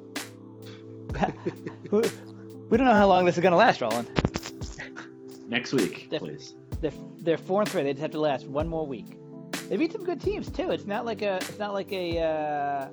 we 1.92 2.00
we 2.70 2.78
don't 2.78 2.88
know 2.88 2.94
how 2.94 3.08
long 3.08 3.26
this 3.26 3.38
is 3.38 3.44
gonna 3.44 3.56
last, 3.56 3.82
Roland. 3.82 4.10
Next 5.48 5.74
week, 5.74 6.10
Def- 6.10 6.20
please. 6.22 6.56
They're 6.82 6.92
they're 7.20 7.38
four 7.38 7.62
and 7.62 7.70
three. 7.70 7.84
They 7.84 7.94
just 7.94 8.02
have 8.02 8.12
to 8.12 8.20
last 8.20 8.48
one 8.48 8.68
more 8.68 8.86
week. 8.88 9.18
They 9.70 9.78
beat 9.78 9.92
some 9.92 10.04
good 10.04 10.20
teams 10.20 10.50
too. 10.50 10.72
It's 10.72 10.86
not 10.86 11.06
like 11.06 11.22
a 11.22 11.36
it's 11.38 11.60
not 11.60 11.74
like 11.74 11.92
a 11.92 12.20
uh, 12.20 12.88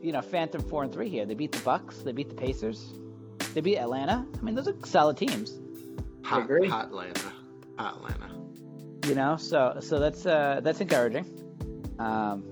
you 0.00 0.12
know 0.12 0.22
phantom 0.22 0.62
four 0.62 0.82
and 0.84 0.92
three 0.92 1.08
here. 1.08 1.26
They 1.26 1.34
beat 1.34 1.52
the 1.52 1.58
Bucks. 1.60 1.98
They 1.98 2.12
beat 2.12 2.28
the 2.28 2.34
Pacers. 2.36 2.92
They 3.54 3.60
beat 3.60 3.78
Atlanta. 3.78 4.24
I 4.38 4.42
mean, 4.42 4.54
those 4.54 4.68
are 4.68 4.76
solid 4.84 5.16
teams. 5.16 5.58
Hot, 6.22 6.42
agree. 6.44 6.68
hot 6.68 6.86
Atlanta. 6.86 7.32
Hot 7.80 7.96
Atlanta. 7.96 8.30
You 9.08 9.14
know, 9.14 9.36
so 9.36 9.78
so 9.80 9.98
that's 9.98 10.26
uh, 10.26 10.60
that's 10.62 10.80
encouraging. 10.82 11.24
Um, 11.98 12.44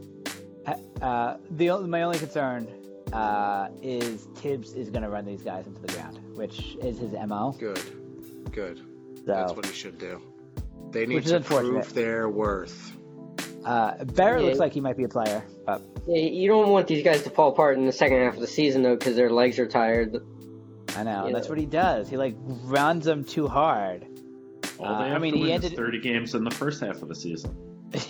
uh, 1.02 1.36
the 1.50 1.70
only, 1.70 1.88
my 1.88 2.02
only 2.02 2.18
concern 2.18 2.66
uh, 3.12 3.68
is 3.82 4.26
Thibs 4.36 4.72
is 4.74 4.88
going 4.90 5.02
to 5.02 5.10
run 5.10 5.24
these 5.26 5.42
guys 5.42 5.66
into 5.66 5.80
the 5.82 5.92
ground, 5.92 6.18
which 6.34 6.76
is 6.82 6.98
his 6.98 7.12
mo. 7.12 7.54
Good. 7.58 7.80
Good. 8.52 8.78
So 8.78 9.22
That's 9.26 9.52
what 9.52 9.66
he 9.66 9.72
should 9.72 9.98
do. 9.98 10.20
They 10.90 11.04
need 11.04 11.26
to 11.26 11.40
prove 11.40 11.92
their 11.92 12.28
worth. 12.30 12.96
uh, 13.64 14.02
Barrett 14.04 14.40
Yeah. 14.42 14.46
looks 14.48 14.58
like 14.58 14.72
he 14.72 14.80
might 14.80 14.96
be 14.96 15.04
a 15.04 15.08
player, 15.08 15.44
but 15.66 15.82
Yeah, 16.06 16.22
you 16.22 16.48
don't 16.48 16.70
want 16.70 16.86
these 16.86 17.04
guys 17.04 17.22
to 17.24 17.30
fall 17.30 17.50
apart 17.50 17.76
in 17.76 17.84
the 17.84 17.92
second 17.92 18.18
half 18.20 18.34
of 18.34 18.40
the 18.40 18.46
season 18.46 18.82
though, 18.82 18.96
because 18.96 19.14
their 19.16 19.30
legs 19.30 19.58
are 19.58 19.66
tired. 19.68 20.16
I 20.96 21.02
know 21.02 21.26
Yeah. 21.26 21.32
that's 21.34 21.48
what 21.50 21.58
he 21.58 21.66
does. 21.66 22.08
He 22.08 22.16
like 22.16 22.34
runs 22.64 23.04
them 23.04 23.24
too 23.24 23.46
hard. 23.48 24.06
All 24.78 24.86
Uh, 24.86 24.98
they 25.08 25.10
I 25.14 25.18
mean, 25.18 25.32
to 25.32 25.38
he 25.38 25.44
win 25.44 25.52
ended- 25.52 25.72
is 25.72 25.78
30 25.78 26.00
games 26.00 26.34
in 26.34 26.44
the 26.44 26.50
first 26.50 26.80
half 26.82 27.02
of 27.02 27.08
the 27.08 27.14
season. 27.14 27.54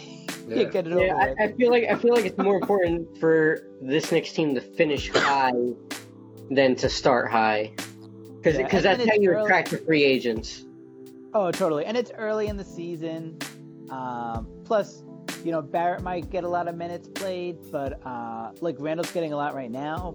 Yeah, 0.49 0.65
get 0.65 0.87
it 0.87 0.95
over 0.95 1.05
Yeah. 1.05 1.35
I, 1.39 1.45
I 1.45 1.53
feel 1.53 1.71
like 1.71 1.85
I 1.91 1.95
feel 1.97 2.15
like 2.15 2.25
it's 2.25 2.39
more 2.39 2.57
important 2.57 3.19
for 3.19 3.69
this 3.83 4.11
next 4.11 4.33
team 4.33 4.55
to 4.55 4.63
finish 4.63 5.11
high 5.11 5.53
than 6.51 6.75
to 6.77 6.89
start 6.89 7.31
high, 7.31 7.73
because 8.39 8.57
Yeah, 8.59 8.67
that's 8.81 9.05
how 9.07 9.15
you 9.17 9.29
early- 9.33 9.45
attract 9.45 9.71
the 9.73 9.77
free 9.77 10.03
agents. 10.05 10.65
Oh, 11.35 11.51
totally. 11.51 11.85
And 11.85 11.99
it's 11.99 12.11
early 12.17 12.47
in 12.47 12.57
the 12.57 12.65
season. 12.65 13.37
Um, 13.91 14.49
plus, 14.65 15.03
you 15.45 15.53
know, 15.53 15.61
Barrett 15.61 16.03
might 16.03 16.31
get 16.31 16.45
a 16.45 16.49
lot 16.49 16.67
of 16.67 16.75
minutes 16.77 17.09
played, 17.09 17.59
but 17.71 18.01
uh, 18.07 18.53
like 18.63 18.77
Randle's 18.79 19.13
getting 19.13 19.35
a 19.35 19.37
lot 19.37 19.55
right 19.55 19.71
now. 19.71 20.15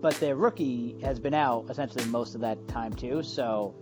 But 0.00 0.14
their 0.14 0.34
rookie 0.36 0.96
has 1.02 1.18
been 1.20 1.34
out 1.34 1.66
essentially 1.68 2.06
most 2.06 2.34
of 2.34 2.40
that 2.40 2.66
time 2.68 2.94
too. 2.94 3.22
So, 3.22 3.74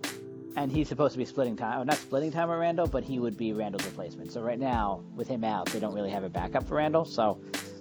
and 0.56 0.72
he's 0.72 0.88
supposed 0.88 1.12
to 1.12 1.18
be 1.18 1.24
splitting 1.24 1.56
time, 1.56 1.80
or 1.80 1.84
not 1.84 1.96
splitting 1.96 2.32
time 2.32 2.48
with 2.48 2.58
Randle, 2.58 2.86
but 2.86 3.04
he 3.04 3.18
would 3.18 3.36
be 3.36 3.52
Randle's 3.52 3.84
replacement. 3.86 4.32
So 4.32 4.40
right 4.42 4.58
now, 4.58 5.02
with 5.14 5.28
him 5.28 5.44
out, 5.44 5.66
they 5.66 5.78
don't 5.80 5.94
really 5.94 6.10
have 6.10 6.24
a 6.24 6.28
backup 6.30 6.66
for 6.66 6.76
Randle. 6.76 7.04
So, 7.04 7.40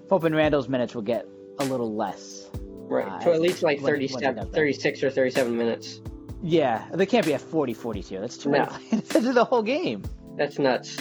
hoping 0.09 0.33
Randle's 0.35 0.67
minutes 0.69 0.93
will 0.93 1.01
get 1.01 1.25
a 1.59 1.65
little 1.65 1.95
less. 1.95 2.49
Right. 2.87 3.07
Uh, 3.07 3.19
so 3.21 3.33
at 3.33 3.41
least 3.41 3.63
like 3.63 3.77
when- 3.77 3.85
when 3.85 3.93
37, 3.93 4.35
they 4.35 4.41
got 4.41 4.51
that. 4.51 4.55
36 4.55 5.03
or 5.03 5.09
37 5.09 5.57
minutes. 5.57 6.01
Yeah, 6.43 6.85
they 6.93 7.05
can't 7.07 7.25
be 7.25 7.33
at 7.33 7.41
40 7.41 7.73
42. 7.73 8.19
That's 8.19 8.37
too 8.37 8.49
No. 8.51 8.67
many. 8.91 9.01
The 9.33 9.45
whole 9.45 9.63
game. 9.63 10.03
That's 10.35 10.59
nuts. 10.59 10.97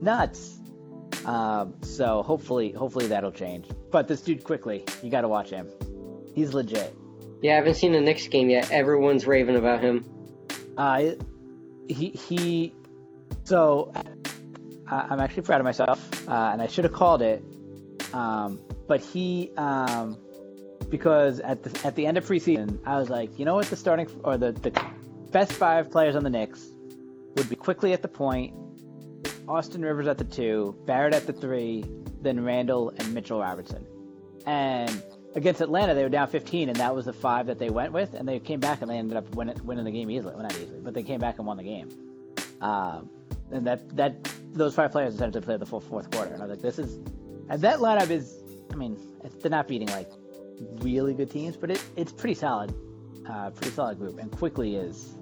nuts. 0.00 0.58
Um, 1.26 1.74
so 1.82 2.22
hopefully, 2.22 2.72
hopefully 2.72 3.06
that'll 3.08 3.32
change. 3.32 3.68
But 3.90 4.08
this 4.08 4.20
dude 4.22 4.42
Quickley, 4.44 4.84
you 5.02 5.10
got 5.10 5.20
to 5.22 5.28
watch 5.28 5.50
him. 5.50 5.68
He's 6.34 6.54
legit. 6.54 6.94
Yeah, 7.42 7.52
I 7.52 7.56
haven't 7.56 7.74
seen 7.74 7.92
the 7.92 8.00
Knicks 8.00 8.26
game 8.28 8.48
yet. 8.48 8.70
Everyone's 8.70 9.26
raving 9.26 9.56
about 9.56 9.80
him. 9.82 10.04
Uh, 10.76 11.12
he 11.88 12.10
he. 12.10 12.74
So 13.44 13.92
I'm 14.86 15.20
actually 15.20 15.42
proud 15.42 15.60
of 15.60 15.64
myself, 15.64 16.28
uh, 16.28 16.50
and 16.52 16.60
I 16.60 16.66
should 16.66 16.84
have 16.84 16.92
called 16.92 17.22
it. 17.22 17.42
Um, 18.12 18.60
but 18.86 19.00
he, 19.00 19.50
um, 19.56 20.18
because 20.90 21.40
at 21.40 21.62
the 21.62 21.86
at 21.86 21.94
the 21.96 22.06
end 22.06 22.18
of 22.18 22.26
preseason, 22.26 22.78
I 22.84 22.98
was 22.98 23.08
like, 23.08 23.38
you 23.38 23.44
know 23.44 23.54
what, 23.54 23.66
the 23.66 23.76
starting 23.76 24.08
or 24.24 24.36
the 24.36 24.52
the 24.52 24.70
best 25.30 25.52
five 25.52 25.90
players 25.90 26.14
on 26.14 26.24
the 26.24 26.30
Knicks 26.30 26.66
would 27.36 27.48
be 27.48 27.56
Quickley 27.56 27.92
at 27.94 28.02
the 28.02 28.08
point, 28.08 28.54
Austin 29.48 29.82
Rivers 29.82 30.06
at 30.06 30.18
the 30.18 30.24
two, 30.24 30.76
Barrett 30.86 31.14
at 31.14 31.26
the 31.26 31.32
three, 31.32 31.84
then 32.20 32.44
Randle 32.44 32.92
and 32.98 33.14
Mitchell 33.14 33.40
Robinson. 33.40 33.86
And 34.46 35.02
against 35.34 35.60
Atlanta, 35.60 35.94
they 35.94 36.02
were 36.02 36.08
down 36.08 36.28
15, 36.28 36.68
and 36.68 36.76
that 36.78 36.94
was 36.94 37.06
the 37.06 37.12
five 37.12 37.46
that 37.46 37.58
they 37.58 37.70
went 37.70 37.92
with, 37.92 38.14
and 38.14 38.28
they 38.28 38.38
came 38.38 38.60
back 38.60 38.82
and 38.82 38.90
they 38.90 38.96
ended 38.96 39.16
up 39.16 39.34
winning, 39.34 39.58
winning 39.64 39.84
the 39.84 39.90
game 39.90 40.10
easily. 40.10 40.34
Well, 40.34 40.42
not 40.42 40.56
easily, 40.56 40.80
but 40.80 40.94
they 40.94 41.02
came 41.02 41.20
back 41.20 41.38
and 41.38 41.46
won 41.46 41.56
the 41.56 41.62
game. 41.62 41.88
Um, 42.60 43.10
and 43.50 43.66
that 43.66 43.96
that 43.96 44.24
those 44.52 44.74
five 44.74 44.92
players 44.92 45.14
essentially 45.14 45.44
played 45.44 45.60
the 45.60 45.66
full 45.66 45.80
fourth 45.80 46.10
quarter. 46.10 46.32
And 46.32 46.42
I 46.42 46.46
was 46.46 46.56
like, 46.56 46.62
this 46.62 46.78
is, 46.78 46.96
and 47.48 47.60
that 47.62 47.78
lineup 47.78 48.10
is, 48.10 48.34
I 48.72 48.76
mean, 48.76 48.96
they're 49.40 49.50
not 49.50 49.68
beating 49.68 49.88
like 49.88 50.10
really 50.80 51.14
good 51.14 51.30
teams, 51.30 51.56
but 51.56 51.70
it, 51.70 51.82
it's 51.96 52.12
pretty 52.12 52.34
solid, 52.34 52.74
uh, 53.28 53.50
pretty 53.50 53.72
solid 53.72 53.98
group. 53.98 54.18
And 54.18 54.30
Quickley 54.30 54.76
is, 54.76 55.14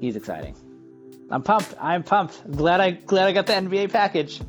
he's 0.00 0.16
exciting. 0.16 0.56
I'm 1.30 1.42
pumped. 1.42 1.74
I'm 1.80 2.02
pumped. 2.02 2.50
Glad 2.50 2.80
I 2.80 2.90
glad 2.90 3.28
I 3.28 3.32
got 3.32 3.46
the 3.46 3.54
NBA 3.54 3.90
package. 3.90 4.40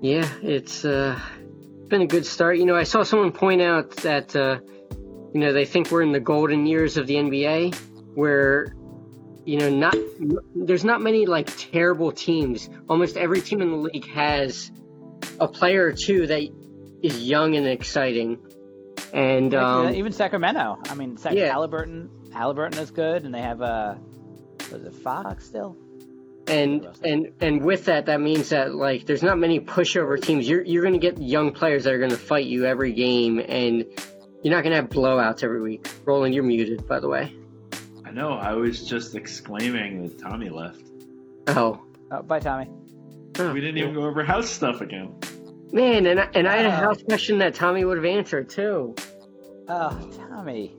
Yeah, 0.00 0.28
it's 0.42 0.84
uh, 0.84 1.18
been 1.92 2.02
a 2.02 2.06
good 2.06 2.26
start. 2.26 2.56
You 2.56 2.64
know, 2.64 2.74
I 2.74 2.82
saw 2.84 3.04
someone 3.04 3.30
point 3.30 3.60
out 3.62 3.90
that 3.98 4.34
uh, 4.34 4.58
you 5.32 5.40
know 5.40 5.52
they 5.52 5.66
think 5.66 5.90
we're 5.92 6.02
in 6.02 6.10
the 6.10 6.20
golden 6.20 6.66
years 6.66 6.96
of 6.96 7.06
the 7.06 7.14
NBA, 7.14 7.76
where 8.14 8.74
you 9.44 9.58
know 9.58 9.70
not 9.70 9.94
there's 10.56 10.84
not 10.84 11.00
many 11.00 11.26
like 11.26 11.48
terrible 11.56 12.10
teams. 12.10 12.68
Almost 12.88 13.16
every 13.16 13.42
team 13.42 13.60
in 13.62 13.70
the 13.70 13.76
league 13.76 14.08
has 14.08 14.72
a 15.38 15.46
player 15.46 15.84
or 15.86 15.92
two 15.92 16.26
that 16.26 16.42
is 17.02 17.22
young 17.22 17.54
and 17.56 17.68
exciting. 17.68 18.38
And 19.12 19.54
um, 19.54 19.94
even 19.94 20.12
Sacramento. 20.12 20.78
I 20.88 20.94
mean, 20.94 21.18
Sac- 21.18 21.34
Yeah. 21.34 21.52
Haliburton. 21.52 22.08
Haliburton 22.30 22.78
is 22.78 22.90
good, 22.90 23.24
and 23.24 23.34
they 23.34 23.42
have 23.42 23.60
uh, 23.60 23.96
was 24.72 24.82
it 24.82 24.94
Fox 24.94 25.44
still? 25.44 25.76
And 26.52 26.86
and 27.04 27.32
and 27.40 27.64
with 27.64 27.84
that 27.86 28.06
that 28.06 28.20
means 28.20 28.48
that 28.50 28.74
like 28.74 29.06
there's 29.06 29.22
not 29.22 29.38
many 29.38 29.58
pushover 29.60 30.20
teams 30.20 30.48
you're 30.48 30.62
you're 30.62 30.82
going 30.82 30.92
to 30.92 30.98
get 31.00 31.16
young 31.20 31.50
players 31.52 31.84
that 31.84 31.92
are 31.94 31.98
going 31.98 32.10
to 32.10 32.16
fight 32.16 32.46
you 32.46 32.64
every 32.66 32.92
game 32.92 33.38
and 33.48 33.84
you're 34.42 34.54
not 34.54 34.62
going 34.62 34.70
to 34.74 34.76
have 34.76 34.88
blowouts 34.90 35.42
every 35.42 35.60
week 35.62 35.86
roland 36.04 36.34
you're 36.34 36.44
muted 36.44 36.86
by 36.86 37.00
the 37.00 37.08
way 37.08 37.32
I 38.04 38.10
know. 38.14 38.32
I 38.34 38.52
was 38.52 38.86
just 38.86 39.14
exclaiming 39.14 40.02
that 40.02 40.18
Tommy 40.18 40.50
left. 40.50 40.82
oh, 41.48 41.80
Oh, 42.10 42.22
bye, 42.22 42.40
Tommy. 42.40 42.68
Oh, 43.38 43.50
We 43.54 43.60
didn't 43.62 43.78
even 43.78 43.94
go 43.94 44.02
over 44.04 44.22
house 44.22 44.50
stuff 44.50 44.82
again. 44.82 45.14
man 45.72 46.04
and 46.04 46.20
I, 46.20 46.28
and 46.34 46.46
i 46.46 46.56
had 46.58 46.66
a 46.66 46.68
Oh. 46.68 46.84
house 46.88 47.02
question 47.02 47.38
that 47.38 47.54
tommy 47.54 47.86
would 47.86 47.96
have 47.96 48.04
answered 48.04 48.50
too 48.50 48.94
Oh, 49.68 50.10
Tommy. 50.28 50.74